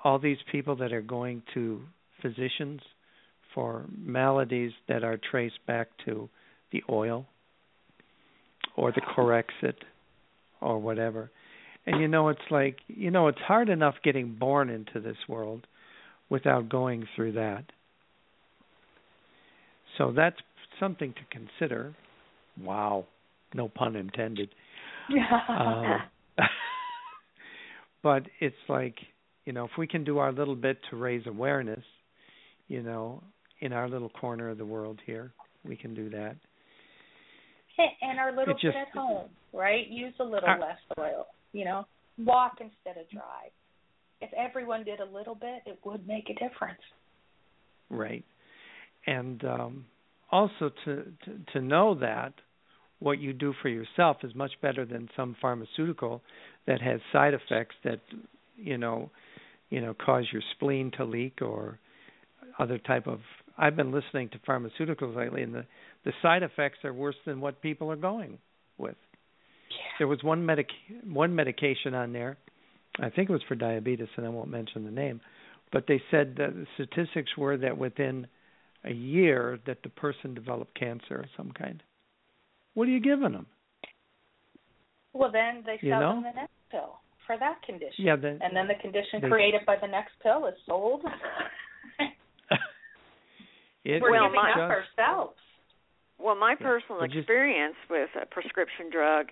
all 0.04 0.20
these 0.20 0.38
people 0.52 0.76
that 0.78 0.92
are 0.92 1.02
going 1.02 1.44
to 1.54 1.82
physicians 2.22 2.82
for 3.54 3.86
maladies 3.96 4.72
that 4.88 5.04
are 5.04 5.20
traced 5.32 5.60
back 5.68 5.88
to 6.06 6.30
the 6.72 6.84
oil 6.90 7.26
or 8.76 8.92
the 8.92 9.02
Corexit 9.02 9.76
or 10.62 10.80
whatever. 10.80 11.32
And 11.86 12.02
you 12.02 12.08
know, 12.08 12.30
it's 12.30 12.40
like 12.50 12.78
you 12.88 13.12
know, 13.12 13.28
it's 13.28 13.40
hard 13.40 13.70
enough 13.70 13.96
getting 14.04 14.36
born 14.36 14.70
into 14.70 15.00
this 15.00 15.18
world 15.30 15.68
without 16.30 16.70
going 16.70 17.08
through 17.16 17.34
that. 17.34 17.66
So 19.98 20.12
that's 20.16 20.38
something 20.80 21.14
to 21.14 21.20
consider. 21.38 21.94
Wow, 22.62 23.06
no 23.54 23.70
pun 23.70 23.96
intended. 23.96 24.50
Um, 25.50 26.00
but 28.04 28.24
it's 28.40 28.56
like, 28.68 28.96
you 29.46 29.54
know, 29.54 29.66
if 29.66 29.72
we 29.78 29.88
can 29.88 30.04
do 30.04 30.18
our 30.18 30.32
little 30.32 30.56
bit 30.56 30.78
to 30.90 30.96
raise 30.96 31.26
awareness, 31.28 31.84
you 32.68 32.82
know, 32.84 33.24
in 33.60 33.74
our 33.74 33.90
little 33.90 34.10
corner 34.10 34.50
of 34.50 34.58
the 34.58 34.66
world 34.66 35.00
here, 35.06 35.32
we 35.66 35.76
can 35.76 35.94
do 35.94 36.10
that. 36.10 36.36
and 38.02 38.20
our 38.20 38.32
little 38.36 38.56
It 38.56 38.60
just- 38.60 38.76
bit 38.76 38.88
at 38.88 38.90
home, 38.90 39.30
right? 39.54 39.88
Use 39.88 40.14
a 40.20 40.24
little 40.24 40.50
Our- 40.50 40.60
less 40.60 40.80
oil. 41.00 41.28
You 41.54 41.66
know, 41.66 41.86
walk 42.18 42.60
instead 42.60 42.98
of 43.02 43.10
drive. 43.10 43.52
If 44.20 44.32
everyone 44.34 44.84
did 44.84 45.00
a 45.00 45.06
little 45.06 45.36
bit, 45.36 45.62
it 45.66 45.80
would 45.86 46.08
make 46.08 46.30
a 46.30 46.34
difference. 46.34 46.82
Right. 47.90 48.26
And 49.06 49.44
um 49.46 49.86
also 50.32 50.72
to, 50.86 51.04
to 51.26 51.54
to 51.54 51.62
know 51.62 51.96
that 51.96 52.34
what 53.00 53.20
you 53.20 53.34
do 53.34 53.54
for 53.62 53.70
yourself 53.70 54.18
is 54.24 54.34
much 54.34 54.52
better 54.62 54.86
than 54.86 55.10
some 55.16 55.36
pharmaceutical 55.40 56.22
that 56.66 56.82
has 56.82 57.00
side 57.12 57.34
effects 57.34 57.76
that 57.84 58.00
you 58.56 58.78
know 58.78 59.10
you 59.70 59.82
know 59.82 59.94
cause 59.94 60.26
your 60.32 60.42
spleen 60.56 60.92
to 60.98 61.06
leak 61.06 61.42
or 61.42 61.80
other 62.60 62.78
type 62.78 63.08
of 63.08 63.20
I've 63.58 63.76
been 63.76 63.92
listening 63.92 64.30
to 64.30 64.40
pharmaceuticals 64.40 65.16
lately 65.16 65.44
and 65.44 65.54
the 65.54 65.66
the 66.06 66.14
side 66.22 66.44
effects 66.44 66.80
are 66.84 66.94
worse 66.94 67.16
than 67.26 67.42
what 67.42 67.62
people 67.62 67.92
are 67.92 67.98
going 67.98 68.38
with. 68.78 68.96
There 69.98 70.08
was 70.08 70.24
one 70.24 70.46
medic 70.46 70.68
one 71.06 71.36
medication 71.36 71.94
on 71.94 72.14
there. 72.14 72.38
I 73.00 73.10
think 73.10 73.30
it 73.30 73.34
was 73.34 73.44
for 73.48 73.56
diabetes 73.56 74.08
and 74.18 74.26
I 74.26 74.30
won't 74.30 74.50
mention 74.50 74.84
the 74.84 74.92
name, 74.92 75.22
but 75.72 75.86
they 75.88 76.02
said 76.10 76.36
that 76.38 76.54
the 76.54 76.66
statistics 76.76 77.32
were 77.38 77.58
that 77.58 77.78
within 77.78 78.28
a 78.88 78.94
year 78.94 79.60
that 79.66 79.84
the 79.84 79.90
person 79.90 80.34
developed 80.34 80.74
cancer 80.80 81.16
of 81.18 81.26
some 81.36 81.52
kind. 81.52 81.84
What 82.74 82.88
are 82.88 82.92
you 82.92 83.00
giving 83.02 83.34
them? 83.34 83.46
Well, 85.14 85.32
then 85.32 85.64
they 85.66 85.78
You 85.82 85.92
sell 85.92 86.00
know? 86.00 86.14
them 86.16 86.24
the 86.24 86.32
next 86.42 86.54
pill 86.72 87.00
for 87.26 87.38
that 87.38 87.62
condition. 87.64 88.06
Yeah, 88.06 88.16
then 88.16 88.40
and 88.42 88.56
then 88.56 88.68
the 88.68 88.76
condition 88.82 89.22
they- 89.22 89.30
created 89.30 89.62
by 89.66 89.76
the 89.82 89.88
next 89.88 90.14
pill 90.22 90.46
is 90.48 90.56
sold. 90.66 91.04
it 93.84 94.02
We're 94.02 94.12
Well, 94.12 94.26
giving 94.28 94.36
my- 94.42 94.52
up 94.52 94.58
ourselves. 94.72 95.38
Well, 96.20 96.36
my 96.36 96.52
Yeah. 96.52 96.56
personal 96.68 97.00
Well, 97.00 97.08
just- 97.08 97.20
experience 97.20 97.76
with 97.90 98.10
a 98.16 98.26
prescription 98.26 98.90
drug 98.90 99.32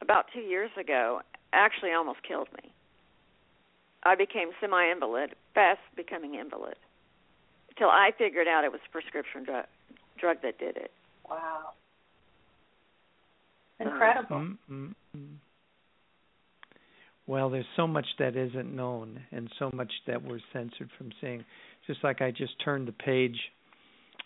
about 0.00 0.28
two 0.32 0.40
years 0.40 0.70
ago 0.76 1.22
actually 1.52 1.92
almost 1.92 2.22
killed 2.22 2.48
me. 2.62 2.72
I 4.04 4.14
became 4.14 4.50
semi-invalid, 4.60 5.34
fast 5.54 5.80
becoming 5.96 6.34
invalid, 6.34 6.76
till 7.78 7.88
I 7.88 8.10
figured 8.18 8.48
out 8.48 8.64
it 8.64 8.72
was 8.72 8.80
a 8.86 8.92
prescription 8.92 9.44
drug 9.44 9.64
drug 10.18 10.38
that 10.42 10.58
did 10.58 10.76
it. 10.76 10.90
Wow. 11.28 11.70
Uh-huh. 13.80 13.88
Incredible. 13.90 14.36
Mm, 14.36 14.58
mm, 14.70 14.94
mm. 15.16 15.34
Well, 17.26 17.50
there's 17.50 17.66
so 17.76 17.86
much 17.86 18.06
that 18.18 18.36
isn't 18.36 18.74
known 18.74 19.20
and 19.30 19.50
so 19.58 19.70
much 19.72 19.92
that 20.06 20.24
we're 20.24 20.40
censored 20.52 20.88
from 20.96 21.12
seeing. 21.20 21.44
Just 21.86 22.02
like 22.02 22.20
I 22.22 22.30
just 22.30 22.52
turned 22.64 22.88
the 22.88 22.92
page 22.92 23.36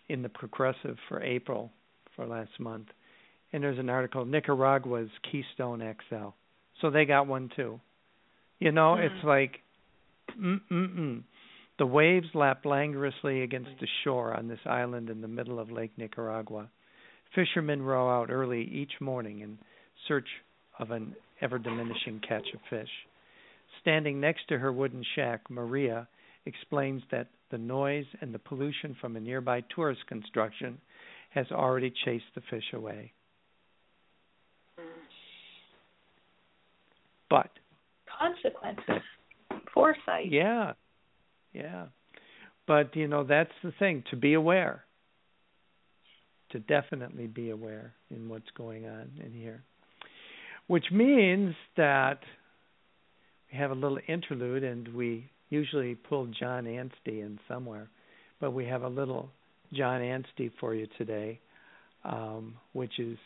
in 0.08 0.22
the 0.22 0.28
Progressive 0.28 0.96
for 1.08 1.20
April 1.22 1.70
for 2.16 2.26
last 2.26 2.58
month, 2.58 2.86
and 3.52 3.62
there's 3.62 3.78
an 3.78 3.90
article 3.90 4.24
Nicaragua's 4.24 5.10
Keystone 5.30 5.80
XL. 6.08 6.28
So 6.80 6.90
they 6.90 7.04
got 7.04 7.26
one 7.26 7.50
too. 7.54 7.80
You 8.58 8.72
know, 8.72 8.94
Mhm. 8.94 9.04
it's 9.10 9.24
like 9.24 9.60
mm 10.38 10.60
mm 10.70 10.96
mm. 10.96 11.22
The 11.82 11.86
waves 11.86 12.28
lap 12.32 12.64
languorously 12.64 13.42
against 13.42 13.72
the 13.80 13.88
shore 14.04 14.32
on 14.34 14.46
this 14.46 14.60
island 14.66 15.10
in 15.10 15.20
the 15.20 15.26
middle 15.26 15.58
of 15.58 15.72
Lake 15.72 15.90
Nicaragua. 15.96 16.70
Fishermen 17.34 17.82
row 17.82 18.08
out 18.08 18.30
early 18.30 18.62
each 18.72 18.92
morning 19.00 19.40
in 19.40 19.58
search 20.06 20.28
of 20.78 20.92
an 20.92 21.16
ever 21.40 21.58
diminishing 21.58 22.20
catch 22.20 22.46
of 22.54 22.60
fish. 22.70 22.88
Standing 23.80 24.20
next 24.20 24.46
to 24.50 24.60
her 24.60 24.72
wooden 24.72 25.04
shack, 25.16 25.40
Maria 25.50 26.06
explains 26.46 27.02
that 27.10 27.26
the 27.50 27.58
noise 27.58 28.06
and 28.20 28.32
the 28.32 28.38
pollution 28.38 28.96
from 29.00 29.16
a 29.16 29.20
nearby 29.20 29.64
tourist 29.74 30.06
construction 30.06 30.78
has 31.30 31.46
already 31.50 31.92
chased 32.04 32.32
the 32.36 32.42
fish 32.48 32.72
away. 32.74 33.10
But 37.28 37.50
Consequences. 38.20 39.02
Foresight. 39.74 40.30
yeah, 40.30 40.74
yeah. 41.52 41.86
But 42.66 42.94
you 42.96 43.08
know 43.08 43.24
that's 43.24 43.52
the 43.62 43.72
thing 43.78 44.04
to 44.10 44.16
be 44.16 44.34
aware. 44.34 44.84
To 46.52 46.58
definitely 46.58 47.26
be 47.26 47.50
aware 47.50 47.94
in 48.10 48.28
what's 48.28 48.50
going 48.56 48.86
on 48.86 49.10
in 49.24 49.32
here, 49.32 49.62
which 50.66 50.84
means 50.92 51.54
that 51.78 52.20
we 53.50 53.58
have 53.58 53.70
a 53.70 53.74
little 53.74 53.98
interlude, 54.06 54.62
and 54.62 54.88
we 54.94 55.30
usually 55.48 55.94
pull 55.94 56.26
John 56.26 56.66
Anstey 56.66 57.20
in 57.20 57.38
somewhere, 57.48 57.88
but 58.38 58.52
we 58.52 58.66
have 58.66 58.82
a 58.82 58.88
little 58.88 59.30
John 59.72 60.02
Anstey 60.02 60.50
for 60.60 60.74
you 60.74 60.86
today, 60.98 61.40
um, 62.04 62.56
which 62.74 62.98
is 62.98 63.16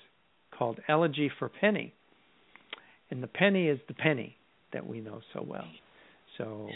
called 0.57 0.79
Elegy 0.89 1.31
for 1.39 1.49
Penny. 1.49 1.93
And 3.11 3.23
the 3.23 3.29
penny 3.29 3.69
is 3.69 3.79
the 3.89 3.95
penny 3.95 4.37
that 4.73 4.87
we 4.87 5.01
know 5.01 5.21
so 5.33 5.45
well. 5.47 5.67
So 6.39 6.69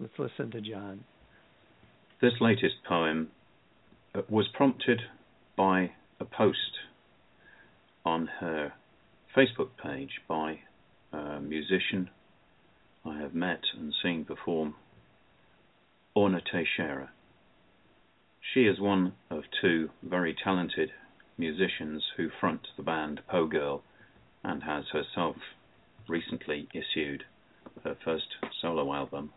let's 0.00 0.18
listen 0.18 0.50
to 0.50 0.60
John. 0.62 1.04
This 2.22 2.32
latest 2.40 2.76
poem 2.88 3.28
uh, 4.14 4.22
was 4.30 4.48
prompted 4.54 5.00
by 5.56 5.90
a 6.18 6.24
post 6.24 6.78
on 8.04 8.26
her 8.40 8.72
Facebook 9.36 9.68
page 9.82 10.20
by 10.26 10.60
a 11.12 11.40
musician 11.40 12.08
I 13.04 13.18
have 13.18 13.34
met 13.34 13.60
and 13.78 13.92
seen 14.02 14.24
perform, 14.24 14.74
Awna 16.16 16.40
Teixeira. 16.50 17.10
She 18.54 18.60
is 18.60 18.80
one 18.80 19.12
of 19.30 19.44
two 19.60 19.90
very 20.02 20.34
talented 20.42 20.90
musicians 21.36 22.04
who 22.16 22.28
front 22.40 22.66
the 22.76 22.82
band 22.82 23.20
Po 23.28 23.46
Girl 23.46 23.82
and 24.42 24.62
has 24.62 24.84
herself 24.92 25.36
recently 26.08 26.68
issued 26.74 27.24
her 27.84 27.96
first 28.04 28.26
solo 28.60 28.92
album, 28.92 29.32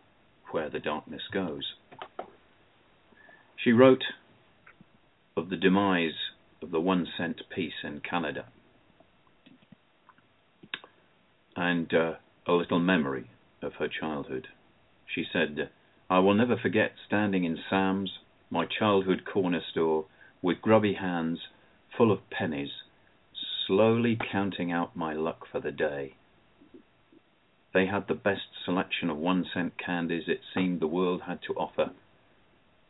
Where 0.54 0.70
the 0.70 0.78
Darkness 0.78 1.22
Goes. 1.32 1.74
She 3.56 3.72
wrote 3.72 4.04
of 5.36 5.50
the 5.50 5.56
demise 5.56 6.30
of 6.62 6.70
the 6.70 6.78
one 6.78 7.08
cent 7.18 7.40
piece 7.52 7.82
in 7.82 8.00
Canada 8.08 8.44
and 11.56 11.92
uh, 11.92 12.12
a 12.46 12.52
little 12.52 12.78
memory 12.78 13.28
of 13.62 13.72
her 13.80 13.88
childhood. 13.88 14.46
She 15.12 15.24
said, 15.32 15.70
I 16.08 16.20
will 16.20 16.34
never 16.34 16.56
forget 16.56 16.92
standing 17.04 17.42
in 17.42 17.58
Sam's, 17.68 18.12
my 18.48 18.64
childhood 18.64 19.22
corner 19.24 19.60
store, 19.72 20.04
with 20.40 20.62
grubby 20.62 20.94
hands 20.94 21.40
full 21.98 22.12
of 22.12 22.30
pennies, 22.30 22.70
slowly 23.66 24.16
counting 24.30 24.70
out 24.70 24.94
my 24.94 25.14
luck 25.14 25.48
for 25.50 25.58
the 25.58 25.72
day. 25.72 26.14
They 27.74 27.86
had 27.86 28.06
the 28.06 28.14
best 28.14 28.46
selection 28.64 29.10
of 29.10 29.16
one 29.16 29.44
cent 29.52 29.74
candies 29.84 30.28
it 30.28 30.40
seemed 30.54 30.78
the 30.78 30.86
world 30.86 31.22
had 31.26 31.40
to 31.48 31.54
offer. 31.54 31.90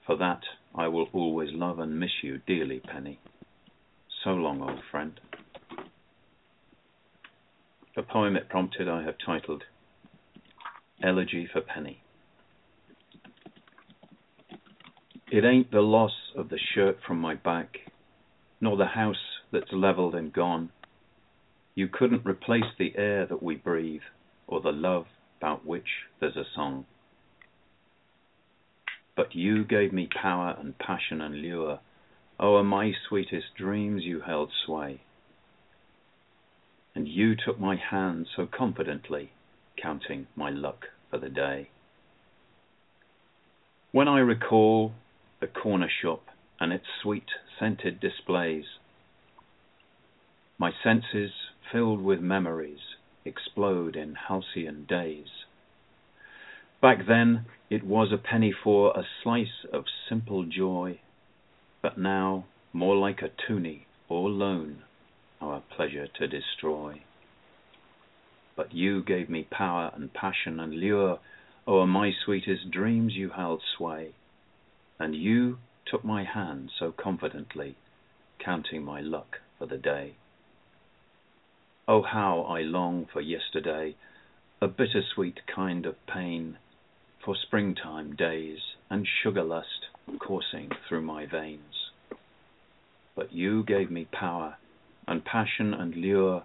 For 0.07 0.15
that 0.19 0.43
I 0.75 0.89
will 0.89 1.09
always 1.15 1.49
love 1.53 1.79
and 1.79 1.99
miss 1.99 2.23
you 2.23 2.43
dearly, 2.47 2.81
Penny. 2.81 3.19
So 4.23 4.31
long, 4.31 4.61
old 4.61 4.83
friend. 4.91 5.19
The 7.97 8.03
poem 8.03 8.37
it 8.37 8.51
prompted 8.51 8.87
I 8.87 9.05
have 9.05 9.15
titled 9.25 9.65
Elegy 11.03 11.49
for 11.51 11.63
Penny. 11.63 12.03
It 15.31 15.45
ain't 15.45 15.71
the 15.71 15.81
loss 15.81 16.13
of 16.37 16.51
the 16.51 16.59
shirt 16.75 16.99
from 17.07 17.19
my 17.21 17.35
back, 17.35 17.79
nor 18.61 18.77
the 18.77 18.85
house 18.85 19.41
that's 19.51 19.73
leveled 19.73 20.15
and 20.15 20.33
gone. 20.33 20.71
You 21.75 21.89
couldn't 21.89 22.27
replace 22.27 22.71
the 22.79 22.93
air 22.97 23.27
that 23.27 23.43
we 23.43 23.57
breathe, 23.57 24.03
or 24.47 24.61
the 24.61 24.73
love 24.73 25.07
about 25.39 25.67
which 25.67 26.07
there's 26.21 26.37
a 26.37 26.45
song. 26.55 26.87
But 29.17 29.35
you 29.35 29.65
gave 29.65 29.93
me 29.93 30.09
power 30.09 30.57
and 30.59 30.79
passion 30.79 31.21
and 31.21 31.41
lure. 31.41 31.81
Oh, 32.39 32.57
O'er 32.57 32.65
my 32.65 32.93
sweetest 33.09 33.55
dreams 33.57 34.03
you 34.05 34.21
held 34.21 34.51
sway. 34.67 35.03
And 36.95 37.07
you 37.07 37.35
took 37.37 37.61
my 37.61 37.77
hand 37.77 38.27
so 38.35 38.47
confidently, 38.47 39.33
counting 39.81 40.27
my 40.35 40.51
luck 40.51 40.87
for 41.11 41.19
the 41.19 41.29
day. 41.29 41.71
When 43.93 44.09
I 44.09 44.19
recall 44.19 44.93
the 45.41 45.47
corner 45.47 45.89
shop 46.03 46.23
and 46.59 46.73
its 46.73 46.87
sweet 47.01 47.27
scented 47.59 48.01
displays, 48.01 48.65
my 50.59 50.73
senses, 50.83 51.31
filled 51.71 52.01
with 52.03 52.21
memories, 52.21 52.94
explode 53.25 53.97
in 53.97 54.15
halcyon 54.15 54.85
days. 54.89 55.29
Back 56.81 57.07
then, 57.07 57.47
it 57.71 57.83
was 57.83 58.13
a 58.13 58.19
penny 58.19 58.53
for 58.53 58.91
a 58.91 59.05
slice 59.23 59.65
of 59.73 59.85
simple 60.09 60.45
joy, 60.45 61.01
but 61.83 61.97
now 61.99 62.45
more 62.73 62.97
like 62.97 63.23
a 63.23 63.31
toonie 63.47 63.87
or 64.09 64.29
loonie, 64.29 64.83
our 65.41 65.63
pleasure 65.75 66.07
to 66.07 66.27
destroy. 66.27 67.03
But 68.57 68.75
you 68.75 69.03
gave 69.03 69.31
me 69.31 69.49
power 69.51 69.91
and 69.95 70.13
passion 70.13 70.61
and 70.61 70.75
lure, 70.75 71.19
o'er 71.67 71.87
my 71.87 72.13
sweetest 72.25 72.71
dreams 72.71 73.15
you 73.15 73.31
held 73.31 73.63
sway, 73.77 74.13
and 74.99 75.15
you 75.15 75.59
took 75.87 76.05
my 76.05 76.25
hand 76.25 76.71
so 76.79 76.93
confidently, 76.93 77.77
counting 78.39 78.85
my 78.85 79.01
luck 79.01 79.39
for 79.59 79.67
the 79.67 79.79
day. 79.79 80.15
Oh, 81.87 82.01
how 82.01 82.41
I 82.49 82.63
long 82.63 83.07
for 83.13 83.21
yesterday, 83.21 83.95
a 84.63 84.67
bittersweet 84.67 85.41
kind 85.47 85.85
of 85.85 85.97
pain, 86.07 86.57
for 87.23 87.37
springtime 87.37 88.17
days 88.17 88.59
and 88.89 89.07
sugar 89.07 89.43
lust 89.43 89.89
coursing 90.19 90.71
through 90.89 91.03
my 91.03 91.27
veins. 91.27 91.91
But 93.15 93.35
you 93.35 93.65
gave 93.65 93.91
me 93.91 94.07
power 94.11 94.57
and 95.07 95.27
passion 95.27 95.75
and 95.75 95.95
lure, 95.95 96.45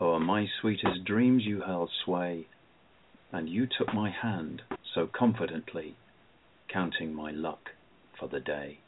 o'er 0.00 0.18
my 0.18 0.48
sweetest 0.60 1.04
dreams 1.04 1.44
you 1.44 1.60
held 1.60 1.90
sway, 2.04 2.48
and 3.30 3.48
you 3.48 3.68
took 3.68 3.94
my 3.94 4.10
hand 4.10 4.62
so 4.92 5.06
confidently, 5.06 5.94
counting 6.68 7.14
my 7.14 7.30
luck 7.30 7.70
for 8.18 8.26
the 8.26 8.40
day. 8.40 8.78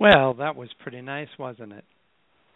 Well, 0.00 0.34
that 0.34 0.56
was 0.56 0.70
pretty 0.80 1.02
nice, 1.02 1.28
wasn't 1.38 1.72
it? 1.74 1.84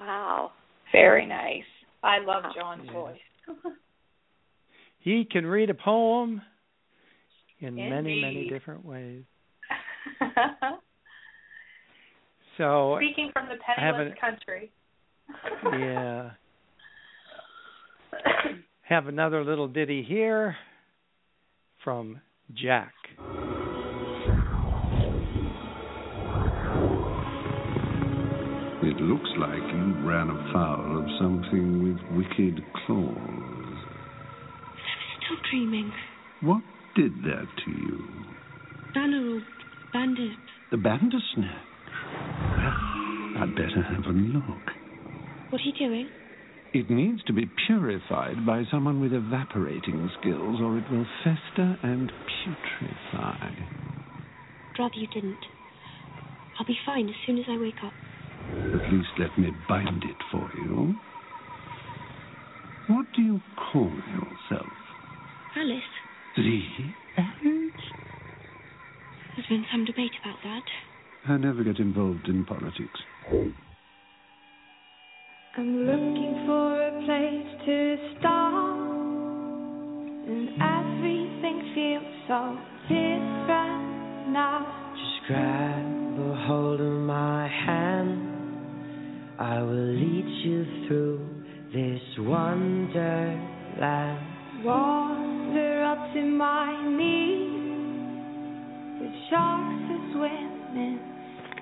Wow. 0.00 0.50
Very 0.92 1.26
nice. 1.26 1.62
I 2.02 2.18
love 2.18 2.44
John's 2.56 2.86
Yeah. 2.86 2.92
voice. 2.92 3.20
He 5.00 5.26
can 5.26 5.44
read 5.44 5.68
a 5.68 5.74
poem 5.74 6.40
in 7.60 7.74
many, 7.74 8.22
many 8.22 8.48
different 8.48 8.84
ways. 8.86 9.24
So, 12.56 12.96
Speaking 12.98 13.30
from 13.32 13.48
the 13.48 13.56
penniless 13.56 14.14
country. 14.20 14.70
yeah. 15.72 16.30
Have 18.82 19.08
another 19.08 19.44
little 19.44 19.66
ditty 19.66 20.04
here 20.04 20.56
from 21.82 22.20
Jack. 22.54 22.94
Looks 29.05 29.31
like 29.39 29.62
you 29.74 30.09
ran 30.09 30.31
afoul 30.31 30.98
of 30.98 31.06
something 31.20 31.82
with 31.85 32.01
wicked 32.16 32.62
claws. 32.86 33.16
I'm 33.16 35.10
still 35.20 35.36
dreaming. 35.51 35.93
What 36.40 36.62
did 36.97 37.12
that 37.22 37.47
to 37.64 37.70
you? 37.70 38.05
Banner 38.94 39.36
or 39.36 39.40
bandit. 39.93 40.39
The 40.70 40.76
bandersnatch. 40.78 41.70
I'd 43.36 43.55
better 43.55 43.82
have 43.82 44.06
a 44.06 44.16
look. 44.16 44.64
What 45.51 45.60
are 45.60 45.64
you 45.64 45.72
doing? 45.78 46.09
It 46.72 46.90
needs 46.90 47.22
to 47.24 47.32
be 47.32 47.51
purified 47.66 48.44
by 48.47 48.64
someone 48.70 49.01
with 49.01 49.12
evaporating 49.12 50.10
skills, 50.20 50.60
or 50.60 50.78
it 50.78 50.90
will 50.90 51.06
fester 51.22 51.78
and 51.82 52.10
putrefy. 52.10 53.55
Rather 54.78 54.97
you 54.97 55.06
didn't. 55.09 55.44
I'll 56.59 56.66
be 56.66 56.78
fine 56.85 57.09
as 57.09 57.14
soon 57.26 57.39
as 57.39 57.44
I 57.48 57.59
wake 57.59 57.82
up. 57.85 57.93
At 58.52 58.92
least 58.92 59.08
let 59.18 59.38
me 59.38 59.50
bind 59.68 60.02
it 60.04 60.16
for 60.30 60.50
you. 60.56 60.94
What 62.88 63.06
do 63.16 63.22
you 63.22 63.40
call 63.72 63.90
yourself? 63.90 64.72
Alice, 65.56 65.82
The 66.36 66.60
Alice? 67.16 67.72
there's 69.36 69.46
been 69.48 69.64
some 69.72 69.84
debate 69.84 70.12
about 70.22 70.38
that. 70.44 70.62
I 71.32 71.36
never 71.38 71.64
get 71.64 71.78
involved 71.78 72.28
in 72.28 72.44
politics. 72.44 73.00
I'm 75.56 75.86
looking 75.86 76.42
for 76.46 76.82
a 76.82 76.90
place 77.04 77.66
to 77.66 77.96
start, 78.18 78.78
and 80.28 80.62
I 80.62 80.74
so 82.26 82.56
different 82.88 84.32
now. 84.32 84.92
Just 84.96 85.26
grab 85.28 85.84
a 86.18 86.46
hold 86.46 86.80
of 86.80 86.86
my 86.86 86.88
hand. 86.88 86.93
I 89.39 89.61
will 89.62 89.94
lead 89.94 90.27
you 90.44 90.65
through 90.86 91.19
this 91.73 92.01
wonderland. 92.19 93.44
Water 94.65 95.85
up 95.85 96.15
to 96.15 96.23
my 96.23 96.89
knees. 96.89 97.51
with 99.01 99.12
sharks 99.28 99.90
are 99.90 100.12
swimming 100.12 101.01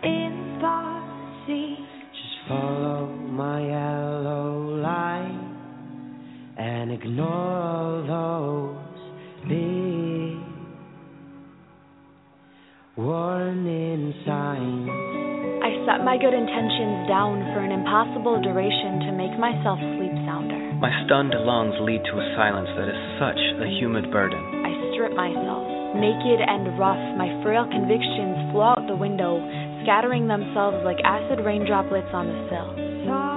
in 0.05 0.59
the 0.61 1.01
sea. 1.47 1.77
Just 2.12 2.49
follow 2.49 3.07
my 3.07 3.61
yellow 3.66 4.77
line 4.77 5.57
and 6.59 6.93
ignore 6.93 8.11
all 8.11 8.77
those 8.77 9.49
big 9.49 10.36
warning 12.99 14.12
signs. 14.27 15.02
Set 15.93 16.09
my 16.09 16.16
good 16.16 16.32
intentions 16.32 17.05
down 17.05 17.44
for 17.52 17.60
an 17.60 17.69
impossible 17.69 18.40
duration 18.40 19.05
to 19.05 19.12
make 19.12 19.36
myself 19.36 19.77
sleep 19.77 20.16
sounder. 20.24 20.56
My 20.81 20.89
stunned 21.05 21.36
lungs 21.36 21.77
lead 21.85 22.01
to 22.09 22.16
a 22.16 22.27
silence 22.32 22.73
that 22.81 22.89
is 22.89 23.01
such 23.20 23.36
a 23.60 23.69
humid 23.69 24.09
burden. 24.09 24.40
I 24.64 24.73
strip 24.97 25.12
myself. 25.12 25.69
Naked 25.93 26.40
and 26.40 26.81
rough, 26.81 26.97
my 27.20 27.28
frail 27.44 27.69
convictions 27.69 28.40
flow 28.56 28.73
out 28.73 28.89
the 28.89 28.97
window, 28.97 29.36
scattering 29.85 30.32
themselves 30.32 30.81
like 30.81 30.97
acid 31.05 31.44
rain 31.44 31.69
droplets 31.69 32.09
on 32.16 32.24
the 32.24 32.40
sill. 32.48 33.31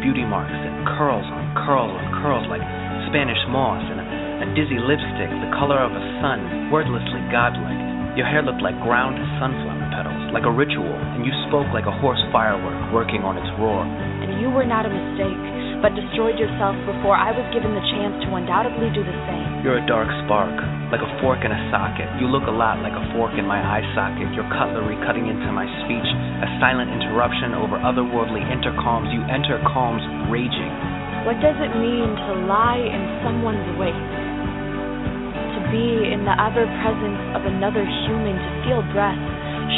Beauty 0.00 0.24
marks 0.24 0.52
and 0.52 0.88
curls 0.96 1.24
on 1.28 1.44
curls 1.64 1.92
on 1.92 2.04
curls 2.24 2.48
like 2.48 2.64
Spanish 3.12 3.40
moss 3.52 3.84
and 3.84 4.00
a, 4.00 4.06
a 4.44 4.46
dizzy 4.56 4.80
lipstick 4.80 5.28
the 5.28 5.52
color 5.56 5.78
of 5.78 5.92
a 5.92 6.02
sun, 6.24 6.72
wordlessly 6.72 7.20
godlike. 7.28 7.78
Your 8.18 8.26
hair 8.26 8.42
looked 8.42 8.64
like 8.64 8.74
ground 8.82 9.20
sunflower 9.38 9.92
petals, 9.94 10.34
like 10.34 10.48
a 10.48 10.50
ritual, 10.50 10.96
and 11.14 11.22
you 11.22 11.30
spoke 11.46 11.68
like 11.70 11.86
a 11.86 11.94
horse 12.02 12.20
firework 12.34 12.90
working 12.90 13.22
on 13.22 13.38
its 13.38 13.46
roar. 13.60 13.86
And 13.86 14.40
you 14.42 14.50
were 14.50 14.66
not 14.66 14.88
a 14.88 14.90
mistake, 14.90 15.44
but 15.84 15.94
destroyed 15.94 16.40
yourself 16.40 16.74
before 16.88 17.14
I 17.14 17.30
was 17.30 17.46
given 17.54 17.76
the 17.76 17.84
chance 17.94 18.18
to 18.26 18.28
undoubtedly 18.34 18.90
do 18.90 19.04
the 19.04 19.18
same. 19.28 19.62
You're 19.62 19.78
a 19.78 19.86
dark 19.86 20.10
spark, 20.26 20.56
like 20.90 21.06
a 21.06 21.12
fork 21.22 21.46
in 21.46 21.54
a 21.54 21.60
socket. 21.70 22.10
You 22.18 22.26
look 22.26 22.50
a 22.50 22.54
lot 22.54 22.82
like 22.82 22.94
a 22.94 23.04
fork 23.14 23.38
in 23.38 23.46
my 23.46 23.62
eye 23.62 23.86
socket. 23.94 24.26
Your 24.34 24.46
cutlery 24.50 24.98
cutting 25.06 25.30
into 25.30 25.46
my 25.54 25.66
speech, 25.86 26.08
a 26.42 26.48
silent 26.58 26.90
interruption 26.90 27.54
over 27.54 27.78
otherworldly 27.78 28.42
intercoms. 28.50 29.06
You 29.14 29.22
enter 29.30 29.62
calms 29.70 30.02
raging. 30.26 30.74
What 31.22 31.38
does 31.38 31.54
it 31.62 31.72
mean 31.78 32.10
to 32.26 32.30
lie 32.50 32.82
in 32.82 33.02
someone's 33.22 33.70
wake? 33.78 33.94
To 33.94 35.60
be 35.70 36.10
in 36.10 36.26
the 36.26 36.34
ever 36.34 36.66
presence 36.82 37.22
of 37.38 37.46
another 37.46 37.86
human, 37.86 38.34
to 38.34 38.50
feel 38.66 38.82
breath, 38.90 39.20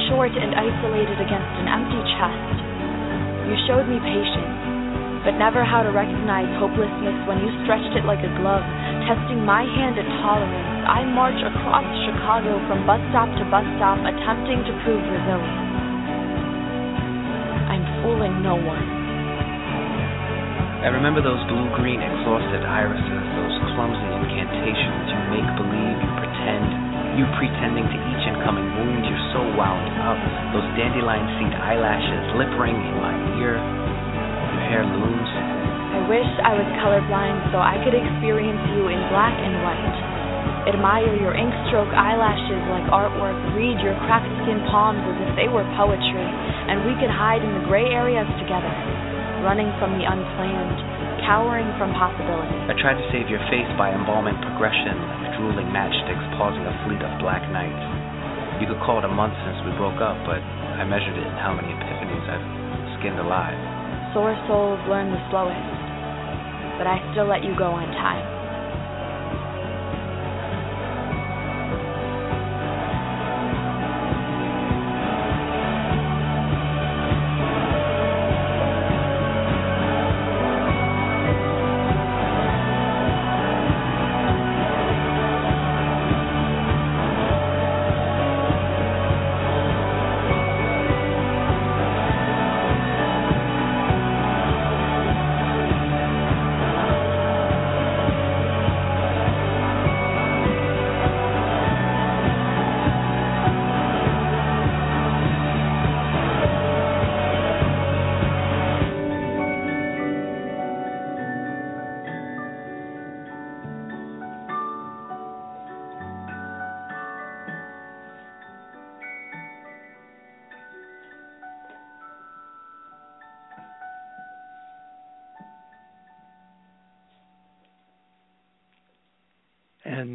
short 0.08 0.32
and 0.32 0.56
isolated 0.56 1.20
against 1.20 1.52
an 1.60 1.68
empty 1.68 2.00
chest. 2.16 2.56
You 3.52 3.54
showed 3.68 3.84
me 3.84 4.00
patience, 4.00 5.28
but 5.28 5.36
never 5.36 5.60
how 5.60 5.84
to 5.84 5.92
recognize 5.92 6.48
hopelessness 6.56 7.16
when 7.28 7.44
you 7.44 7.52
stretched 7.68 7.92
it 8.00 8.08
like 8.08 8.24
a 8.24 8.32
glove, 8.40 8.64
testing 9.04 9.44
my 9.44 9.60
hand 9.60 10.00
at 10.00 10.08
tolerance. 10.24 10.71
I 10.82 11.06
march 11.06 11.38
across 11.38 11.86
Chicago 12.10 12.58
from 12.66 12.82
bus 12.82 12.98
stop 13.14 13.30
to 13.38 13.44
bus 13.46 13.62
stop, 13.78 14.02
attempting 14.02 14.66
to 14.66 14.72
prove 14.82 14.98
resilience. 14.98 15.70
I'm 17.70 17.86
fooling 18.02 18.42
no 18.42 18.58
one. 18.58 18.82
I 20.82 20.90
remember 20.90 21.22
those 21.22 21.38
blue 21.46 21.70
green 21.78 22.02
exhausted 22.02 22.66
irises, 22.66 23.24
those 23.38 23.54
clumsy 23.78 24.10
incantations. 24.18 25.06
You 25.06 25.18
make 25.30 25.50
believe, 25.54 25.96
you 26.02 26.10
pretend, 26.18 26.66
you 27.14 27.24
pretending 27.38 27.86
to 27.86 27.98
each 28.02 28.24
incoming 28.26 28.66
wound. 28.74 29.06
You're 29.06 29.26
so 29.30 29.46
wound 29.54 29.86
up. 30.02 30.18
Those 30.50 30.66
dandelion 30.74 31.22
seed 31.38 31.54
eyelashes, 31.54 32.34
lip 32.34 32.50
ring 32.58 32.74
in 32.74 32.98
my 32.98 33.14
ear, 33.38 33.54
your 33.54 34.62
hair 34.66 34.82
looms. 34.82 35.30
I 35.94 36.10
wish 36.10 36.30
I 36.42 36.58
was 36.58 36.66
colorblind 36.82 37.54
so 37.54 37.62
I 37.62 37.78
could 37.86 37.94
experience 37.94 38.66
you 38.74 38.90
in 38.90 38.98
black 39.14 39.38
and 39.38 39.62
white. 39.62 40.11
Admire 40.62 41.10
your 41.18 41.34
ink 41.34 41.50
stroke 41.66 41.90
eyelashes 41.90 42.62
like 42.70 42.86
artwork, 42.94 43.34
read 43.58 43.82
your 43.82 43.98
cracked 44.06 44.30
skin 44.46 44.62
palms 44.70 45.02
as 45.02 45.18
if 45.26 45.30
they 45.34 45.50
were 45.50 45.66
poetry, 45.74 46.22
and 46.70 46.86
we 46.86 46.94
could 47.02 47.10
hide 47.10 47.42
in 47.42 47.50
the 47.58 47.66
gray 47.66 47.90
areas 47.90 48.30
together, 48.38 48.70
running 49.42 49.66
from 49.82 49.98
the 49.98 50.06
unplanned, 50.06 50.78
cowering 51.26 51.66
from 51.82 51.90
possibility. 51.98 52.54
I 52.70 52.78
tried 52.78 52.94
to 52.94 53.06
save 53.10 53.26
your 53.26 53.42
face 53.50 53.66
by 53.74 53.90
embalming 53.90 54.38
progression, 54.38 54.94
like 55.26 55.34
drooling 55.34 55.66
matchsticks 55.74 56.22
pausing 56.38 56.62
a 56.62 56.74
fleet 56.86 57.02
of 57.02 57.10
black 57.18 57.42
nights. 57.50 57.82
You 58.62 58.70
could 58.70 58.78
call 58.86 59.02
it 59.02 59.06
a 59.06 59.10
month 59.10 59.34
since 59.42 59.58
we 59.66 59.74
broke 59.74 59.98
up, 59.98 60.14
but 60.22 60.38
I 60.78 60.86
measured 60.86 61.18
it 61.18 61.26
in 61.26 61.36
how 61.42 61.58
many 61.58 61.74
epiphanies 61.74 62.22
I've 62.30 62.46
skinned 63.02 63.18
alive. 63.18 63.58
Sore 64.14 64.38
souls 64.46 64.78
learn 64.86 65.10
the 65.10 65.18
slowest, 65.26 65.74
but 66.78 66.86
I 66.86 67.02
still 67.10 67.26
let 67.26 67.42
you 67.42 67.50
go 67.58 67.74
on 67.74 67.90
time. 67.98 68.41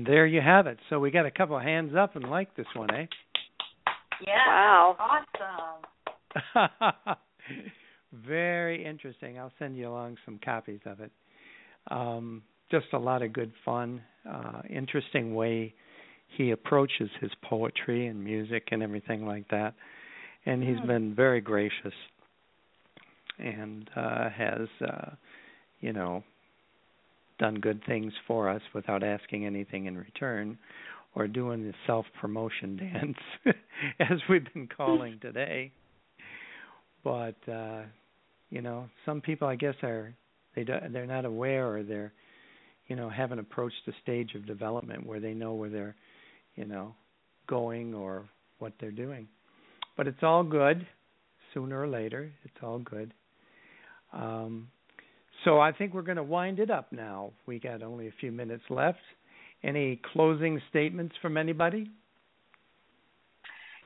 There 0.07 0.25
you 0.25 0.41
have 0.41 0.67
it. 0.67 0.79
So 0.89 0.99
we 0.99 1.11
got 1.11 1.25
a 1.25 1.31
couple 1.31 1.57
of 1.57 1.63
hands 1.63 1.93
up 1.97 2.15
and 2.15 2.29
like 2.29 2.55
this 2.55 2.65
one, 2.73 2.93
eh? 2.93 3.05
Yeah. 4.25 4.33
Wow. 4.47 5.21
Awesome. 6.55 7.17
Very 8.27 8.85
interesting. 8.85 9.37
I'll 9.37 9.51
send 9.59 9.77
you 9.77 9.89
along 9.89 10.17
some 10.25 10.39
copies 10.43 10.79
of 10.85 10.99
it. 11.01 11.11
Um, 11.89 12.43
just 12.71 12.87
a 12.93 12.97
lot 12.97 13.21
of 13.21 13.33
good 13.33 13.51
fun. 13.63 14.01
Uh, 14.29 14.61
interesting 14.69 15.35
way 15.35 15.73
he 16.35 16.51
approaches 16.51 17.09
his 17.21 17.31
poetry 17.43 18.07
and 18.07 18.23
music 18.23 18.69
and 18.71 18.83
everything 18.83 19.25
like 19.25 19.47
that. 19.49 19.73
And 20.45 20.63
he's 20.63 20.79
been 20.85 21.13
very 21.13 21.41
gracious 21.41 21.93
and 23.37 23.89
uh, 23.95 24.29
has, 24.29 24.67
uh, 24.81 25.11
you 25.79 25.93
know, 25.93 26.23
done 27.39 27.55
good 27.55 27.81
things 27.85 28.13
for 28.27 28.49
us 28.49 28.61
without 28.73 29.03
asking 29.03 29.45
anything 29.45 29.85
in 29.85 29.97
return, 29.97 30.57
or 31.15 31.27
doing 31.27 31.63
the 31.63 31.73
self 31.85 32.05
promotion 32.19 32.77
dance, 33.45 33.57
as 33.99 34.19
we've 34.29 34.51
been 34.53 34.67
calling 34.67 35.19
today. 35.21 35.71
But 37.03 37.35
uh, 37.51 37.83
you 38.49 38.61
know, 38.61 38.89
some 39.05 39.21
people 39.21 39.47
I 39.47 39.55
guess 39.55 39.75
are 39.83 40.13
they 40.55 40.63
do, 40.63 40.73
they're 40.91 41.05
not 41.05 41.25
aware 41.25 41.67
or 41.67 41.83
they're 41.83 42.13
you 42.87 42.95
know 42.95 43.09
haven't 43.09 43.39
approached 43.39 43.85
the 43.85 43.93
stage 44.01 44.33
of 44.35 44.45
development 44.45 45.05
where 45.05 45.19
they 45.19 45.33
know 45.33 45.53
where 45.53 45.69
they're 45.69 45.95
you 46.55 46.65
know 46.65 46.95
going 47.47 47.93
or 47.93 48.27
what 48.59 48.73
they're 48.79 48.91
doing. 48.91 49.27
But 49.95 50.07
it's 50.07 50.21
all 50.21 50.43
good. 50.43 50.85
Sooner 51.53 51.81
or 51.81 51.87
later, 51.87 52.31
it's 52.43 52.57
all 52.61 52.79
good. 52.79 53.13
Um, 54.13 54.67
so 55.43 55.59
I 55.59 55.71
think 55.71 55.93
we're 55.93 56.01
going 56.01 56.17
to 56.17 56.23
wind 56.23 56.59
it 56.59 56.69
up 56.69 56.91
now. 56.91 57.31
We 57.45 57.59
got 57.59 57.81
only 57.83 58.07
a 58.07 58.13
few 58.19 58.31
minutes 58.31 58.63
left. 58.69 58.99
Any 59.63 60.01
closing 60.13 60.61
statements 60.69 61.15
from 61.21 61.37
anybody? 61.37 61.89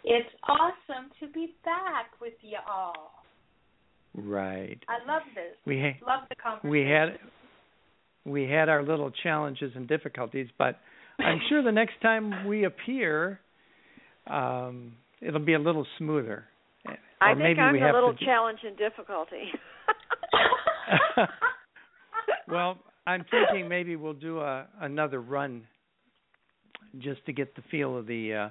It's 0.04 0.30
awesome 0.48 1.10
to 1.20 1.28
be 1.28 1.56
back 1.64 2.08
with 2.20 2.34
you 2.42 2.58
all. 2.70 3.24
Right. 4.16 4.80
I 4.90 5.12
love 5.12 5.22
this. 5.36 5.56
We 5.66 5.80
ha- 5.80 6.06
love 6.06 6.28
the 6.30 6.36
conversation. 6.36 6.70
we 6.70 6.82
had 6.82 7.20
we 8.26 8.44
had 8.44 8.70
our 8.70 8.84
little 8.84 9.12
challenges 9.24 9.72
and 9.76 9.88
difficulties, 9.88 10.48
but 10.58 10.80
I'm 11.20 11.40
sure 11.50 11.64
the 11.64 11.72
next 11.72 12.02
time 12.02 12.46
we 12.48 12.66
appear, 12.66 13.40
um, 14.28 14.94
it'll 15.22 15.40
be 15.40 15.54
a 15.54 15.60
little 15.60 15.88
smoother. 15.98 16.46
I 17.22 17.32
or 17.32 17.36
think 17.36 17.40
maybe 17.40 17.60
I'm 17.60 17.78
have 17.78 17.94
little 17.94 18.14
do- 18.14 18.26
challenge 18.26 18.60
and 18.66 18.78
difficulty. 18.78 19.44
well, 22.48 22.78
I'm 23.08 23.26
thinking 23.32 23.68
maybe 23.68 23.96
we'll 23.96 24.14
do 24.14 24.40
a 24.40 24.68
another 24.80 25.22
run 25.22 25.64
just 27.00 27.26
to 27.26 27.34
get 27.34 27.56
the 27.56 27.62
feel 27.72 27.98
of 27.98 28.08
the 28.08 28.34
uh 28.34 28.50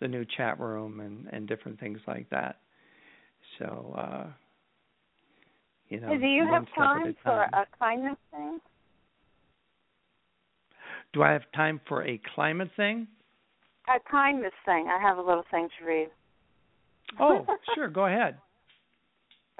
the 0.00 0.08
new 0.08 0.24
chat 0.36 0.58
room 0.58 1.00
and 1.00 1.28
and 1.32 1.48
different 1.48 1.78
things 1.78 1.98
like 2.06 2.28
that. 2.30 2.60
So 3.58 3.94
uh 3.96 4.26
you 5.88 6.00
know, 6.00 6.18
do 6.18 6.26
you 6.26 6.46
have 6.46 6.62
at 6.62 6.74
time 6.74 7.14
for 7.22 7.42
a 7.42 7.66
climate 7.78 8.18
thing? 8.30 8.60
Do 11.12 11.22
I 11.22 11.30
have 11.30 11.42
time 11.54 11.80
for 11.86 12.04
a 12.04 12.20
climate 12.34 12.70
thing? 12.76 13.06
A 13.86 14.10
kindness 14.10 14.52
thing. 14.64 14.88
I 14.88 15.00
have 15.00 15.18
a 15.18 15.22
little 15.22 15.44
thing 15.50 15.68
to 15.78 15.84
read. 15.86 16.08
Oh, 17.20 17.46
sure, 17.74 17.88
go 17.88 18.06
ahead. 18.06 18.38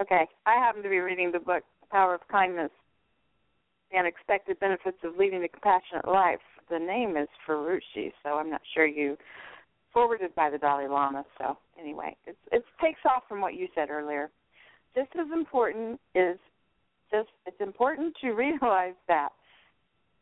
Okay. 0.01 0.27
I 0.45 0.55
happen 0.55 0.83
to 0.83 0.89
be 0.89 0.99
reading 0.99 1.31
the 1.31 1.39
book 1.39 1.63
The 1.85 1.93
Power 1.93 2.15
of 2.15 2.27
Kindness 2.29 2.71
The 3.93 3.99
Unexpected 3.99 4.59
Benefits 4.59 4.99
of 5.05 5.17
Leading 5.19 5.45
a 5.45 5.49
Compassionate 5.49 6.09
Life. 6.09 6.41
The 6.71 6.79
name 6.79 7.17
is 7.17 7.29
Ferrucci, 7.47 8.13
so 8.23 8.31
I'm 8.39 8.51
not 8.51 8.63
sure 8.73 8.87
you 8.87 9.17
forwarded 9.93 10.35
by 10.35 10.49
the 10.51 10.57
Dalai 10.57 10.89
Lama. 10.89 11.25
So 11.39 11.59
anyway, 11.79 12.17
it 12.27 12.65
takes 12.81 13.01
off 13.05 13.25
from 13.29 13.41
what 13.41 13.55
you 13.55 13.69
said 13.75 13.91
earlier. 13.91 14.31
Just 14.95 15.11
as 15.15 15.27
important 15.33 16.01
is 16.15 16.39
just 17.11 17.29
it's 17.47 17.61
important 17.61 18.15
to 18.23 18.31
realize 18.33 18.95
that 19.09 19.31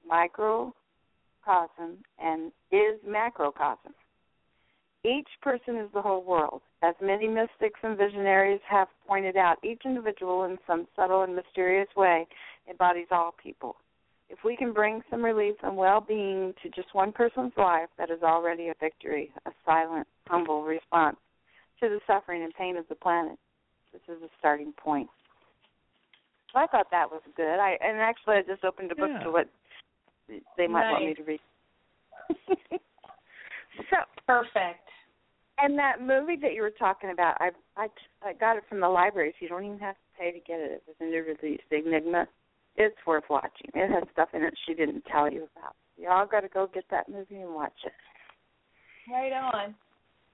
microcosm 0.06 0.72
and 2.18 2.51
is 2.72 2.98
macrocosm. 3.06 3.94
Each 5.05 5.29
person 5.41 5.77
is 5.77 5.89
the 5.93 6.01
whole 6.01 6.23
world. 6.23 6.62
As 6.83 6.95
many 7.03 7.27
mystics 7.27 7.81
and 7.83 7.99
visionaries 7.99 8.61
have 8.69 8.87
pointed 9.07 9.37
out, 9.37 9.57
each 9.65 9.83
individual 9.85 10.45
in 10.45 10.59
some 10.66 10.87
subtle 10.95 11.23
and 11.23 11.35
mysterious 11.35 11.89
way 11.97 12.27
embodies 12.70 13.09
all 13.11 13.35
people. 13.43 13.77
If 14.29 14.39
we 14.45 14.57
can 14.57 14.73
bring 14.73 15.03
some 15.11 15.24
relief 15.24 15.57
and 15.62 15.77
well 15.77 16.01
being 16.01 16.55
to 16.62 16.69
just 16.70 16.95
one 16.95 17.12
person's 17.12 17.53
life, 17.57 17.89
that 17.99 18.11
is 18.11 18.23
already 18.23 18.69
a 18.69 18.74
victory, 18.81 19.33
a 19.45 19.51
silent, 19.66 20.07
humble 20.29 20.62
response 20.62 21.16
to 21.81 21.89
the 21.89 22.01
suffering 22.07 22.45
and 22.45 22.55
pain 22.55 22.77
of 22.77 22.87
the 22.89 22.95
planet. 22.95 23.39
This 23.93 24.03
is 24.09 24.23
a 24.23 24.29
starting 24.39 24.73
point. 24.73 25.09
So 26.53 26.61
I 26.61 26.66
thought 26.69 26.87
that 26.93 27.11
was 27.11 27.23
good. 27.37 27.59
I 27.59 27.77
and 27.83 27.99
actually 27.99 28.37
I 28.37 28.43
just 28.43 28.65
opened 28.65 28.93
a 28.93 28.95
book 28.95 29.11
Yeah. 29.12 29.24
to 29.24 29.33
what 29.33 29.49
they 30.57 30.69
might 30.69 30.91
want 30.91 31.05
me 31.05 31.15
to 31.15 31.23
read. 31.24 31.41
so 33.91 33.97
Perfect. 34.27 34.89
And 35.62 35.78
that 35.78 36.01
movie 36.01 36.36
that 36.43 36.55
you 36.55 36.62
were 36.62 36.70
talking 36.70 37.10
about, 37.10 37.36
I 37.40 37.51
I 37.76 37.86
I 38.22 38.32
got 38.32 38.56
it 38.56 38.64
from 38.68 38.80
the 38.80 38.89
library, 38.89 39.32
so 39.32 39.36
you 39.44 39.48
don't 39.48 39.64
even 39.64 39.78
have 39.78 39.94
to 39.94 40.18
pay 40.18 40.32
to 40.32 40.40
get 40.40 40.59
it. 40.60 40.72
It 40.72 40.82
was 40.86 40.97
a 41.01 41.05
new 41.05 41.22
release, 41.22 41.60
Enigma. 41.70 42.26
It's 42.76 42.97
worth 43.06 43.24
watching. 43.30 43.70
It 43.74 43.90
has 43.90 44.05
stuff 44.12 44.30
in 44.32 44.43
it 44.43 44.55
she 44.66 44.74
didn't 44.74 45.05
tell 45.10 45.30
you 45.30 45.48
about. 45.56 45.76
Y'all 45.97 46.26
got 46.26 46.40
to 46.40 46.48
go 46.48 46.68
get 46.72 46.84
that 46.90 47.09
movie 47.09 47.40
and 47.40 47.55
watch 47.55 47.72
it. 47.84 47.93
Right 49.10 49.32
on. 49.32 49.74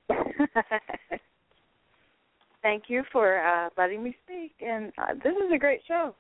Thank 2.63 2.85
you 2.89 3.03
for 3.13 3.39
uh 3.39 3.69
letting 3.77 4.03
me 4.03 4.17
speak, 4.25 4.53
and 4.61 4.93
uh, 4.99 5.15
this 5.23 5.33
is 5.33 5.53
a 5.55 5.59
great 5.59 5.81
show. 5.87 6.15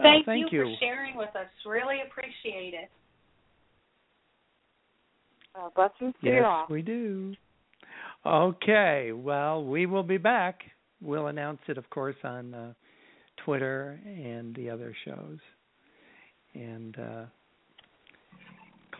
Oh, 0.00 0.02
Thank, 0.02 0.26
thank 0.26 0.52
you, 0.52 0.60
you. 0.60 0.64
for 0.64 0.76
sharing 0.80 1.16
with 1.16 1.34
us. 1.36 1.46
Really 1.66 1.98
appreciate 2.06 2.74
it. 2.74 2.90
Uh, 5.54 5.68
blessings 5.74 6.14
to 6.22 6.30
you 6.30 6.44
all. 6.44 6.66
we 6.70 6.80
do. 6.80 7.34
Okay, 8.26 9.12
well, 9.14 9.64
we 9.64 9.86
will 9.86 10.02
be 10.02 10.18
back. 10.18 10.60
We'll 11.00 11.28
announce 11.28 11.60
it, 11.68 11.78
of 11.78 11.88
course, 11.88 12.16
on 12.22 12.52
uh, 12.52 12.72
Twitter 13.44 13.98
and 14.04 14.54
the 14.54 14.68
other 14.68 14.94
shows. 15.06 15.38
And 16.52 16.98
uh, 16.98 17.24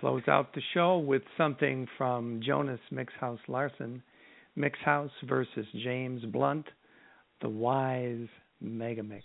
close 0.00 0.22
out 0.26 0.54
the 0.54 0.62
show 0.72 0.98
with 0.98 1.22
something 1.36 1.86
from 1.98 2.40
Jonas 2.44 2.80
Mixhouse 2.90 3.40
Larson 3.48 4.02
Mixhouse 4.56 5.10
versus 5.28 5.66
James 5.84 6.24
Blunt, 6.24 6.66
the 7.42 7.48
Wise 7.48 8.28
Megamix. 8.64 9.22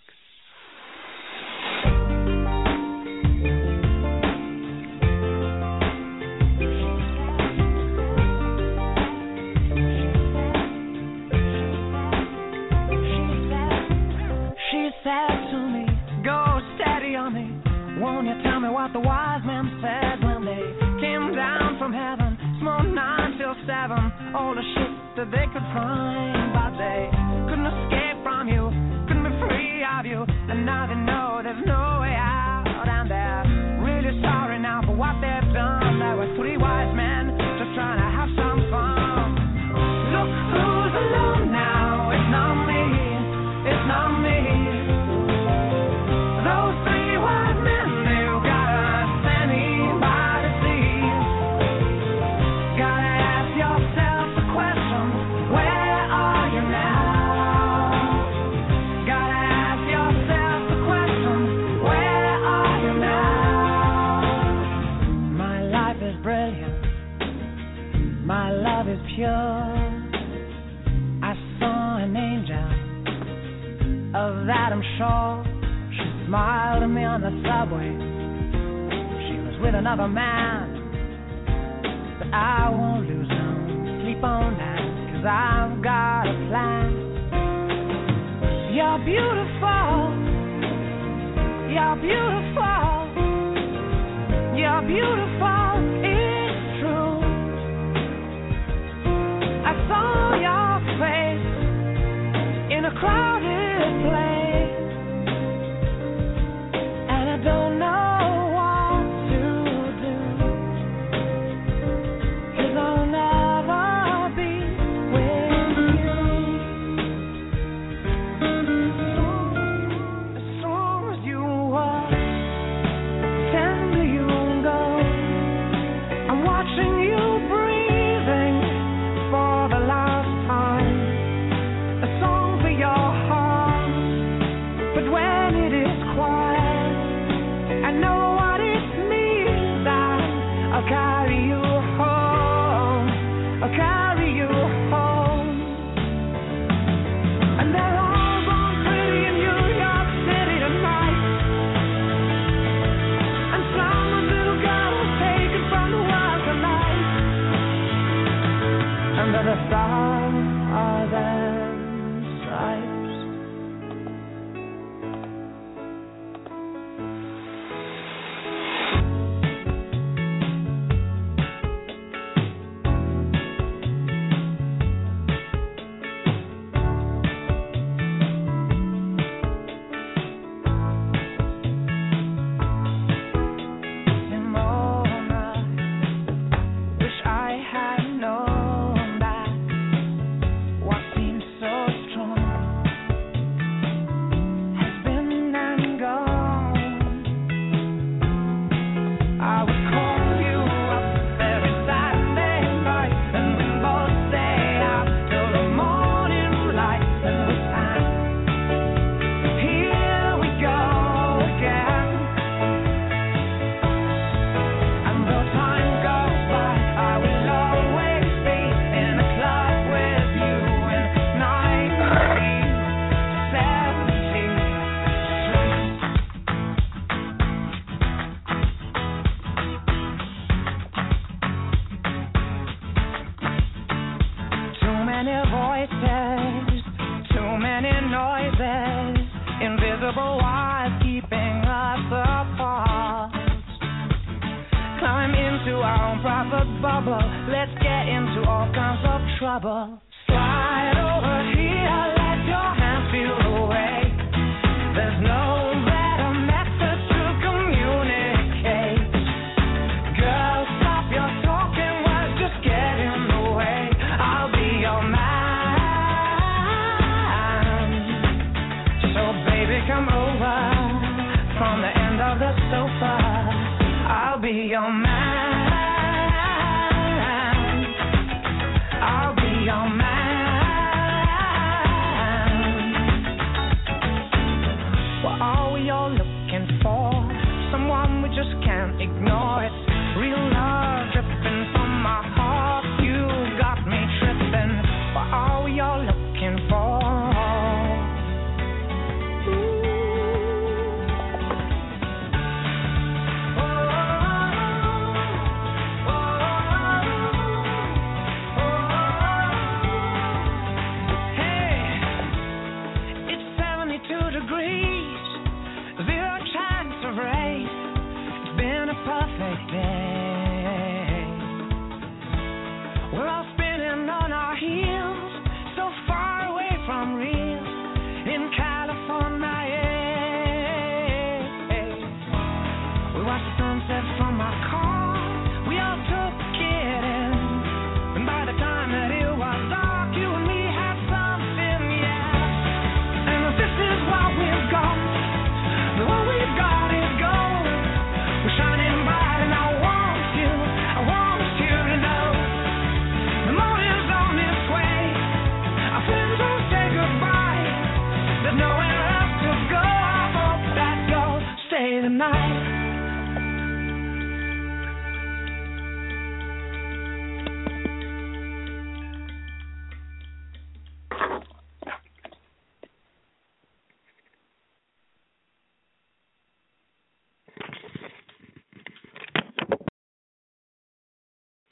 What 18.86 18.92
the 18.92 19.00
wise 19.02 19.42
men 19.42 19.66
said 19.82 20.22
when 20.22 20.46
they 20.46 20.62
came 21.02 21.34
down 21.34 21.74
from 21.76 21.90
heaven? 21.90 22.38
Smoked 22.62 22.94
nine 22.94 23.34
till 23.34 23.54
seven, 23.66 23.98
all 24.30 24.54
the 24.54 24.62
shit 24.62 24.92
that 25.18 25.28
they 25.34 25.42
could 25.50 25.66
find. 25.74 26.54
But 26.54 26.78
they 26.78 27.10
couldn't 27.50 27.66
escape 27.66 28.22
from 28.22 28.46
you, 28.46 28.70
couldn't 29.10 29.26
be 29.26 29.34
free 29.42 29.82
of 29.82 30.06
you. 30.06 30.22
And 30.22 30.62
now 30.62 30.86
they 30.86 30.95